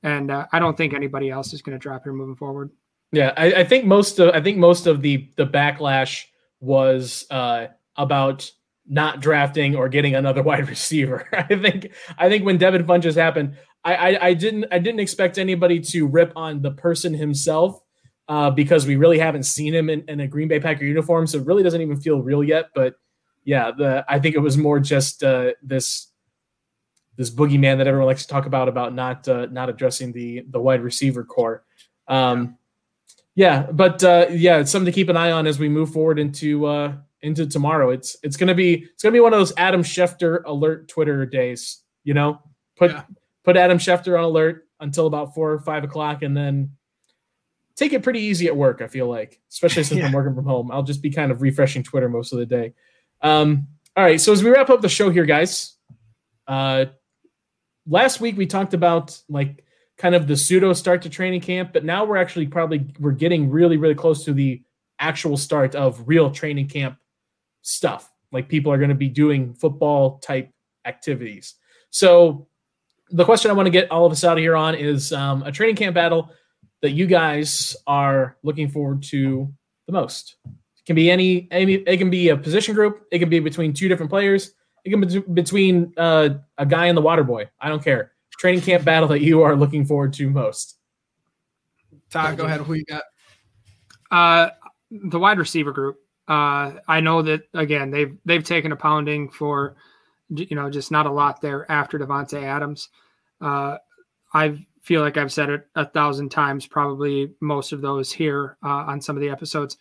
and 0.03 0.31
uh, 0.31 0.47
I 0.53 0.59
don't 0.59 0.77
think 0.77 0.95
anybody 0.95 1.29
else 1.29 1.53
is 1.53 1.61
going 1.61 1.79
to 1.79 1.83
drop 1.83 2.05
here 2.05 2.15
moving 2.15 2.37
forward. 2.37 2.71
Yeah, 3.13 3.35
I, 3.37 3.53
I, 3.53 3.65
think 3.65 3.85
most 3.85 4.19
of 4.19 4.35
I 4.35 4.41
think 4.41 4.57
most 4.57 4.87
of 4.87 5.03
the 5.03 5.29
the 5.37 5.47
backlash 5.47 6.25
was 6.61 7.27
uh, 7.31 7.67
about 7.97 8.51
not 8.87 9.21
drafting 9.21 9.77
or 9.77 9.91
getting 9.91 10.15
another 10.15 10.43
wide 10.51 10.67
receiver. 10.67 11.29
I 11.33 11.57
think 11.57 11.93
I 12.17 12.31
think 12.31 12.47
when 12.47 12.57
Devin 12.57 12.87
Funchess 12.87 13.17
happened, 13.17 13.57
I, 13.85 13.95
I, 13.95 14.27
I 14.27 14.35
didn't 14.35 14.67
I 14.71 14.79
didn't 14.79 15.01
expect 15.01 15.39
anybody 15.39 15.81
to 15.81 16.07
rip 16.07 16.33
on 16.37 16.63
the 16.63 16.71
person 16.71 17.15
himself 17.15 17.81
uh, 18.29 18.51
because 18.51 18.87
we 18.87 18.97
really 18.97 19.19
haven't 19.19 19.45
seen 19.45 19.75
him 19.75 19.89
in, 19.89 20.05
in, 20.09 20.21
a 20.21 20.29
Green 20.29 20.49
Bay 20.49 20.61
Packer 20.61 20.85
uniform, 20.85 21.27
so 21.27 21.39
it 21.39 21.47
really 21.47 21.63
doesn't 21.63 21.81
even 21.81 21.99
feel 21.99 22.21
real 22.21 22.45
yet. 22.45 22.67
But 22.75 22.97
yeah, 23.45 23.71
the 23.71 24.05
I 24.09 24.19
think 24.19 24.35
it 24.35 24.41
was 24.41 24.59
more 24.59 24.81
just 24.81 25.25
uh, 25.25 25.53
this 25.63 26.09
this 27.17 27.31
boogeyman 27.31 27.79
that 27.79 27.87
everyone 27.87 28.07
likes 28.07 28.23
to 28.23 28.29
talk 28.29 28.47
about 28.47 28.69
about 28.69 28.95
not 28.95 29.27
uh, 29.29 29.47
not 29.47 29.69
addressing 29.69 30.13
the 30.13 30.45
the 30.51 30.61
wide 30.61 30.83
receiver 30.83 31.25
corps. 31.25 31.65
Um, 32.07 32.59
yeah. 33.35 33.71
but 33.71 34.03
uh, 34.03 34.27
yeah, 34.31 34.59
it's 34.59 34.71
something 34.71 34.87
to 34.87 34.93
keep 34.93 35.09
an 35.09 35.17
eye 35.17 35.31
on 35.31 35.47
as 35.47 35.59
we 35.59 35.69
move 35.69 35.93
forward 35.93 36.19
into 36.19 36.67
uh, 36.67 36.95
into 37.23 37.47
tomorrow. 37.47 37.91
It's 37.91 38.17
it's 38.23 38.37
gonna 38.37 38.55
be 38.55 38.87
it's 38.93 39.03
gonna 39.03 39.13
be 39.13 39.21
one 39.21 39.33
of 39.33 39.39
those 39.39 39.53
Adam 39.57 39.83
Schefter 39.83 40.43
alert 40.45 40.89
Twitter 40.89 41.25
days. 41.25 41.83
You 42.05 42.15
know, 42.15 42.41
put 42.77 42.91
yeah. 42.91 43.03
Put 43.45 43.57
Adam 43.57 43.79
Schefter 43.79 44.19
on 44.19 44.25
alert 44.25 44.67
until 44.81 45.07
about 45.07 45.35
four 45.35 45.53
or 45.53 45.59
five 45.61 45.85
o'clock, 45.85 46.23
and 46.23 46.37
then 46.37 46.71
take 47.77 47.93
it 47.93 48.03
pretty 48.03 48.21
easy 48.21 48.47
at 48.47 48.57
work. 48.57 48.83
I 48.83 48.89
feel 48.89 49.09
like, 49.09 49.41
especially 49.51 49.85
since 49.85 50.01
yeah. 50.01 50.07
I'm 50.07 50.13
working 50.13 50.35
from 50.35 50.45
home, 50.45 50.71
I'll 50.71 50.83
just 50.83 51.03
be 51.03 51.11
kind 51.11 51.31
of 51.31 51.43
refreshing 51.43 51.83
Twitter 51.83 52.09
most 52.09 52.33
of 52.33 52.39
the 52.39 52.47
day. 52.47 52.75
Um, 53.23 53.69
all 53.97 54.05
right, 54.05 54.21
so 54.21 54.33
as 54.33 54.43
we 54.43 54.51
wrap 54.51 54.71
up 54.71 54.81
the 54.81 54.89
show 54.89 55.11
here, 55.11 55.25
guys, 55.25 55.77
uh, 56.47 56.87
last 57.87 58.21
week 58.21 58.37
we 58.37 58.47
talked 58.47 58.75
about 58.75 59.21
like 59.29 59.65
kind 59.97 60.15
of 60.15 60.27
the 60.27 60.37
pseudo 60.37 60.73
start 60.73 61.03
to 61.03 61.11
training 61.11 61.41
camp, 61.41 61.73
but 61.73 61.85
now 61.85 62.05
we're 62.05 62.17
actually 62.17 62.47
probably 62.47 62.87
we're 62.99 63.13
getting 63.13 63.51
really 63.51 63.77
really 63.77 63.95
close 63.95 64.25
to 64.25 64.33
the 64.33 64.63
actual 65.01 65.37
start 65.37 65.75
of 65.75 66.03
real 66.07 66.31
training 66.31 66.69
camp 66.69 66.99
stuff. 67.63 68.11
Like 68.31 68.49
people 68.49 68.73
are 68.73 68.79
going 68.79 68.91
to 68.91 68.95
be 68.95 69.09
doing 69.09 69.55
football 69.55 70.19
type 70.19 70.51
activities. 70.85 71.55
So 71.91 72.49
the 73.11 73.25
question 73.25 73.51
I 73.51 73.55
want 73.55 73.67
to 73.67 73.71
get 73.71 73.91
all 73.91 74.07
of 74.07 74.13
us 74.13 74.25
out 74.25 74.39
of 74.39 74.43
here 74.43 74.57
on 74.57 74.75
is 74.75 75.13
um, 75.13 75.43
a 75.43 75.53
training 75.53 75.77
camp 75.77 75.95
battle 75.95 76.31
that 76.83 76.91
you 76.91 77.07
guys 77.07 77.77
are 77.87 78.37
looking 78.43 78.69
forward 78.69 79.03
to 79.05 79.53
the 79.87 79.93
most. 79.93 80.37
It 80.47 80.87
can 80.87 80.97
be 80.97 81.11
any, 81.11 81.49
any 81.51 81.75
it 81.75 81.99
can 81.99 82.11
be 82.11 82.29
a 82.29 82.37
position 82.37 82.75
group. 82.75 83.07
It 83.11 83.19
can 83.19 83.29
be 83.29 83.41
between 83.41 83.73
two 83.73 83.89
different 83.89 84.11
players. 84.11 84.53
It 84.85 84.91
can 84.91 85.01
be 85.01 85.19
between 85.33 85.93
uh, 85.97 86.31
a 86.57 86.67
guy 86.67 86.87
and 86.87 86.97
the 86.97 87.03
water 87.03 87.25
boy. 87.25 87.49
I 87.61 87.69
don't 87.69 87.83
care. 87.83 88.13
Training 88.39 88.61
camp 88.61 88.85
battle 88.85 89.09
that 89.09 89.21
you 89.21 89.43
are 89.43 89.57
looking 89.57 89.85
forward 89.85 90.13
to 90.15 90.31
most. 90.31 90.79
Todd, 92.11 92.37
go 92.37 92.45
ahead. 92.45 92.61
Who 92.61 92.75
you 92.75 92.85
got? 92.85 93.03
Uh, 94.11 94.51
the 94.91 95.19
wide 95.19 95.39
receiver 95.39 95.73
group. 95.73 95.99
Uh, 96.27 96.75
I 96.87 97.01
know 97.01 97.23
that 97.23 97.43
again 97.55 97.91
they've 97.91 98.17
they've 98.25 98.45
taken 98.45 98.71
a 98.73 98.77
pounding 98.77 99.31
for 99.31 99.77
you 100.31 100.57
know 100.57 100.71
just 100.71 100.91
not 100.91 101.07
a 101.07 101.13
lot 101.13 101.41
there 101.41 101.71
after 101.71 101.99
Davante 101.99 102.43
Adams. 102.43 102.89
Uh, 103.41 103.79
I 104.35 104.67
feel 104.83 105.01
like 105.01 105.17
I've 105.17 105.33
said 105.33 105.51
it 105.51 105.67
a 105.75 105.87
thousand 105.87 106.31
times, 106.31 106.67
probably 106.67 107.33
most 107.41 107.73
of 107.73 107.81
those 107.81 108.13
here 108.13 108.57
uh, 108.63 108.85
on 108.87 109.01
some 109.01 109.17
of 109.17 109.23
the 109.23 109.31
episodes. 109.31 109.77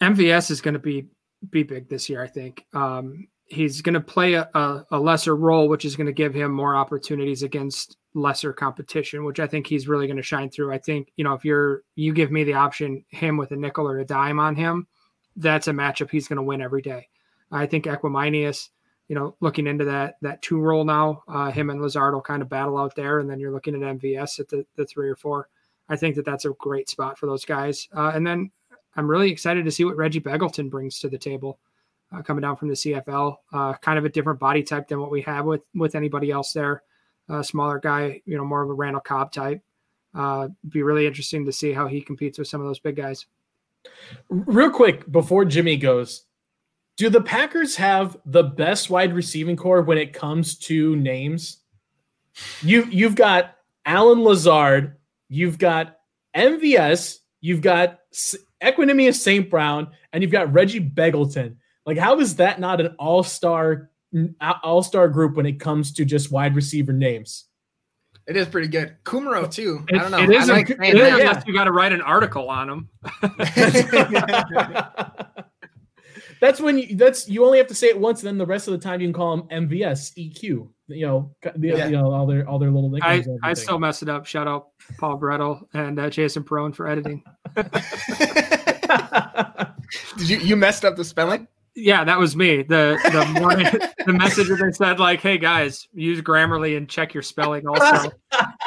MVS 0.00 0.50
is 0.50 0.60
going 0.60 0.74
to 0.74 0.80
be 0.80 1.08
be 1.50 1.62
big 1.62 1.88
this 1.88 2.08
year. 2.08 2.22
I 2.22 2.28
think 2.28 2.64
um, 2.72 3.28
he's 3.46 3.80
going 3.80 3.94
to 3.94 4.00
play 4.00 4.34
a, 4.34 4.48
a, 4.54 4.84
a 4.92 4.98
lesser 4.98 5.36
role, 5.36 5.68
which 5.68 5.84
is 5.84 5.96
going 5.96 6.06
to 6.06 6.12
give 6.12 6.34
him 6.34 6.50
more 6.50 6.76
opportunities 6.76 7.42
against 7.42 7.96
lesser 8.14 8.52
competition, 8.52 9.24
which 9.24 9.40
I 9.40 9.46
think 9.46 9.66
he's 9.66 9.88
really 9.88 10.06
going 10.06 10.16
to 10.16 10.22
shine 10.22 10.50
through. 10.50 10.72
I 10.72 10.78
think, 10.78 11.12
you 11.16 11.24
know, 11.24 11.34
if 11.34 11.44
you're, 11.44 11.82
you 11.94 12.12
give 12.12 12.30
me 12.30 12.44
the 12.44 12.54
option, 12.54 13.04
him 13.08 13.36
with 13.36 13.52
a 13.52 13.56
nickel 13.56 13.88
or 13.88 13.98
a 13.98 14.04
dime 14.04 14.40
on 14.40 14.56
him, 14.56 14.86
that's 15.36 15.68
a 15.68 15.72
matchup 15.72 16.10
he's 16.10 16.28
going 16.28 16.38
to 16.38 16.42
win 16.42 16.60
every 16.60 16.82
day. 16.82 17.08
I 17.50 17.66
think 17.66 17.84
Equanimeous, 17.84 18.70
you 19.08 19.14
know, 19.14 19.36
looking 19.40 19.66
into 19.66 19.84
that, 19.84 20.16
that 20.22 20.42
two 20.42 20.58
role 20.58 20.84
now, 20.84 21.22
uh, 21.28 21.50
him 21.50 21.70
and 21.70 21.80
Lazard 21.80 22.14
will 22.14 22.20
kind 22.20 22.42
of 22.42 22.48
battle 22.48 22.78
out 22.78 22.94
there. 22.94 23.20
And 23.20 23.30
then 23.30 23.38
you're 23.38 23.52
looking 23.52 23.74
at 23.74 23.80
MVS 23.98 24.40
at 24.40 24.48
the, 24.48 24.66
the 24.76 24.84
three 24.84 25.08
or 25.08 25.16
four. 25.16 25.48
I 25.88 25.96
think 25.96 26.16
that 26.16 26.24
that's 26.24 26.44
a 26.44 26.50
great 26.50 26.88
spot 26.88 27.18
for 27.18 27.26
those 27.26 27.44
guys. 27.44 27.88
Uh, 27.96 28.10
and 28.14 28.26
then 28.26 28.50
I'm 28.96 29.08
really 29.08 29.30
excited 29.30 29.64
to 29.64 29.70
see 29.70 29.84
what 29.84 29.96
Reggie 29.96 30.20
Begelton 30.20 30.70
brings 30.70 30.98
to 31.00 31.08
the 31.08 31.18
table. 31.18 31.58
Uh, 32.12 32.22
coming 32.22 32.42
down 32.42 32.56
from 32.56 32.68
the 32.68 32.74
CFL, 32.74 33.34
uh, 33.52 33.74
kind 33.74 33.98
of 33.98 34.04
a 34.04 34.08
different 34.08 34.38
body 34.38 34.62
type 34.62 34.86
than 34.86 35.00
what 35.00 35.10
we 35.10 35.22
have 35.22 35.44
with 35.44 35.62
with 35.74 35.96
anybody 35.96 36.30
else 36.30 36.52
there 36.52 36.84
smaller 37.42 37.78
guy, 37.78 38.22
you 38.24 38.36
know, 38.36 38.44
more 38.44 38.62
of 38.62 38.70
a 38.70 38.72
Randall 38.72 39.00
Cobb 39.00 39.32
type. 39.32 39.62
Uh, 40.14 40.48
be 40.68 40.82
really 40.82 41.06
interesting 41.06 41.44
to 41.44 41.52
see 41.52 41.72
how 41.72 41.86
he 41.86 42.00
competes 42.00 42.38
with 42.38 42.48
some 42.48 42.60
of 42.60 42.66
those 42.66 42.78
big 42.78 42.96
guys. 42.96 43.26
Real 44.28 44.70
quick 44.70 45.10
before 45.10 45.44
Jimmy 45.44 45.76
goes, 45.76 46.24
do 46.96 47.10
the 47.10 47.20
Packers 47.20 47.76
have 47.76 48.16
the 48.24 48.42
best 48.42 48.90
wide 48.90 49.14
receiving 49.14 49.56
corps 49.56 49.82
when 49.82 49.98
it 49.98 50.12
comes 50.12 50.58
to 50.58 50.96
names? 50.96 51.58
You 52.62 52.86
you've 52.90 53.14
got 53.14 53.56
Allen 53.84 54.22
Lazard, 54.22 54.96
you've 55.28 55.58
got 55.58 55.96
MVS, 56.34 57.18
you've 57.40 57.62
got 57.62 58.00
Equanimeous 58.62 59.16
St. 59.16 59.48
Brown, 59.48 59.88
and 60.12 60.22
you've 60.22 60.32
got 60.32 60.52
Reggie 60.52 60.80
Begelton. 60.80 61.56
Like, 61.86 61.98
how 61.98 62.18
is 62.18 62.36
that 62.36 62.60
not 62.60 62.80
an 62.80 62.96
all-star 62.98 63.90
all 64.62 64.82
star 64.82 65.08
group 65.08 65.36
when 65.36 65.46
it 65.46 65.60
comes 65.60 65.92
to 65.92 66.04
just 66.04 66.30
wide 66.30 66.54
receiver 66.54 66.92
names. 66.92 67.44
It 68.26 68.36
is 68.36 68.46
pretty 68.48 68.68
good. 68.68 68.96
Kumaro 69.04 69.50
too. 69.50 69.84
It, 69.88 69.96
I 69.96 69.98
don't 69.98 70.10
know. 70.10 70.18
It 70.18 70.30
is. 70.30 70.48
Like 70.48 70.70
it 70.70 70.80
is 70.80 70.94
yeah. 70.94 71.16
unless 71.16 71.46
you 71.46 71.54
got 71.54 71.64
to 71.64 71.72
write 71.72 71.92
an 71.92 72.00
article 72.00 72.50
on 72.50 72.68
him. 72.68 72.88
that's 76.40 76.60
when 76.60 76.78
you. 76.78 76.96
That's 76.96 77.28
you 77.28 77.44
only 77.44 77.58
have 77.58 77.66
to 77.68 77.74
say 77.74 77.88
it 77.88 77.98
once. 77.98 78.20
Then 78.20 78.38
the 78.38 78.46
rest 78.46 78.68
of 78.68 78.72
the 78.72 78.78
time 78.78 79.00
you 79.00 79.06
can 79.06 79.14
call 79.14 79.36
them 79.36 79.68
MVS, 79.68 80.14
EQ. 80.16 80.68
You 80.88 81.06
know, 81.06 81.34
the, 81.42 81.52
yeah. 81.68 81.86
you 81.86 81.92
know 81.92 82.12
all 82.12 82.26
their 82.26 82.48
all 82.48 82.58
their 82.58 82.70
little 82.70 82.90
nicknames. 82.90 83.26
I, 83.42 83.50
I 83.50 83.54
still 83.54 83.78
mess 83.78 84.02
it 84.02 84.08
up. 84.08 84.26
Shout 84.26 84.46
out 84.46 84.68
Paul 84.98 85.18
Brettel 85.18 85.66
and 85.74 85.98
uh, 85.98 86.10
Jason 86.10 86.44
Perone 86.44 86.74
for 86.74 86.86
editing. 86.86 87.24
Did 90.18 90.28
you 90.28 90.38
you 90.38 90.56
messed 90.56 90.84
up 90.84 90.96
the 90.96 91.04
spelling? 91.04 91.48
Yeah, 91.74 92.04
that 92.04 92.18
was 92.18 92.36
me. 92.36 92.62
The 92.62 92.98
the 93.04 93.40
morning 93.40 93.66
the 94.06 94.12
message 94.12 94.48
that 94.48 94.56
they 94.56 94.72
said 94.72 94.98
like, 94.98 95.20
"Hey 95.20 95.38
guys, 95.38 95.88
use 95.92 96.22
Grammarly 96.22 96.76
and 96.76 96.88
check 96.88 97.12
your 97.12 97.22
spelling 97.22 97.66
also." 97.66 98.10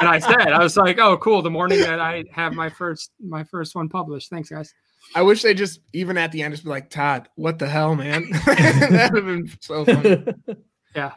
and 0.00 0.08
I 0.08 0.18
said, 0.20 0.52
I 0.52 0.62
was 0.62 0.76
like, 0.76 0.98
"Oh, 0.98 1.16
cool." 1.16 1.42
The 1.42 1.50
morning 1.50 1.80
that 1.80 2.00
I 2.00 2.24
have 2.32 2.52
my 2.52 2.68
first 2.68 3.10
my 3.18 3.42
first 3.44 3.74
one 3.74 3.88
published. 3.88 4.30
Thanks, 4.30 4.48
guys. 4.48 4.72
I 5.14 5.22
wish 5.22 5.42
they 5.42 5.54
just 5.54 5.80
even 5.92 6.16
at 6.18 6.32
the 6.32 6.42
end 6.42 6.54
just 6.54 6.64
be 6.64 6.70
like, 6.70 6.90
"Todd, 6.90 7.28
what 7.34 7.58
the 7.58 7.68
hell, 7.68 7.94
man?" 7.94 8.30
that 8.46 9.10
would 9.12 9.24
have 9.24 9.36
been 9.36 9.50
so 9.60 9.84
funny. 9.84 10.24
Yeah. 10.92 11.12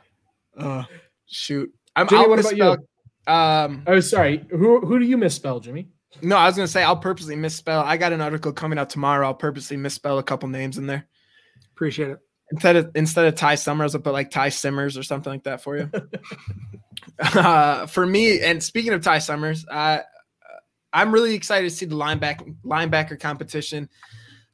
Uh, 0.55 0.83
shoot. 1.25 1.73
I'm. 1.95 2.07
Jimmy, 2.07 2.27
what 2.27 2.39
about 2.39 2.55
you? 2.55 3.33
Um. 3.33 3.83
Oh, 3.87 3.99
sorry. 4.01 4.45
Who 4.51 4.81
who 4.81 4.99
do 4.99 5.05
you 5.05 5.17
misspell, 5.17 5.59
Jimmy? 5.59 5.87
No, 6.21 6.37
I 6.37 6.45
was 6.45 6.55
gonna 6.55 6.67
say 6.67 6.83
I'll 6.83 6.97
purposely 6.97 7.35
misspell. 7.35 7.81
I 7.81 7.97
got 7.97 8.13
an 8.13 8.21
article 8.21 8.53
coming 8.53 8.77
out 8.77 8.91
tomorrow. 8.91 9.25
I'll 9.25 9.33
purposely 9.33 9.77
misspell 9.77 10.19
a 10.19 10.23
couple 10.23 10.47
names 10.49 10.77
in 10.77 10.85
there. 10.85 11.07
Appreciate 11.71 12.11
it. 12.11 12.19
Instead 12.51 12.75
of 12.75 12.91
instead 12.93 13.25
of 13.25 13.35
Ty 13.35 13.55
Summers, 13.55 13.95
I'll 13.95 14.01
put 14.01 14.13
like 14.13 14.29
Ty 14.29 14.49
Simmers 14.49 14.95
or 14.95 15.01
something 15.01 15.31
like 15.31 15.43
that 15.45 15.61
for 15.61 15.77
you. 15.77 15.89
uh, 17.19 17.87
for 17.87 18.05
me, 18.05 18.41
and 18.41 18.61
speaking 18.61 18.93
of 18.93 19.01
Ty 19.01 19.19
Summers, 19.19 19.65
uh, 19.67 19.99
I'm 20.93 21.11
really 21.11 21.33
excited 21.33 21.69
to 21.69 21.75
see 21.75 21.85
the 21.85 21.95
linebacker 21.95 22.55
linebacker 22.63 23.19
competition. 23.19 23.89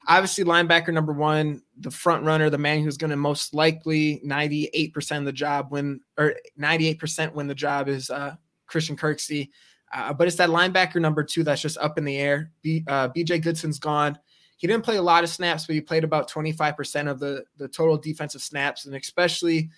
Obviously, 0.07 0.45
linebacker 0.45 0.93
number 0.93 1.13
one, 1.13 1.61
the 1.77 1.91
front 1.91 2.23
runner, 2.23 2.49
the 2.49 2.57
man 2.57 2.81
who's 2.81 2.97
going 2.97 3.11
to 3.11 3.17
most 3.17 3.53
likely 3.53 4.21
98% 4.25 5.17
of 5.17 5.25
the 5.25 5.33
job 5.33 5.71
win 5.71 5.99
or 6.17 6.35
98% 6.59 7.33
win 7.33 7.47
the 7.47 7.53
job 7.53 7.89
is 7.89 8.09
uh, 8.09 8.35
Christian 8.65 8.95
Kirksey. 8.95 9.49
Uh, 9.93 10.13
but 10.13 10.27
it's 10.27 10.37
that 10.37 10.49
linebacker 10.49 11.01
number 11.01 11.23
two 11.23 11.43
that's 11.43 11.61
just 11.61 11.77
up 11.77 11.97
in 11.97 12.05
the 12.05 12.17
air. 12.17 12.51
B, 12.61 12.83
uh, 12.87 13.09
BJ 13.09 13.43
Goodson's 13.43 13.79
gone. 13.79 14.17
He 14.57 14.67
didn't 14.67 14.83
play 14.83 14.97
a 14.97 15.01
lot 15.01 15.23
of 15.23 15.29
snaps, 15.29 15.65
but 15.65 15.75
he 15.75 15.81
played 15.81 16.03
about 16.03 16.29
25% 16.29 17.09
of 17.09 17.19
the, 17.19 17.43
the 17.57 17.67
total 17.67 17.97
defensive 17.97 18.41
snaps. 18.41 18.85
And 18.85 18.95
especially, 18.95 19.69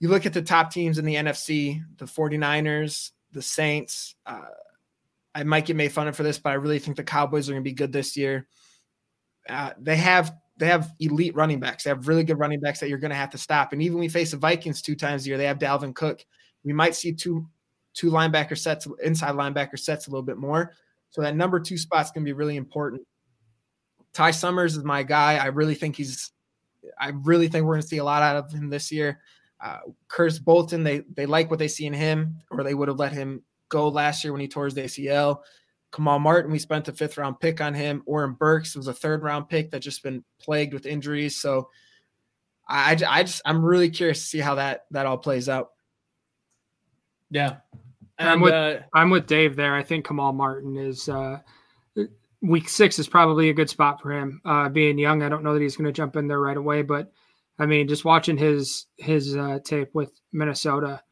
you 0.00 0.08
look 0.08 0.26
at 0.26 0.32
the 0.32 0.42
top 0.42 0.70
teams 0.70 0.98
in 0.98 1.04
the 1.04 1.14
NFC, 1.14 1.82
the 1.98 2.04
49ers, 2.04 3.10
the 3.32 3.42
Saints. 3.42 4.14
I 5.34 5.44
might 5.44 5.66
get 5.66 5.76
made 5.76 5.92
fun 5.92 6.08
of 6.08 6.16
for 6.16 6.22
this, 6.22 6.38
but 6.38 6.50
I 6.50 6.54
really 6.54 6.78
think 6.78 6.96
the 6.96 7.04
Cowboys 7.04 7.48
are 7.48 7.52
going 7.52 7.62
to 7.62 7.70
be 7.70 7.74
good 7.74 7.92
this 7.92 8.16
year. 8.16 8.46
Uh, 9.48 9.70
they 9.78 9.96
have 9.96 10.32
they 10.58 10.66
have 10.66 10.92
elite 11.00 11.34
running 11.34 11.60
backs. 11.60 11.84
They 11.84 11.90
have 11.90 12.06
really 12.06 12.24
good 12.24 12.38
running 12.38 12.60
backs 12.60 12.80
that 12.80 12.88
you're 12.88 12.98
going 12.98 13.10
to 13.10 13.16
have 13.16 13.30
to 13.30 13.38
stop. 13.38 13.72
And 13.72 13.82
even 13.82 13.98
we 13.98 14.08
face 14.08 14.32
the 14.32 14.36
Vikings 14.36 14.82
two 14.82 14.94
times 14.94 15.24
a 15.24 15.28
year, 15.28 15.38
they 15.38 15.46
have 15.46 15.58
Dalvin 15.58 15.94
Cook. 15.94 16.24
We 16.64 16.72
might 16.72 16.94
see 16.94 17.12
two 17.12 17.48
two 17.94 18.10
linebacker 18.10 18.56
sets, 18.56 18.86
inside 19.02 19.34
linebacker 19.34 19.78
sets 19.78 20.06
a 20.06 20.10
little 20.10 20.22
bit 20.22 20.36
more. 20.36 20.72
So 21.10 21.20
that 21.22 21.36
number 21.36 21.60
two 21.60 21.76
spot's 21.76 22.10
going 22.10 22.24
to 22.24 22.28
be 22.28 22.32
really 22.32 22.56
important. 22.56 23.02
Ty 24.14 24.30
Summers 24.32 24.76
is 24.76 24.84
my 24.84 25.02
guy. 25.02 25.36
I 25.36 25.46
really 25.46 25.74
think 25.74 25.96
he's. 25.96 26.30
I 26.98 27.12
really 27.22 27.48
think 27.48 27.64
we're 27.64 27.74
going 27.74 27.82
to 27.82 27.88
see 27.88 27.98
a 27.98 28.04
lot 28.04 28.22
out 28.22 28.36
of 28.36 28.52
him 28.52 28.68
this 28.68 28.90
year. 28.90 29.20
Uh, 29.62 29.78
Curtis 30.08 30.38
Bolton, 30.38 30.82
they 30.82 31.02
they 31.14 31.26
like 31.26 31.48
what 31.50 31.58
they 31.58 31.68
see 31.68 31.86
in 31.86 31.92
him, 31.92 32.38
or 32.50 32.62
they 32.62 32.74
would 32.74 32.88
have 32.88 32.98
let 32.98 33.12
him 33.12 33.42
go 33.72 33.88
last 33.88 34.22
year 34.22 34.32
when 34.32 34.42
he 34.42 34.48
tore 34.48 34.66
his 34.66 34.74
ACL. 34.74 35.40
Kamal 35.92 36.18
Martin, 36.18 36.52
we 36.52 36.58
spent 36.58 36.88
a 36.88 36.92
fifth 36.92 37.18
round 37.18 37.40
pick 37.40 37.60
on 37.60 37.74
him. 37.74 38.02
Oren 38.06 38.34
Burks 38.34 38.76
was 38.76 38.86
a 38.86 38.94
third 38.94 39.22
round 39.22 39.48
pick 39.48 39.70
that 39.70 39.80
just 39.80 40.02
been 40.02 40.22
plagued 40.38 40.72
with 40.72 40.86
injuries. 40.86 41.36
So 41.36 41.68
I, 42.68 42.96
I 43.06 43.22
just 43.24 43.42
I'm 43.44 43.64
really 43.64 43.90
curious 43.90 44.20
to 44.20 44.26
see 44.26 44.38
how 44.38 44.54
that 44.56 44.86
that 44.92 45.06
all 45.06 45.18
plays 45.18 45.48
out. 45.48 45.70
Yeah. 47.30 47.56
And 48.18 48.28
I'm 48.28 48.40
with 48.40 48.52
uh, 48.52 48.78
I'm 48.94 49.10
with 49.10 49.26
Dave 49.26 49.56
there. 49.56 49.74
I 49.74 49.82
think 49.82 50.06
Kamal 50.06 50.32
Martin 50.32 50.76
is 50.76 51.08
uh, 51.08 51.38
week 52.42 52.68
six 52.68 52.98
is 52.98 53.08
probably 53.08 53.48
a 53.48 53.54
good 53.54 53.70
spot 53.70 54.00
for 54.00 54.12
him. 54.12 54.40
Uh, 54.44 54.68
being 54.68 54.98
young, 54.98 55.22
I 55.22 55.28
don't 55.28 55.42
know 55.42 55.54
that 55.54 55.62
he's 55.62 55.76
going 55.76 55.86
to 55.86 55.92
jump 55.92 56.16
in 56.16 56.28
there 56.28 56.40
right 56.40 56.56
away, 56.56 56.82
but 56.82 57.12
I 57.58 57.66
mean, 57.66 57.88
just 57.88 58.04
watching 58.04 58.36
his 58.36 58.86
his 58.96 59.36
uh, 59.36 59.58
tape 59.64 59.90
with 59.94 60.12
Minnesota, 60.32 61.02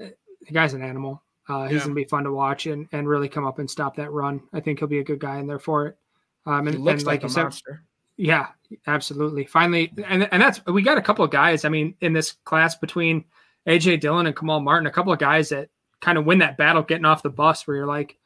eh, 0.00 0.10
the 0.46 0.52
guy's 0.52 0.74
an 0.74 0.82
animal. 0.82 1.22
Uh, 1.48 1.64
he's 1.64 1.78
yeah. 1.78 1.82
gonna 1.82 1.94
be 1.94 2.04
fun 2.04 2.24
to 2.24 2.32
watch 2.32 2.66
and 2.66 2.88
and 2.92 3.08
really 3.08 3.28
come 3.28 3.46
up 3.46 3.58
and 3.58 3.70
stop 3.70 3.96
that 3.96 4.10
run. 4.12 4.40
I 4.52 4.60
think 4.60 4.78
he'll 4.78 4.88
be 4.88 5.00
a 5.00 5.04
good 5.04 5.20
guy 5.20 5.38
in 5.38 5.46
there 5.46 5.58
for 5.58 5.86
it. 5.86 5.98
Um, 6.46 6.68
and, 6.68 6.78
looks 6.78 7.02
and 7.02 7.06
like, 7.06 7.22
like 7.22 7.30
a 7.30 7.40
monster. 7.40 7.82
Yeah, 8.16 8.48
absolutely. 8.86 9.44
Finally, 9.44 9.92
and 10.06 10.28
and 10.32 10.40
that's 10.42 10.64
we 10.66 10.82
got 10.82 10.98
a 10.98 11.02
couple 11.02 11.24
of 11.24 11.30
guys. 11.30 11.64
I 11.64 11.68
mean, 11.68 11.94
in 12.00 12.12
this 12.12 12.32
class 12.44 12.76
between 12.76 13.24
AJ 13.66 14.00
Dillon 14.00 14.26
and 14.26 14.36
Kamal 14.36 14.60
Martin, 14.60 14.86
a 14.86 14.90
couple 14.90 15.12
of 15.12 15.18
guys 15.18 15.48
that 15.50 15.68
kind 16.00 16.18
of 16.18 16.24
win 16.24 16.38
that 16.38 16.56
battle 16.56 16.82
getting 16.82 17.04
off 17.04 17.22
the 17.22 17.30
bus 17.30 17.66
where 17.66 17.76
you're 17.76 17.86
like, 17.86 18.16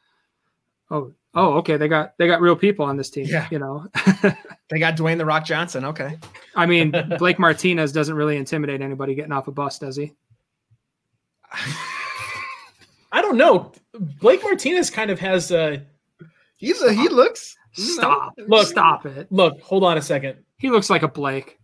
oh, 0.91 1.13
oh, 1.33 1.53
okay, 1.55 1.77
they 1.77 1.87
got 1.87 2.17
they 2.17 2.27
got 2.27 2.41
real 2.41 2.55
people 2.55 2.85
on 2.85 2.97
this 2.97 3.09
team. 3.09 3.25
Yeah. 3.25 3.47
You 3.49 3.59
know. 3.59 3.87
they 4.69 4.79
got 4.79 4.95
Dwayne 4.95 5.17
the 5.17 5.25
Rock 5.25 5.45
Johnson. 5.45 5.85
Okay. 5.85 6.17
I 6.55 6.65
mean, 6.65 6.93
Blake 7.17 7.39
Martinez 7.39 7.91
doesn't 7.91 8.15
really 8.15 8.37
intimidate 8.37 8.81
anybody 8.81 9.15
getting 9.15 9.31
off 9.31 9.47
a 9.47 9.51
bus, 9.51 9.79
does 9.79 9.95
he? 9.95 10.13
I 13.29 13.37
don't 13.37 13.37
know. 13.37 13.71
Blake 14.19 14.43
Martinez 14.43 14.89
kind 14.89 15.11
of 15.11 15.19
has 15.19 15.51
a 15.51 15.85
he's 16.57 16.81
a 16.81 16.93
he 16.93 17.09
looks 17.09 17.55
Stop. 17.73 18.33
No. 18.37 18.45
Look, 18.57 18.67
stop 18.67 19.05
it. 19.05 19.31
Look, 19.31 19.61
hold 19.61 19.83
on 19.83 19.97
a 19.97 20.01
second. 20.01 20.39
He 20.57 20.69
looks 20.69 20.89
like 20.89 21.03
a 21.03 21.07
Blake. 21.07 21.59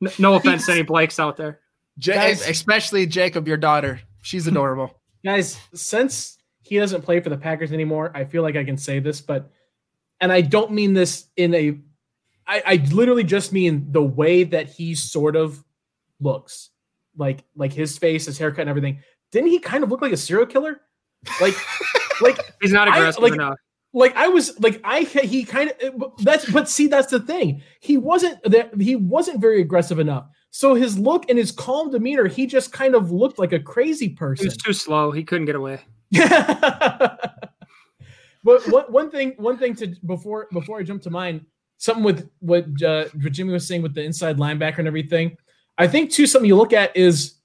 No, 0.00 0.10
no 0.18 0.34
offense 0.34 0.66
to 0.66 0.72
any 0.72 0.82
Blakes 0.82 1.18
out 1.18 1.36
there. 1.36 1.60
J- 1.98 2.14
guys, 2.14 2.46
especially 2.48 3.06
Jacob, 3.06 3.48
your 3.48 3.56
daughter. 3.56 4.00
She's 4.22 4.46
adorable. 4.46 5.00
Guys, 5.24 5.58
since 5.74 6.38
he 6.62 6.78
doesn't 6.78 7.02
play 7.02 7.20
for 7.20 7.30
the 7.30 7.36
Packers 7.36 7.72
anymore, 7.72 8.12
I 8.14 8.24
feel 8.24 8.42
like 8.42 8.56
I 8.56 8.64
can 8.64 8.76
say 8.76 8.98
this, 8.98 9.20
but 9.20 9.50
and 10.20 10.32
I 10.32 10.40
don't 10.40 10.72
mean 10.72 10.94
this 10.94 11.26
in 11.36 11.54
a 11.54 11.78
I, 12.46 12.62
I 12.64 12.74
literally 12.92 13.24
just 13.24 13.52
mean 13.52 13.88
the 13.90 14.02
way 14.02 14.44
that 14.44 14.68
he 14.68 14.94
sort 14.94 15.36
of 15.36 15.62
looks. 16.20 16.70
Like 17.16 17.44
like 17.56 17.72
his 17.72 17.98
face, 17.98 18.26
his 18.26 18.38
haircut, 18.38 18.60
and 18.60 18.70
everything. 18.70 19.00
Didn't 19.32 19.50
he 19.50 19.58
kind 19.58 19.84
of 19.84 19.90
look 19.90 20.02
like 20.02 20.12
a 20.12 20.16
serial 20.16 20.46
killer? 20.46 20.80
Like 21.40 21.54
like 22.20 22.38
he's 22.60 22.72
not 22.72 22.88
aggressive 22.88 23.20
I, 23.20 23.22
like, 23.22 23.34
enough. 23.34 23.58
like 23.92 24.16
I 24.16 24.28
was 24.28 24.58
like 24.60 24.80
I 24.84 25.02
he 25.02 25.44
kind 25.44 25.72
of 25.82 26.12
that's 26.18 26.50
but 26.50 26.68
see 26.68 26.86
that's 26.86 27.10
the 27.10 27.20
thing. 27.20 27.62
He 27.80 27.98
wasn't 27.98 28.42
that 28.44 28.74
he 28.80 28.96
wasn't 28.96 29.40
very 29.40 29.60
aggressive 29.60 29.98
enough. 29.98 30.26
So 30.50 30.74
his 30.74 30.98
look 30.98 31.28
and 31.28 31.38
his 31.38 31.52
calm 31.52 31.90
demeanor 31.90 32.26
he 32.26 32.46
just 32.46 32.72
kind 32.72 32.94
of 32.94 33.10
looked 33.10 33.38
like 33.38 33.52
a 33.52 33.60
crazy 33.60 34.10
person 34.10 34.44
he 34.44 34.48
was 34.48 34.56
too 34.56 34.72
slow. 34.72 35.10
He 35.10 35.24
couldn't 35.24 35.46
get 35.46 35.56
away. 35.56 35.80
But 38.46 38.64
one, 38.68 38.84
one 38.84 39.10
thing 39.10 39.34
one 39.38 39.58
thing 39.58 39.74
to 39.74 39.88
before 40.06 40.46
before 40.52 40.78
I 40.78 40.84
jump 40.84 41.02
to 41.02 41.10
mine 41.10 41.44
something 41.78 42.04
with 42.04 42.30
what 42.38 42.64
uh, 42.80 43.06
what 43.20 43.32
Jimmy 43.32 43.52
was 43.52 43.66
saying 43.66 43.82
with 43.82 43.92
the 43.92 44.04
inside 44.04 44.36
linebacker 44.36 44.78
and 44.78 44.86
everything 44.86 45.36
I 45.78 45.88
think 45.88 46.12
too 46.12 46.28
something 46.28 46.46
you 46.46 46.54
look 46.54 46.72
at 46.72 46.96
is 46.96 47.35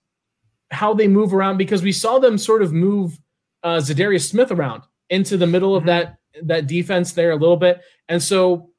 how 0.71 0.93
they 0.93 1.07
move 1.07 1.33
around 1.33 1.57
because 1.57 1.83
we 1.83 1.91
saw 1.91 2.19
them 2.19 2.37
sort 2.37 2.61
of 2.61 2.73
move 2.73 3.19
uh, 3.63 3.77
Za'Darius 3.77 4.27
Smith 4.27 4.51
around 4.51 4.83
into 5.09 5.37
the 5.37 5.47
middle 5.47 5.75
of 5.75 5.81
mm-hmm. 5.81 5.87
that 5.87 6.17
that 6.43 6.67
defense 6.67 7.11
there 7.13 7.31
a 7.31 7.35
little 7.35 7.57
bit. 7.57 7.81
And 8.07 8.23
so 8.23 8.69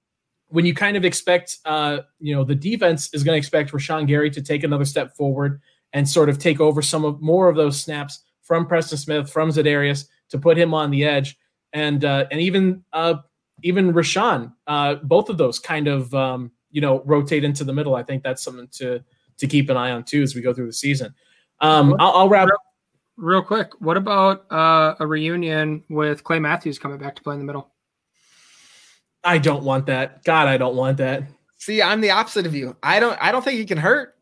when 0.48 0.64
you 0.64 0.74
kind 0.74 0.96
of 0.96 1.04
expect, 1.04 1.58
uh, 1.64 1.98
you 2.18 2.34
know, 2.34 2.44
the 2.44 2.54
defense 2.54 3.12
is 3.12 3.22
going 3.24 3.34
to 3.34 3.38
expect 3.38 3.72
Rashan 3.72 4.06
Gary 4.06 4.30
to 4.30 4.42
take 4.42 4.64
another 4.64 4.84
step 4.84 5.14
forward 5.16 5.60
and 5.92 6.08
sort 6.08 6.28
of 6.28 6.38
take 6.38 6.60
over 6.60 6.80
some 6.82 7.04
of 7.04 7.20
more 7.20 7.48
of 7.48 7.56
those 7.56 7.80
snaps 7.80 8.20
from 8.42 8.66
Preston 8.66 8.98
Smith, 8.98 9.30
from 9.30 9.50
Za'Darius 9.50 10.06
to 10.30 10.38
put 10.38 10.58
him 10.58 10.74
on 10.74 10.90
the 10.90 11.04
edge, 11.04 11.36
and 11.72 12.04
uh, 12.04 12.26
and 12.30 12.40
even 12.40 12.84
uh, 12.92 13.14
even 13.62 13.92
Rashan, 13.92 14.52
uh, 14.66 14.96
both 14.96 15.28
of 15.28 15.38
those 15.38 15.58
kind 15.58 15.88
of 15.88 16.12
um, 16.14 16.50
you 16.70 16.80
know 16.80 17.02
rotate 17.04 17.44
into 17.44 17.64
the 17.64 17.72
middle. 17.72 17.94
I 17.94 18.02
think 18.02 18.22
that's 18.22 18.42
something 18.42 18.68
to 18.72 19.02
to 19.38 19.46
keep 19.46 19.70
an 19.70 19.76
eye 19.76 19.90
on 19.90 20.04
too 20.04 20.22
as 20.22 20.34
we 20.34 20.40
go 20.40 20.52
through 20.52 20.66
the 20.66 20.72
season. 20.72 21.14
Um, 21.62 21.96
I'll, 21.98 22.12
I'll 22.12 22.28
wrap 22.28 22.48
real 23.16 23.42
quick, 23.42 23.80
what 23.80 23.96
about 23.96 24.50
uh, 24.50 24.96
a 24.98 25.06
reunion 25.06 25.84
with 25.88 26.24
Clay 26.24 26.38
Matthews 26.38 26.78
coming 26.78 26.98
back 26.98 27.16
to 27.16 27.22
play 27.22 27.34
in 27.34 27.40
the 27.40 27.46
middle? 27.46 27.70
I 29.24 29.38
don't 29.38 29.62
want 29.62 29.86
that. 29.86 30.24
God, 30.24 30.48
I 30.48 30.56
don't 30.56 30.74
want 30.74 30.98
that. 30.98 31.24
See, 31.58 31.80
I'm 31.80 32.00
the 32.00 32.10
opposite 32.10 32.44
of 32.44 32.54
you. 32.56 32.76
I 32.82 32.98
don't. 32.98 33.16
I 33.22 33.30
don't 33.30 33.44
think 33.44 33.58
he 33.58 33.64
can 33.64 33.78
hurt. 33.78 34.16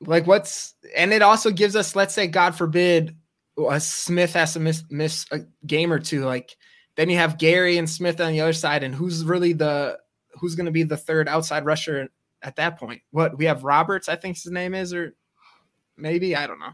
Like 0.00 0.26
what's 0.26 0.74
and 0.94 1.12
it 1.12 1.22
also 1.22 1.50
gives 1.50 1.74
us, 1.74 1.96
let's 1.96 2.12
say, 2.12 2.26
God 2.26 2.54
forbid, 2.54 3.16
a 3.56 3.80
Smith 3.80 4.34
has 4.34 4.52
to 4.52 4.60
miss 4.60 4.84
miss 4.90 5.24
a 5.30 5.40
game 5.66 5.90
or 5.90 5.98
two. 5.98 6.26
Like 6.26 6.54
then 6.96 7.08
you 7.08 7.16
have 7.16 7.38
Gary 7.38 7.78
and 7.78 7.88
Smith 7.88 8.20
on 8.20 8.32
the 8.32 8.42
other 8.42 8.52
side, 8.52 8.82
and 8.82 8.94
who's 8.94 9.24
really 9.24 9.54
the 9.54 9.98
who's 10.34 10.54
going 10.54 10.66
to 10.66 10.72
be 10.72 10.82
the 10.82 10.98
third 10.98 11.28
outside 11.28 11.64
rusher 11.64 12.10
at 12.42 12.56
that 12.56 12.78
point? 12.78 13.00
What 13.10 13.38
we 13.38 13.46
have 13.46 13.64
Roberts, 13.64 14.10
I 14.10 14.16
think 14.16 14.36
his 14.36 14.52
name 14.52 14.74
is, 14.74 14.92
or 14.92 15.14
maybe 15.96 16.36
I 16.36 16.46
don't 16.46 16.58
know. 16.58 16.72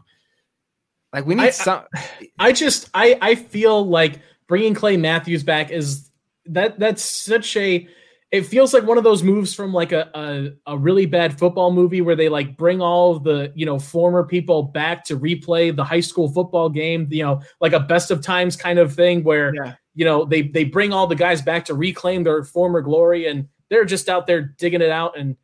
Like 1.13 1.25
we 1.25 1.35
need 1.35 1.43
I, 1.43 1.49
some. 1.51 1.83
I 2.39 2.51
just 2.51 2.89
I 2.93 3.17
I 3.21 3.35
feel 3.35 3.85
like 3.87 4.19
bringing 4.47 4.73
Clay 4.73 4.97
Matthews 4.97 5.43
back 5.43 5.71
is 5.71 6.09
that 6.45 6.79
that's 6.79 7.03
such 7.03 7.55
a. 7.57 7.87
It 8.31 8.45
feels 8.45 8.75
like 8.75 8.83
one 8.83 8.99
of 8.99 9.03
those 9.03 9.23
moves 9.23 9.55
from 9.55 9.73
like 9.73 9.91
a, 9.91 10.07
a, 10.13 10.73
a 10.73 10.77
really 10.77 11.07
bad 11.07 11.39
football 11.39 11.71
movie 11.71 12.01
where 12.01 12.15
they 12.15 12.29
like 12.29 12.57
bring 12.57 12.79
all 12.79 13.17
the 13.17 13.51
you 13.55 13.65
know 13.65 13.79
former 13.79 14.23
people 14.23 14.61
back 14.61 15.03
to 15.05 15.17
replay 15.17 15.75
the 15.75 15.83
high 15.83 15.99
school 15.99 16.31
football 16.31 16.69
game. 16.69 17.07
You 17.09 17.23
know, 17.23 17.41
like 17.59 17.73
a 17.73 17.79
best 17.79 18.11
of 18.11 18.21
times 18.21 18.55
kind 18.55 18.77
of 18.77 18.93
thing 18.93 19.23
where 19.23 19.53
yeah. 19.55 19.75
you 19.95 20.05
know 20.05 20.25
they 20.25 20.43
they 20.43 20.63
bring 20.63 20.93
all 20.93 21.07
the 21.07 21.15
guys 21.15 21.41
back 21.41 21.65
to 21.65 21.73
reclaim 21.73 22.23
their 22.23 22.43
former 22.43 22.81
glory 22.81 23.27
and 23.27 23.47
they're 23.69 23.85
just 23.85 24.09
out 24.09 24.27
there 24.27 24.41
digging 24.41 24.81
it 24.81 24.91
out 24.91 25.17
and 25.17 25.35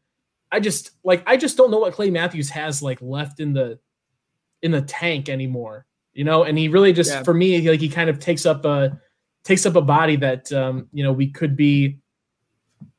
I 0.51 0.59
just 0.59 0.91
like 1.03 1.23
I 1.27 1.37
just 1.37 1.57
don't 1.57 1.71
know 1.71 1.79
what 1.79 1.93
Clay 1.93 2.09
Matthews 2.09 2.49
has 2.49 2.81
like 2.81 3.01
left 3.01 3.39
in 3.39 3.53
the 3.53 3.79
in 4.61 4.71
the 4.71 4.81
tank 4.81 5.29
anymore, 5.29 5.85
you 6.13 6.23
know. 6.23 6.43
And 6.43 6.57
he 6.57 6.67
really 6.67 6.93
just, 6.93 7.11
yeah. 7.11 7.23
for 7.23 7.33
me, 7.33 7.69
like 7.69 7.79
he 7.79 7.89
kind 7.89 8.09
of 8.09 8.19
takes 8.19 8.45
up 8.45 8.65
a 8.65 8.99
takes 9.43 9.65
up 9.65 9.75
a 9.75 9.81
body 9.81 10.15
that 10.17 10.51
um, 10.51 10.87
you 10.91 11.03
know 11.03 11.13
we 11.13 11.29
could 11.29 11.55
be 11.55 11.99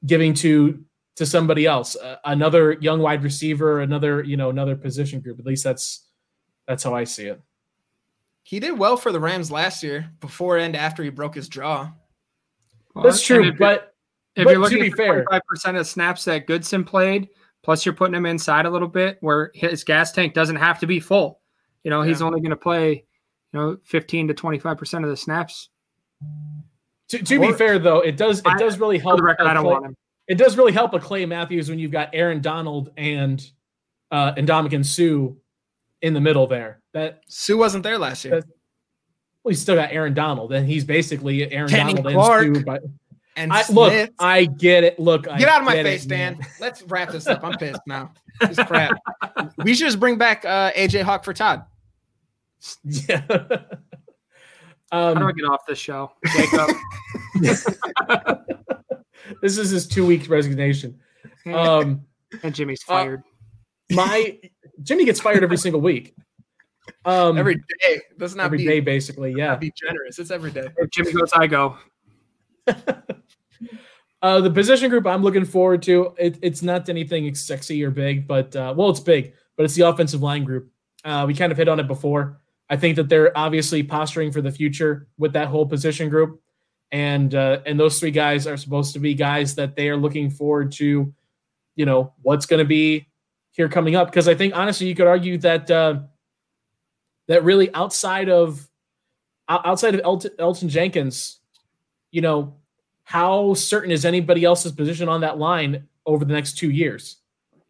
giving 0.06 0.32
to 0.34 0.82
to 1.16 1.26
somebody 1.26 1.66
else, 1.66 1.96
uh, 1.96 2.16
another 2.24 2.72
young 2.74 3.00
wide 3.00 3.22
receiver, 3.22 3.80
another 3.80 4.22
you 4.22 4.36
know 4.36 4.50
another 4.50 4.76
position 4.76 5.20
group. 5.20 5.38
At 5.38 5.46
least 5.46 5.64
that's 5.64 6.06
that's 6.66 6.82
how 6.82 6.94
I 6.94 7.04
see 7.04 7.26
it. 7.26 7.40
He 8.42 8.60
did 8.60 8.78
well 8.78 8.96
for 8.96 9.10
the 9.10 9.20
Rams 9.20 9.50
last 9.50 9.82
year, 9.82 10.10
before 10.20 10.58
and 10.58 10.76
after 10.76 11.02
he 11.02 11.10
broke 11.10 11.34
his 11.34 11.48
jaw. 11.48 11.92
Well, 12.94 13.04
that's 13.04 13.22
true, 13.22 13.52
but 13.52 13.94
if 14.36 14.44
but 14.44 14.50
you're 14.50 14.60
looking 14.60 14.78
to 14.78 14.84
be 14.84 14.90
at 14.90 14.96
fair, 14.96 15.24
five 15.30 15.42
percent 15.48 15.76
of 15.76 15.86
snaps 15.86 16.24
that 16.26 16.46
Goodson 16.46 16.84
played, 16.84 17.28
plus 17.66 17.84
you're 17.84 17.96
putting 17.96 18.14
him 18.14 18.26
inside 18.26 18.64
a 18.64 18.70
little 18.70 18.86
bit, 18.86 19.18
where 19.22 19.50
his 19.52 19.82
gas 19.82 20.12
tank 20.12 20.34
doesn't 20.34 20.54
have 20.54 20.78
to 20.78 20.86
be 20.86 21.00
full. 21.00 21.40
You 21.82 21.90
know, 21.90 22.02
yeah. 22.02 22.08
he's 22.08 22.22
only 22.22 22.38
going 22.38 22.50
to 22.50 22.56
play, 22.56 23.04
you 23.52 23.58
know, 23.58 23.76
15 23.82 24.28
to 24.28 24.34
25% 24.34 25.02
of 25.02 25.10
the 25.10 25.16
snaps. 25.16 25.70
To, 27.08 27.18
to 27.18 27.40
be 27.40 27.52
fair 27.52 27.80
though, 27.80 27.98
it 28.00 28.16
does 28.16 28.38
it 28.38 28.58
does 28.58 28.78
really 28.78 28.98
help. 28.98 29.20
Record, 29.20 29.48
I 29.48 29.52
don't 29.52 29.64
Clay, 29.64 29.72
want 29.72 29.84
him. 29.84 29.96
It 30.28 30.38
does 30.38 30.56
really 30.56 30.70
help 30.72 30.94
a 30.94 31.00
Clay 31.00 31.26
Matthews 31.26 31.68
when 31.68 31.80
you've 31.80 31.90
got 31.90 32.10
Aaron 32.12 32.40
Donald 32.40 32.90
and 32.96 33.44
uh 34.12 34.32
and 34.36 34.46
Ndamukong 34.46 34.84
Suh 34.84 35.34
in 36.02 36.14
the 36.14 36.20
middle 36.20 36.46
there. 36.46 36.80
That 36.94 37.22
Suh 37.26 37.56
wasn't 37.56 37.82
there 37.82 37.98
last 37.98 38.24
year. 38.24 38.40
That, 38.40 38.48
well, 39.42 39.50
he's 39.50 39.60
still 39.60 39.74
got 39.74 39.90
Aaron 39.90 40.14
Donald, 40.14 40.52
and 40.52 40.68
he's 40.68 40.84
basically 40.84 41.50
Aaron 41.52 41.68
Kenny 41.68 41.94
Donald 41.94 42.14
Clark. 42.14 42.46
and 42.46 42.56
Suh. 42.58 42.62
But 42.64 42.82
and 43.36 43.52
I, 43.52 43.64
look, 43.70 44.10
I 44.18 44.46
get 44.46 44.84
it. 44.84 44.98
Look, 44.98 45.24
get 45.24 45.48
I 45.48 45.54
out 45.54 45.60
of 45.60 45.66
my 45.66 45.82
face, 45.82 46.04
it, 46.04 46.08
Dan. 46.08 46.40
Let's 46.60 46.82
wrap 46.82 47.10
this 47.10 47.26
up. 47.26 47.44
I'm 47.44 47.52
pissed 47.58 47.82
now. 47.86 48.12
This 48.40 48.58
crap. 48.58 48.96
we 49.58 49.74
should 49.74 49.86
just 49.86 50.00
bring 50.00 50.18
back 50.18 50.44
uh, 50.44 50.72
AJ 50.72 51.02
Hawk 51.02 51.24
for 51.24 51.32
Todd. 51.32 51.64
Yeah. 52.84 53.22
um, 53.30 53.60
How 54.90 55.14
do 55.14 55.26
I 55.26 55.32
get 55.32 55.44
off 55.44 55.66
this 55.66 55.78
show? 55.78 56.12
Jacob. 56.34 56.70
this 59.42 59.58
is 59.58 59.70
his 59.70 59.86
two 59.86 60.06
week 60.06 60.28
resignation. 60.28 60.98
Um, 61.46 62.04
and 62.42 62.54
Jimmy's 62.54 62.82
uh, 62.88 62.92
fired. 62.92 63.22
my 63.92 64.38
Jimmy 64.82 65.04
gets 65.04 65.20
fired 65.20 65.42
every 65.44 65.58
single 65.58 65.80
week. 65.80 66.14
Um, 67.04 67.38
every 67.38 67.56
day. 67.56 68.00
Does 68.18 68.34
not 68.34 68.46
every 68.46 68.58
be, 68.58 68.66
day, 68.66 68.80
basically. 68.80 69.32
Yeah. 69.36 69.56
Be 69.56 69.72
generous. 69.76 70.18
It's 70.18 70.30
every 70.30 70.50
day. 70.50 70.68
If 70.76 70.90
Jimmy 70.90 71.12
goes, 71.12 71.32
I 71.32 71.46
go. 71.46 71.76
uh, 74.22 74.40
the 74.40 74.50
position 74.50 74.90
group 74.90 75.06
I'm 75.06 75.22
looking 75.22 75.44
forward 75.44 75.82
to. 75.82 76.14
It, 76.18 76.38
it's 76.42 76.62
not 76.62 76.88
anything 76.88 77.34
sexy 77.34 77.84
or 77.84 77.90
big, 77.90 78.26
but 78.26 78.54
uh, 78.56 78.74
well, 78.76 78.90
it's 78.90 79.00
big, 79.00 79.34
but 79.56 79.64
it's 79.64 79.74
the 79.74 79.86
offensive 79.88 80.22
line 80.22 80.44
group. 80.44 80.70
Uh, 81.04 81.24
we 81.26 81.34
kind 81.34 81.52
of 81.52 81.58
hit 81.58 81.68
on 81.68 81.78
it 81.78 81.86
before. 81.86 82.40
I 82.68 82.76
think 82.76 82.96
that 82.96 83.08
they're 83.08 83.36
obviously 83.36 83.82
posturing 83.82 84.32
for 84.32 84.40
the 84.40 84.50
future 84.50 85.06
with 85.18 85.32
that 85.34 85.48
whole 85.48 85.66
position 85.66 86.08
group, 86.08 86.40
and 86.90 87.34
uh, 87.34 87.60
and 87.66 87.78
those 87.78 88.00
three 88.00 88.10
guys 88.10 88.46
are 88.46 88.56
supposed 88.56 88.92
to 88.94 88.98
be 88.98 89.14
guys 89.14 89.54
that 89.54 89.76
they 89.76 89.88
are 89.88 89.96
looking 89.96 90.30
forward 90.30 90.72
to. 90.72 91.12
You 91.76 91.84
know 91.84 92.14
what's 92.22 92.46
going 92.46 92.58
to 92.58 92.68
be 92.68 93.06
here 93.52 93.68
coming 93.68 93.96
up 93.96 94.08
because 94.08 94.28
I 94.28 94.34
think 94.34 94.56
honestly 94.56 94.86
you 94.86 94.94
could 94.94 95.06
argue 95.06 95.38
that 95.38 95.70
uh, 95.70 96.00
that 97.28 97.44
really 97.44 97.72
outside 97.74 98.28
of 98.28 98.68
outside 99.48 99.94
of 99.94 100.00
Elton, 100.04 100.32
Elgton 100.38 100.68
Jenkins, 100.68 101.40
you 102.10 102.20
know, 102.20 102.56
how 103.06 103.54
certain 103.54 103.92
is 103.92 104.04
anybody 104.04 104.44
else's 104.44 104.72
position 104.72 105.08
on 105.08 105.20
that 105.20 105.38
line 105.38 105.86
over 106.06 106.24
the 106.24 106.34
next 106.34 106.58
two 106.58 106.70
years? 106.70 107.18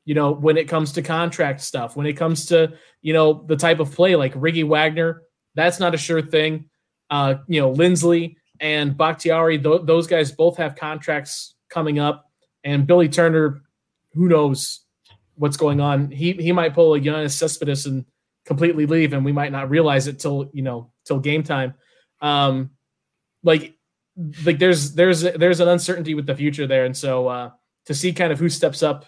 You 0.06 0.14
know, 0.14 0.32
when 0.32 0.56
it 0.56 0.66
comes 0.66 0.92
to 0.92 1.02
contract 1.02 1.60
stuff, 1.60 1.94
when 1.94 2.06
it 2.06 2.14
comes 2.14 2.46
to 2.46 2.72
you 3.02 3.12
know 3.12 3.44
the 3.46 3.56
type 3.56 3.78
of 3.78 3.92
play 3.92 4.16
like 4.16 4.32
Ricky 4.34 4.64
Wagner, 4.64 5.24
that's 5.54 5.78
not 5.78 5.94
a 5.94 5.98
sure 5.98 6.22
thing. 6.22 6.70
Uh, 7.10 7.34
you 7.48 7.60
know, 7.60 7.70
Linsley 7.70 8.36
and 8.60 8.96
Bakhtiari, 8.96 9.58
th- 9.58 9.82
those 9.84 10.06
guys 10.06 10.32
both 10.32 10.56
have 10.56 10.74
contracts 10.74 11.54
coming 11.68 11.98
up, 11.98 12.30
and 12.64 12.86
Billy 12.86 13.10
Turner, 13.10 13.60
who 14.14 14.28
knows 14.28 14.86
what's 15.34 15.58
going 15.58 15.80
on? 15.82 16.10
He 16.10 16.32
he 16.32 16.50
might 16.50 16.72
pull 16.72 16.94
a 16.94 17.00
Yoenis 17.00 17.32
Cespedes 17.32 17.84
and 17.84 18.06
completely 18.46 18.86
leave, 18.86 19.12
and 19.12 19.22
we 19.22 19.32
might 19.32 19.52
not 19.52 19.68
realize 19.68 20.06
it 20.06 20.18
till 20.18 20.48
you 20.54 20.62
know 20.62 20.92
till 21.04 21.18
game 21.18 21.42
time. 21.42 21.74
Um, 22.22 22.70
like 23.42 23.75
like 24.44 24.58
there's 24.58 24.94
there's 24.94 25.22
there's 25.22 25.60
an 25.60 25.68
uncertainty 25.68 26.14
with 26.14 26.26
the 26.26 26.34
future 26.34 26.66
there, 26.66 26.84
and 26.84 26.96
so 26.96 27.28
uh, 27.28 27.50
to 27.86 27.94
see 27.94 28.12
kind 28.12 28.32
of 28.32 28.38
who 28.38 28.48
steps 28.48 28.82
up 28.82 29.06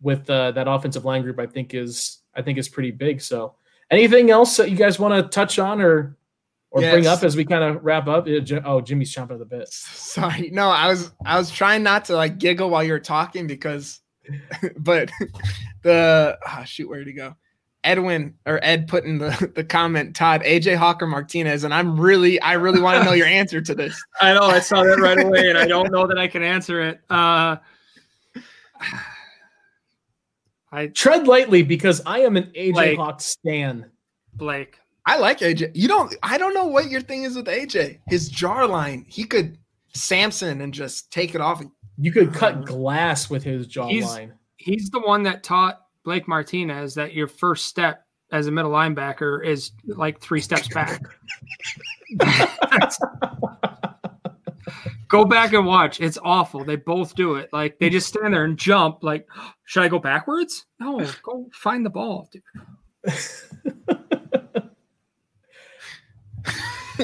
with 0.00 0.28
uh, 0.28 0.52
that 0.52 0.68
offensive 0.68 1.04
line 1.04 1.22
group, 1.22 1.38
I 1.38 1.46
think 1.46 1.74
is 1.74 2.20
I 2.34 2.42
think 2.42 2.58
is 2.58 2.68
pretty 2.68 2.90
big. 2.90 3.20
So 3.20 3.54
anything 3.90 4.30
else 4.30 4.56
that 4.56 4.70
you 4.70 4.76
guys 4.76 4.98
want 4.98 5.14
to 5.14 5.28
touch 5.28 5.58
on 5.58 5.80
or 5.80 6.16
or 6.70 6.82
yes. 6.82 6.92
bring 6.92 7.06
up 7.06 7.22
as 7.22 7.36
we 7.36 7.44
kind 7.44 7.64
of 7.64 7.84
wrap 7.84 8.08
up? 8.08 8.26
Oh, 8.64 8.80
Jimmy's 8.80 9.14
chomping 9.14 9.32
at 9.32 9.38
the 9.38 9.44
bit. 9.44 9.68
Sorry, 9.68 10.50
no, 10.50 10.68
I 10.68 10.88
was 10.88 11.10
I 11.24 11.38
was 11.38 11.50
trying 11.50 11.82
not 11.82 12.06
to 12.06 12.16
like 12.16 12.38
giggle 12.38 12.68
while 12.68 12.84
you 12.84 12.92
were 12.92 13.00
talking 13.00 13.46
because, 13.46 14.00
but 14.76 15.10
the 15.82 16.38
oh, 16.46 16.64
shoot, 16.64 16.88
where 16.88 17.02
he 17.02 17.12
go? 17.12 17.34
Edwin 17.84 18.34
or 18.46 18.58
Ed 18.62 18.88
put 18.88 19.04
in 19.04 19.18
the, 19.18 19.52
the 19.54 19.62
comment, 19.62 20.16
Todd, 20.16 20.42
AJ 20.42 20.76
Hawker 20.76 21.06
Martinez, 21.06 21.62
and 21.64 21.72
I'm 21.72 22.00
really, 22.00 22.40
I 22.40 22.54
really 22.54 22.80
want 22.80 22.98
to 22.98 23.04
know 23.04 23.12
your 23.12 23.26
answer 23.26 23.60
to 23.60 23.74
this. 23.74 24.02
I 24.20 24.34
know 24.34 24.42
I 24.42 24.58
saw 24.58 24.82
that 24.82 24.98
right 24.98 25.22
away, 25.22 25.48
and 25.48 25.58
I 25.58 25.66
don't 25.66 25.92
know 25.92 26.06
that 26.06 26.18
I 26.18 26.26
can 26.26 26.42
answer 26.42 26.80
it. 26.82 27.00
Uh, 27.08 27.56
I 30.72 30.88
tread 30.88 31.28
lightly 31.28 31.62
because 31.62 32.02
I 32.04 32.20
am 32.20 32.36
an 32.36 32.50
AJ 32.56 32.72
Blake, 32.72 32.98
Hawk 32.98 33.20
stan. 33.20 33.90
Blake, 34.32 34.80
I 35.06 35.18
like 35.18 35.38
AJ. 35.38 35.70
You 35.74 35.86
don't, 35.86 36.12
I 36.22 36.36
don't 36.36 36.52
know 36.52 36.66
what 36.66 36.90
your 36.90 37.00
thing 37.00 37.22
is 37.22 37.36
with 37.36 37.46
AJ. 37.46 38.00
His 38.08 38.28
jar 38.28 38.66
line, 38.66 39.04
he 39.06 39.22
could 39.22 39.56
Samson 39.94 40.60
and 40.60 40.74
just 40.74 41.12
take 41.12 41.36
it 41.36 41.40
off. 41.40 41.62
You 41.96 42.10
could 42.10 42.34
cut 42.34 42.64
glass 42.64 43.30
with 43.30 43.44
his 43.44 43.68
jaw 43.68 43.86
he's, 43.86 44.04
line. 44.04 44.32
He's 44.56 44.90
the 44.90 45.00
one 45.00 45.22
that 45.22 45.44
taught 45.44 45.83
Blake 46.04 46.28
Martinez 46.28 46.94
that 46.94 47.14
your 47.14 47.26
first 47.26 47.66
step 47.66 48.04
as 48.30 48.46
a 48.46 48.50
middle 48.50 48.70
linebacker 48.70 49.44
is 49.44 49.72
like 49.86 50.20
three 50.20 50.40
steps 50.40 50.68
back. 50.68 51.02
go 55.08 55.24
back 55.24 55.52
and 55.52 55.66
watch. 55.66 56.00
It's 56.00 56.18
awful. 56.22 56.64
They 56.64 56.76
both 56.76 57.14
do 57.14 57.36
it. 57.36 57.48
Like 57.52 57.78
they 57.78 57.88
just 57.88 58.08
stand 58.08 58.34
there 58.34 58.44
and 58.44 58.58
jump. 58.58 59.02
Like, 59.02 59.26
should 59.64 59.82
I 59.82 59.88
go 59.88 59.98
backwards? 59.98 60.66
No, 60.80 61.04
go 61.22 61.48
find 61.52 61.84
the 61.84 61.90
ball. 61.90 62.28
Dude. 62.32 62.42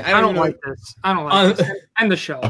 I 0.04 0.20
don't, 0.20 0.36
like 0.36 0.56
this. 0.64 0.94
I 1.02 1.12
don't 1.12 1.24
like 1.24 1.34
uh, 1.34 1.52
this. 1.52 1.68
End 1.98 2.12
the 2.12 2.16
show. 2.16 2.40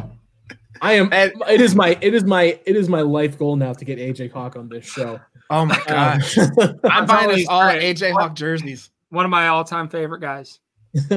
I 0.83 0.93
am. 0.95 1.11
It 1.13 1.61
is 1.61 1.75
my. 1.75 1.97
It 2.01 2.15
is 2.15 2.25
my. 2.25 2.59
It 2.65 2.77
is 2.77 2.89
my 2.89 3.01
life 3.01 3.39
goal 3.39 3.57
now 3.57 3.73
to 3.73 3.85
get 3.85 3.99
AJ 3.99 4.33
Hawk 4.33 4.57
on 4.57 4.69
this 4.69 4.85
show. 4.85 5.21
Oh 5.51 5.67
my 5.67 5.81
gosh! 5.87 6.39
I'm 6.85 7.07
buying 7.07 7.31
us 7.31 7.47
all 7.49 7.63
AJ 7.63 8.13
Hawk 8.13 8.35
jerseys. 8.35 8.91
One 9.11 9.25
of 9.25 9.31
my 9.31 9.49
all-time 9.49 9.89
favorite 9.89 10.21
guys. 10.21 10.61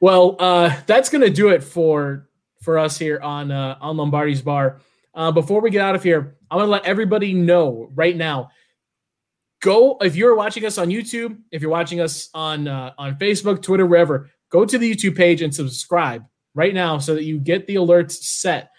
well, 0.00 0.36
uh, 0.38 0.74
that's 0.86 1.10
gonna 1.10 1.30
do 1.30 1.50
it 1.50 1.62
for 1.62 2.28
for 2.62 2.78
us 2.78 2.98
here 2.98 3.20
on 3.20 3.50
uh, 3.50 3.76
on 3.80 3.96
Lombardi's 3.96 4.42
Bar. 4.42 4.80
Uh, 5.14 5.30
before 5.30 5.60
we 5.60 5.70
get 5.70 5.82
out 5.82 5.94
of 5.94 6.02
here, 6.02 6.36
I 6.50 6.56
want 6.56 6.66
to 6.66 6.70
let 6.70 6.86
everybody 6.86 7.34
know 7.34 7.90
right 7.94 8.16
now. 8.16 8.50
Go 9.60 9.98
if 10.00 10.16
you're 10.16 10.34
watching 10.34 10.64
us 10.64 10.78
on 10.78 10.88
YouTube, 10.88 11.38
if 11.52 11.60
you're 11.60 11.70
watching 11.70 12.00
us 12.00 12.30
on 12.32 12.66
uh, 12.66 12.92
on 12.96 13.16
Facebook, 13.16 13.62
Twitter, 13.62 13.86
wherever. 13.86 14.30
Go 14.50 14.64
to 14.64 14.78
the 14.78 14.94
YouTube 14.94 15.16
page 15.16 15.40
and 15.42 15.54
subscribe 15.54 16.24
right 16.54 16.74
now 16.74 16.98
so 16.98 17.14
that 17.14 17.24
you 17.24 17.38
get 17.38 17.66
the 17.66 17.76
alerts 17.76 18.12
set 18.12 18.70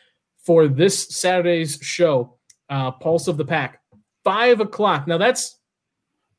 for 0.43 0.67
this 0.67 1.09
Saturday's 1.15 1.79
show, 1.81 2.37
uh, 2.69 2.91
Pulse 2.91 3.27
of 3.27 3.37
the 3.37 3.45
Pack, 3.45 3.79
five 4.23 4.59
o'clock. 4.59 5.07
Now 5.07 5.17
that's 5.17 5.57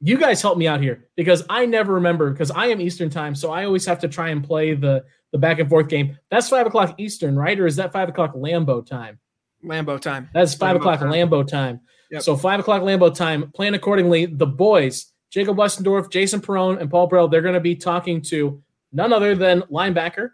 you 0.01 0.19
guys 0.19 0.43
help 0.43 0.59
me 0.59 0.67
out 0.67 0.81
here 0.81 1.09
because 1.17 1.45
I 1.49 1.67
never 1.67 1.95
remember 1.95 2.31
because 2.31 2.51
I 2.51 2.67
am 2.67 2.81
Eastern 2.81 3.11
time, 3.11 3.35
so 3.35 3.51
I 3.51 3.65
always 3.65 3.87
have 3.87 3.99
to 4.01 4.09
try 4.09 4.31
and 4.31 4.45
play 4.45 4.75
the 4.75 5.05
the 5.33 5.39
back 5.39 5.59
and 5.59 5.69
forth 5.69 5.89
game. 5.89 6.19
That's 6.31 6.49
five 6.49 6.67
o'clock 6.67 6.95
Eastern, 6.99 7.37
right? 7.37 7.59
Or 7.59 7.67
is 7.67 7.77
that 7.77 7.93
five 7.93 8.09
o'clock 8.09 8.35
Lambeau 8.35 8.87
time? 8.87 9.19
Lambeau 9.65 10.01
time. 10.01 10.29
That's 10.33 10.55
five 10.55 10.77
Lambeau 10.77 10.81
o'clock 10.81 11.01
time. 11.01 11.11
Lambeau 11.11 11.47
time. 11.47 11.81
Yep. 12.11 12.23
So 12.23 12.37
five 12.37 12.61
o'clock 12.61 12.83
Lambeau 12.83 13.15
time. 13.15 13.51
Plan 13.53 13.75
accordingly. 13.75 14.27
The 14.27 14.47
boys, 14.47 15.13
Jacob 15.31 15.57
Westendorf, 15.57 16.11
Jason 16.11 16.41
Perone, 16.41 16.81
and 16.81 16.91
Paul 16.91 17.07
Burrell, 17.09 17.29
they're 17.29 17.43
going 17.43 17.55
to 17.55 17.61
be 17.61 17.75
talking 17.75 18.23
to 18.23 18.63
none 18.93 19.13
other 19.13 19.35
than 19.35 19.63
linebacker 19.63 20.31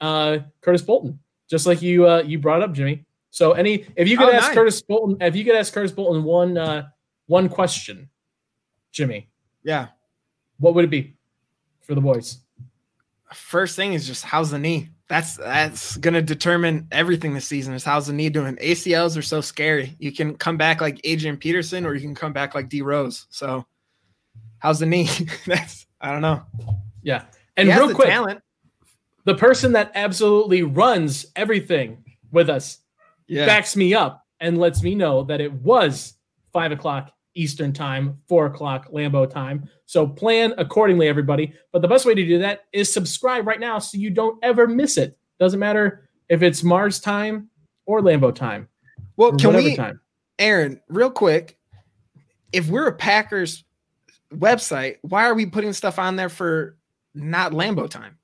uh, 0.00 0.38
Curtis 0.60 0.82
Bolton, 0.82 1.18
just 1.50 1.66
like 1.66 1.82
you 1.82 2.06
uh, 2.06 2.22
you 2.22 2.38
brought 2.38 2.62
up, 2.62 2.72
Jimmy. 2.72 3.04
So 3.30 3.52
any 3.52 3.86
if 3.96 4.08
you 4.08 4.16
could 4.16 4.28
oh, 4.28 4.32
ask 4.32 4.48
nice. 4.48 4.54
Curtis 4.54 4.82
Bolton, 4.82 5.16
if 5.20 5.34
you 5.34 5.44
could 5.44 5.56
ask 5.56 5.72
Curtis 5.72 5.92
Bolton 5.92 6.22
one 6.24 6.56
uh, 6.56 6.86
one 7.26 7.48
question, 7.48 8.08
Jimmy. 8.92 9.28
Yeah. 9.62 9.88
What 10.58 10.74
would 10.74 10.84
it 10.84 10.90
be 10.90 11.16
for 11.80 11.94
the 11.94 12.00
boys? 12.00 12.38
First 13.32 13.76
thing 13.76 13.94
is 13.94 14.06
just 14.06 14.24
how's 14.24 14.50
the 14.50 14.58
knee? 14.58 14.90
That's 15.08 15.36
that's 15.36 15.96
gonna 15.96 16.22
determine 16.22 16.86
everything 16.92 17.34
this 17.34 17.46
season. 17.46 17.74
Is 17.74 17.84
how's 17.84 18.06
the 18.06 18.12
knee 18.12 18.30
doing? 18.30 18.56
ACLs 18.56 19.18
are 19.18 19.22
so 19.22 19.40
scary. 19.40 19.94
You 19.98 20.12
can 20.12 20.36
come 20.36 20.56
back 20.56 20.80
like 20.80 21.00
Adrian 21.04 21.36
Peterson, 21.36 21.84
or 21.84 21.94
you 21.94 22.00
can 22.00 22.14
come 22.14 22.32
back 22.32 22.54
like 22.54 22.68
D 22.68 22.80
Rose. 22.82 23.26
So, 23.30 23.66
how's 24.58 24.78
the 24.78 24.86
knee? 24.86 25.08
that's 25.46 25.86
I 26.00 26.12
don't 26.12 26.22
know. 26.22 26.42
Yeah, 27.02 27.24
and 27.56 27.68
real 27.68 27.94
quick, 27.94 28.08
talent. 28.08 28.40
the 29.24 29.34
person 29.34 29.72
that 29.72 29.90
absolutely 29.94 30.62
runs 30.62 31.26
everything 31.36 32.04
with 32.30 32.48
us 32.48 32.78
yeah. 33.26 33.46
backs 33.46 33.76
me 33.76 33.94
up 33.94 34.24
and 34.40 34.58
lets 34.58 34.82
me 34.82 34.94
know 34.94 35.24
that 35.24 35.40
it 35.40 35.52
was 35.52 36.14
five 36.52 36.72
o'clock 36.72 37.13
Eastern 37.34 37.72
time, 37.72 38.18
four 38.28 38.46
o'clock 38.46 38.90
Lambeau 38.90 39.28
time. 39.28 39.68
So 39.86 40.06
plan 40.06 40.54
accordingly, 40.58 41.08
everybody. 41.08 41.52
But 41.72 41.82
the 41.82 41.88
best 41.88 42.06
way 42.06 42.14
to 42.14 42.24
do 42.24 42.38
that 42.38 42.66
is 42.72 42.92
subscribe 42.92 43.46
right 43.46 43.60
now 43.60 43.78
so 43.78 43.98
you 43.98 44.10
don't 44.10 44.38
ever 44.42 44.66
miss 44.66 44.96
it. 44.96 45.18
Doesn't 45.38 45.60
matter 45.60 46.08
if 46.28 46.42
it's 46.42 46.62
Mars 46.62 47.00
time 47.00 47.48
or 47.86 48.00
Lambeau 48.00 48.34
time. 48.34 48.68
Well, 49.16 49.32
can 49.32 49.54
we, 49.54 49.76
time. 49.76 50.00
Aaron, 50.38 50.80
real 50.88 51.10
quick, 51.10 51.58
if 52.52 52.68
we're 52.68 52.86
a 52.86 52.92
Packers 52.92 53.64
website, 54.32 54.96
why 55.02 55.26
are 55.26 55.34
we 55.34 55.46
putting 55.46 55.72
stuff 55.72 55.98
on 55.98 56.16
there 56.16 56.28
for 56.28 56.76
not 57.14 57.52
Lambeau 57.52 57.88
time? 57.88 58.18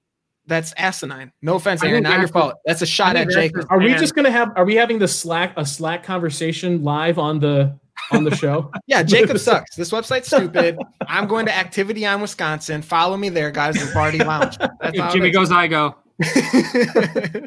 That's 0.47 0.73
asinine. 0.77 1.33
No 1.43 1.55
offense, 1.55 1.83
Aaron. 1.85 2.03
Not 2.03 2.19
your 2.19 2.29
fault. 2.29 2.55
That's 2.65 2.83
a 2.83 2.87
shot 2.87 3.15
at 3.15 3.29
Jacob. 3.29 3.67
Are 3.71 3.79
we 3.79 3.95
just 3.95 4.17
gonna 4.17 4.33
have? 4.33 4.51
Are 4.57 4.65
we 4.65 4.75
having 4.75 4.99
the 4.99 5.07
Slack 5.07 5.53
a 5.57 5.65
Slack 5.65 6.03
conversation 6.03 6.83
live 6.83 7.19
on 7.21 7.39
the 7.39 7.79
on 8.13 8.25
the 8.25 8.35
show? 8.35 8.71
yeah, 8.87 9.03
Jacob 9.03 9.39
sucks. 9.41 9.77
This 9.77 9.91
website's 9.91 10.27
stupid. 10.27 10.79
I'm 11.07 11.27
going 11.27 11.47
to 11.47 11.55
Activity 11.57 12.07
on 12.07 12.21
Wisconsin. 12.21 12.83
Follow 12.83 13.17
me 13.17 13.29
there, 13.29 13.51
guys. 13.51 13.75
The 13.75 13.91
Party 13.93 14.19
Lounge. 14.19 14.57
If 14.83 15.13
Jimmy 15.13 15.31
goes, 15.31 15.51
I 15.51 15.67
go. 15.67 15.97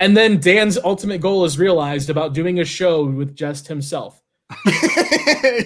and 0.00 0.16
then 0.16 0.38
Dan's 0.40 0.78
ultimate 0.78 1.20
goal 1.20 1.44
is 1.44 1.58
realized 1.58 2.10
about 2.10 2.34
doing 2.34 2.60
a 2.60 2.64
show 2.64 3.04
with 3.04 3.34
just 3.34 3.68
himself. 3.68 4.22
this 4.64 4.82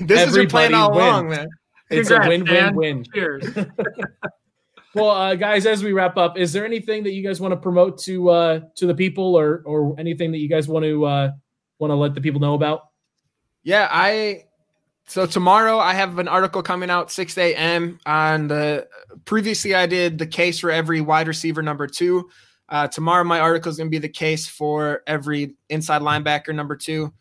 Everybody 0.09 0.23
is 0.23 0.37
your 0.37 0.49
plan 0.49 0.75
all 0.75 0.91
wins. 0.93 1.03
along, 1.03 1.29
man. 1.29 1.49
It's 1.91 2.09
Congrats, 2.09 2.27
a 2.27 2.31
win-win-win. 2.31 3.05
Cheers. 3.15 3.45
well, 4.95 5.11
uh, 5.11 5.35
guys, 5.35 5.67
as 5.67 5.85
we 5.85 5.93
wrap 5.93 6.17
up, 6.17 6.39
is 6.39 6.53
there 6.53 6.65
anything 6.65 7.03
that 7.05 7.13
you 7.13 7.23
guys 7.23 7.39
want 7.39 7.53
to 7.53 7.57
promote 7.57 7.99
to 8.05 8.31
uh, 8.31 8.61
to 8.77 8.87
the 8.87 8.95
people, 8.95 9.37
or 9.37 9.63
or 9.67 9.95
anything 10.01 10.33
that 10.33 10.39
you 10.39 10.49
guys 10.49 10.69
want 10.69 10.85
to 10.85 11.05
uh, 11.05 11.31
want 11.79 11.91
to 11.91 11.95
let 11.95 12.15
the 12.15 12.21
people 12.23 12.41
know 12.41 12.55
about? 12.55 12.89
Yeah, 13.63 13.89
I. 13.91 14.45
So 15.07 15.27
tomorrow 15.27 15.79
I 15.79 15.95
have 15.95 16.19
an 16.19 16.29
article 16.29 16.63
coming 16.63 16.89
out 16.89 17.11
6 17.11 17.37
a.m. 17.39 17.99
on 18.07 18.49
the. 18.49 18.89
Previously, 19.25 19.75
I 19.75 19.87
did 19.87 20.19
the 20.19 20.27
case 20.27 20.59
for 20.59 20.71
every 20.71 21.01
wide 21.01 21.29
receiver 21.29 21.63
number 21.63 21.87
two. 21.87 22.31
Uh, 22.69 22.89
tomorrow, 22.89 23.23
my 23.25 23.39
article 23.39 23.71
is 23.71 23.77
going 23.77 23.89
to 23.89 23.91
be 23.91 23.99
the 23.99 24.09
case 24.09 24.47
for 24.47 25.03
every 25.07 25.55
inside 25.69 26.01
linebacker 26.03 26.55
number 26.55 26.77
two. 26.77 27.13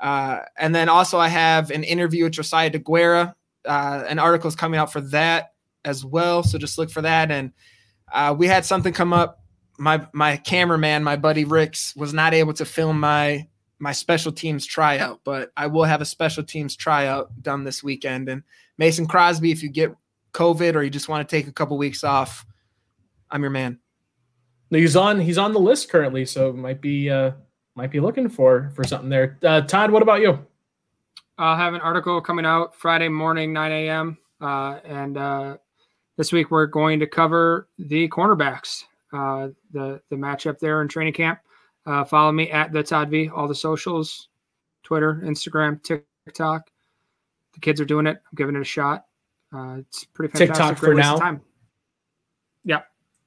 Uh, 0.00 0.40
and 0.58 0.74
then 0.74 0.88
also, 0.88 1.18
I 1.18 1.28
have 1.28 1.70
an 1.70 1.82
interview 1.82 2.24
with 2.24 2.34
Josiah 2.34 2.70
DeGuara. 2.70 3.34
Uh, 3.64 4.04
an 4.06 4.18
article 4.18 4.48
is 4.48 4.54
coming 4.54 4.78
out 4.78 4.92
for 4.92 5.00
that 5.00 5.54
as 5.84 6.04
well. 6.04 6.42
So 6.42 6.58
just 6.58 6.78
look 6.78 6.90
for 6.90 7.02
that. 7.02 7.30
And 7.30 7.52
uh, 8.12 8.34
we 8.36 8.46
had 8.46 8.64
something 8.64 8.92
come 8.92 9.12
up. 9.12 9.42
My 9.78 10.06
my 10.12 10.36
cameraman, 10.36 11.04
my 11.04 11.16
buddy 11.16 11.44
Ricks, 11.44 11.94
was 11.96 12.12
not 12.12 12.34
able 12.34 12.52
to 12.54 12.64
film 12.64 13.00
my 13.00 13.46
my 13.78 13.92
special 13.92 14.32
teams 14.32 14.66
tryout, 14.66 15.20
but 15.24 15.52
I 15.56 15.66
will 15.66 15.84
have 15.84 16.00
a 16.00 16.04
special 16.04 16.42
teams 16.42 16.76
tryout 16.76 17.42
done 17.42 17.64
this 17.64 17.82
weekend. 17.82 18.28
And 18.28 18.42
Mason 18.76 19.06
Crosby, 19.06 19.52
if 19.52 19.62
you 19.62 19.68
get 19.68 19.94
COVID 20.32 20.74
or 20.74 20.82
you 20.82 20.90
just 20.90 21.08
want 21.08 21.28
to 21.28 21.36
take 21.36 21.46
a 21.46 21.52
couple 21.52 21.78
weeks 21.78 22.04
off, 22.04 22.44
I'm 23.30 23.42
your 23.42 23.50
man. 23.50 23.78
He's 24.70 24.96
on 24.96 25.18
he's 25.20 25.38
on 25.38 25.52
the 25.52 25.60
list 25.60 25.88
currently, 25.88 26.24
so 26.26 26.52
might 26.52 26.80
be 26.80 27.08
uh 27.08 27.32
might 27.74 27.90
be 27.90 28.00
looking 28.00 28.28
for 28.28 28.70
for 28.74 28.84
something 28.84 29.08
there. 29.08 29.38
Uh, 29.42 29.62
Todd, 29.62 29.90
what 29.90 30.02
about 30.02 30.20
you? 30.20 30.44
I'll 31.38 31.56
have 31.56 31.74
an 31.74 31.80
article 31.80 32.20
coming 32.20 32.44
out 32.44 32.74
Friday 32.74 33.08
morning, 33.08 33.52
9 33.52 33.70
a.m. 33.72 34.18
Uh, 34.40 34.80
and 34.84 35.16
uh, 35.16 35.56
this 36.16 36.32
week 36.32 36.50
we're 36.50 36.66
going 36.66 36.98
to 36.98 37.06
cover 37.06 37.68
the 37.78 38.08
cornerbacks, 38.08 38.84
uh, 39.12 39.48
the 39.72 40.02
the 40.10 40.16
matchup 40.16 40.58
there 40.58 40.82
in 40.82 40.88
training 40.88 41.14
camp. 41.14 41.38
Uh, 41.88 42.04
follow 42.04 42.30
me 42.30 42.50
at 42.50 42.70
the 42.70 42.82
Todd 42.82 43.08
V, 43.08 43.30
all 43.30 43.48
the 43.48 43.54
socials, 43.54 44.28
Twitter, 44.82 45.22
Instagram, 45.24 45.82
TikTok. 45.82 46.70
The 47.54 47.60
kids 47.60 47.80
are 47.80 47.86
doing 47.86 48.06
it. 48.06 48.18
I'm 48.18 48.36
giving 48.36 48.56
it 48.56 48.60
a 48.60 48.64
shot. 48.64 49.06
Uh, 49.54 49.76
it's 49.78 50.04
pretty 50.04 50.30
fantastic. 50.30 50.54
TikTok 50.54 50.80
Great 50.80 50.90
for 50.90 50.94
now? 50.94 51.16
Time. 51.16 51.40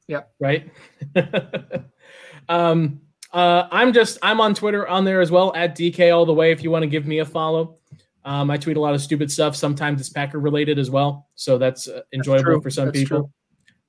Yeah. 0.08 0.22
right? 0.40 0.70
um, 2.50 3.02
uh, 3.32 3.68
I'm 3.72 3.94
just 3.94 4.20
I'm 4.22 4.40
on 4.40 4.54
Twitter 4.54 4.88
on 4.88 5.06
there 5.06 5.22
as 5.22 5.32
well 5.32 5.54
at 5.56 5.76
DK 5.76 6.14
all 6.14 6.26
the 6.26 6.34
way. 6.34 6.52
If 6.52 6.64
you 6.64 6.70
want 6.70 6.84
to 6.84 6.88
give 6.88 7.08
me 7.08 7.20
a 7.20 7.26
follow, 7.26 7.78
um, 8.26 8.52
I 8.52 8.58
tweet 8.58 8.78
a 8.78 8.80
lot 8.80 8.94
of 8.94 9.02
stupid 9.02 9.32
stuff. 9.32 9.56
Sometimes 9.56 10.02
it's 10.02 10.10
Packer 10.10 10.40
related 10.40 10.78
as 10.78 10.92
well, 10.92 11.30
so 11.36 11.58
that's 11.58 11.88
uh, 11.88 12.02
enjoyable 12.14 12.44
true. 12.44 12.62
for 12.62 12.70
some 12.70 12.86
That's 12.88 13.00
people. 13.00 13.32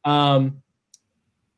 Um, 0.05 0.63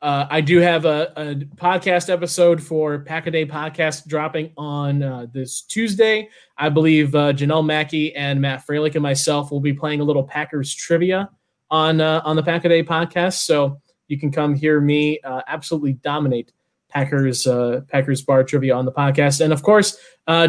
uh, 0.05 0.29
I 0.31 0.43
do 0.43 0.59
have 0.59 0.85
a, 0.85 1.11
a 1.17 1.35
podcast 1.57 2.13
episode 2.13 2.63
for 2.63 2.99
Pack 2.99 3.27
a 3.27 3.31
Day 3.31 3.47
podcast 3.47 4.07
dropping 4.07 4.53
on 4.59 5.03
uh, 5.03 5.27
this 5.33 5.63
Tuesday. 5.63 6.29
I 6.59 6.69
believe 6.69 7.15
uh, 7.15 7.33
Janelle 7.33 7.65
Mackey 7.65 8.15
and 8.15 8.39
Matt 8.39 8.67
Freilich 8.67 8.93
and 8.97 9.03
myself 9.03 9.51
will 9.51 9.63
be 9.63 9.73
playing 9.73 10.03
a 10.03 10.05
little 10.05 10.23
Packers 10.23 10.75
trivia 10.75 11.31
on 11.71 12.03
uh, 12.03 12.21
on 12.23 12.37
the 12.37 12.43
Pack 12.43 12.67
a 12.67 12.69
Day 12.69 12.85
podcast. 12.85 13.45
So 13.45 13.81
you 14.09 14.21
can 14.21 14.31
come 14.31 14.55
hear 14.55 14.79
me 14.79 15.21
uh, 15.21 15.41
absolutely 15.47 15.95
dominate 15.95 16.53
Packers 16.91 17.47
uh, 17.47 17.81
Packers 17.89 18.21
bar 18.21 18.45
trivia 18.45 18.77
on 18.77 18.85
the 18.85 18.93
podcast. 18.93 19.41
And 19.41 19.55
of 19.55 19.63
course, 19.63 19.97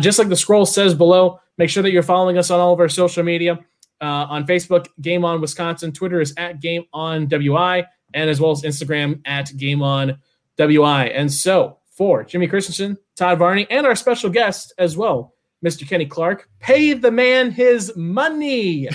just 0.01 0.19
like 0.19 0.27
the 0.27 0.35
scroll 0.35 0.65
says 0.65 0.93
below, 0.93 1.39
make 1.57 1.69
sure 1.69 1.81
that 1.81 1.91
you're 1.91 2.03
following 2.03 2.37
us 2.37 2.51
on 2.51 2.59
all 2.59 2.73
of 2.73 2.81
our 2.81 2.89
social 2.89 3.23
media. 3.23 3.57
On 4.01 4.45
Facebook, 4.45 4.87
Game 5.01 5.23
On 5.23 5.39
Wisconsin. 5.39 5.93
Twitter 5.93 6.19
is 6.19 6.33
at 6.37 6.59
Game 6.59 6.83
On 6.93 7.25
WI, 7.27 7.85
and 8.15 8.29
as 8.29 8.41
well 8.41 8.51
as 8.51 8.63
Instagram 8.63 9.21
at 9.25 9.55
Game 9.57 9.83
On 9.83 10.17
WI. 10.57 11.05
And 11.07 11.31
so 11.31 11.77
for 11.91 12.23
Jimmy 12.23 12.47
Christensen, 12.47 12.97
Todd 13.15 13.37
Varney, 13.37 13.67
and 13.69 13.85
our 13.85 13.95
special 13.95 14.29
guest 14.29 14.73
as 14.79 14.97
well, 14.97 15.33
Mr. 15.63 15.87
Kenny 15.87 16.05
Clark, 16.05 16.49
pay 16.59 16.93
the 16.93 17.11
man 17.11 17.51
his 17.51 17.91
money. 17.95 18.89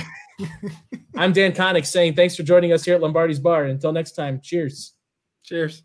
I'm 1.16 1.32
Dan 1.32 1.52
Connick 1.52 1.86
saying 1.86 2.14
thanks 2.14 2.34
for 2.34 2.42
joining 2.42 2.72
us 2.72 2.84
here 2.84 2.94
at 2.94 3.00
Lombardi's 3.00 3.38
Bar. 3.38 3.64
Until 3.64 3.92
next 3.92 4.12
time, 4.12 4.40
cheers. 4.42 4.94
Cheers. 5.44 5.82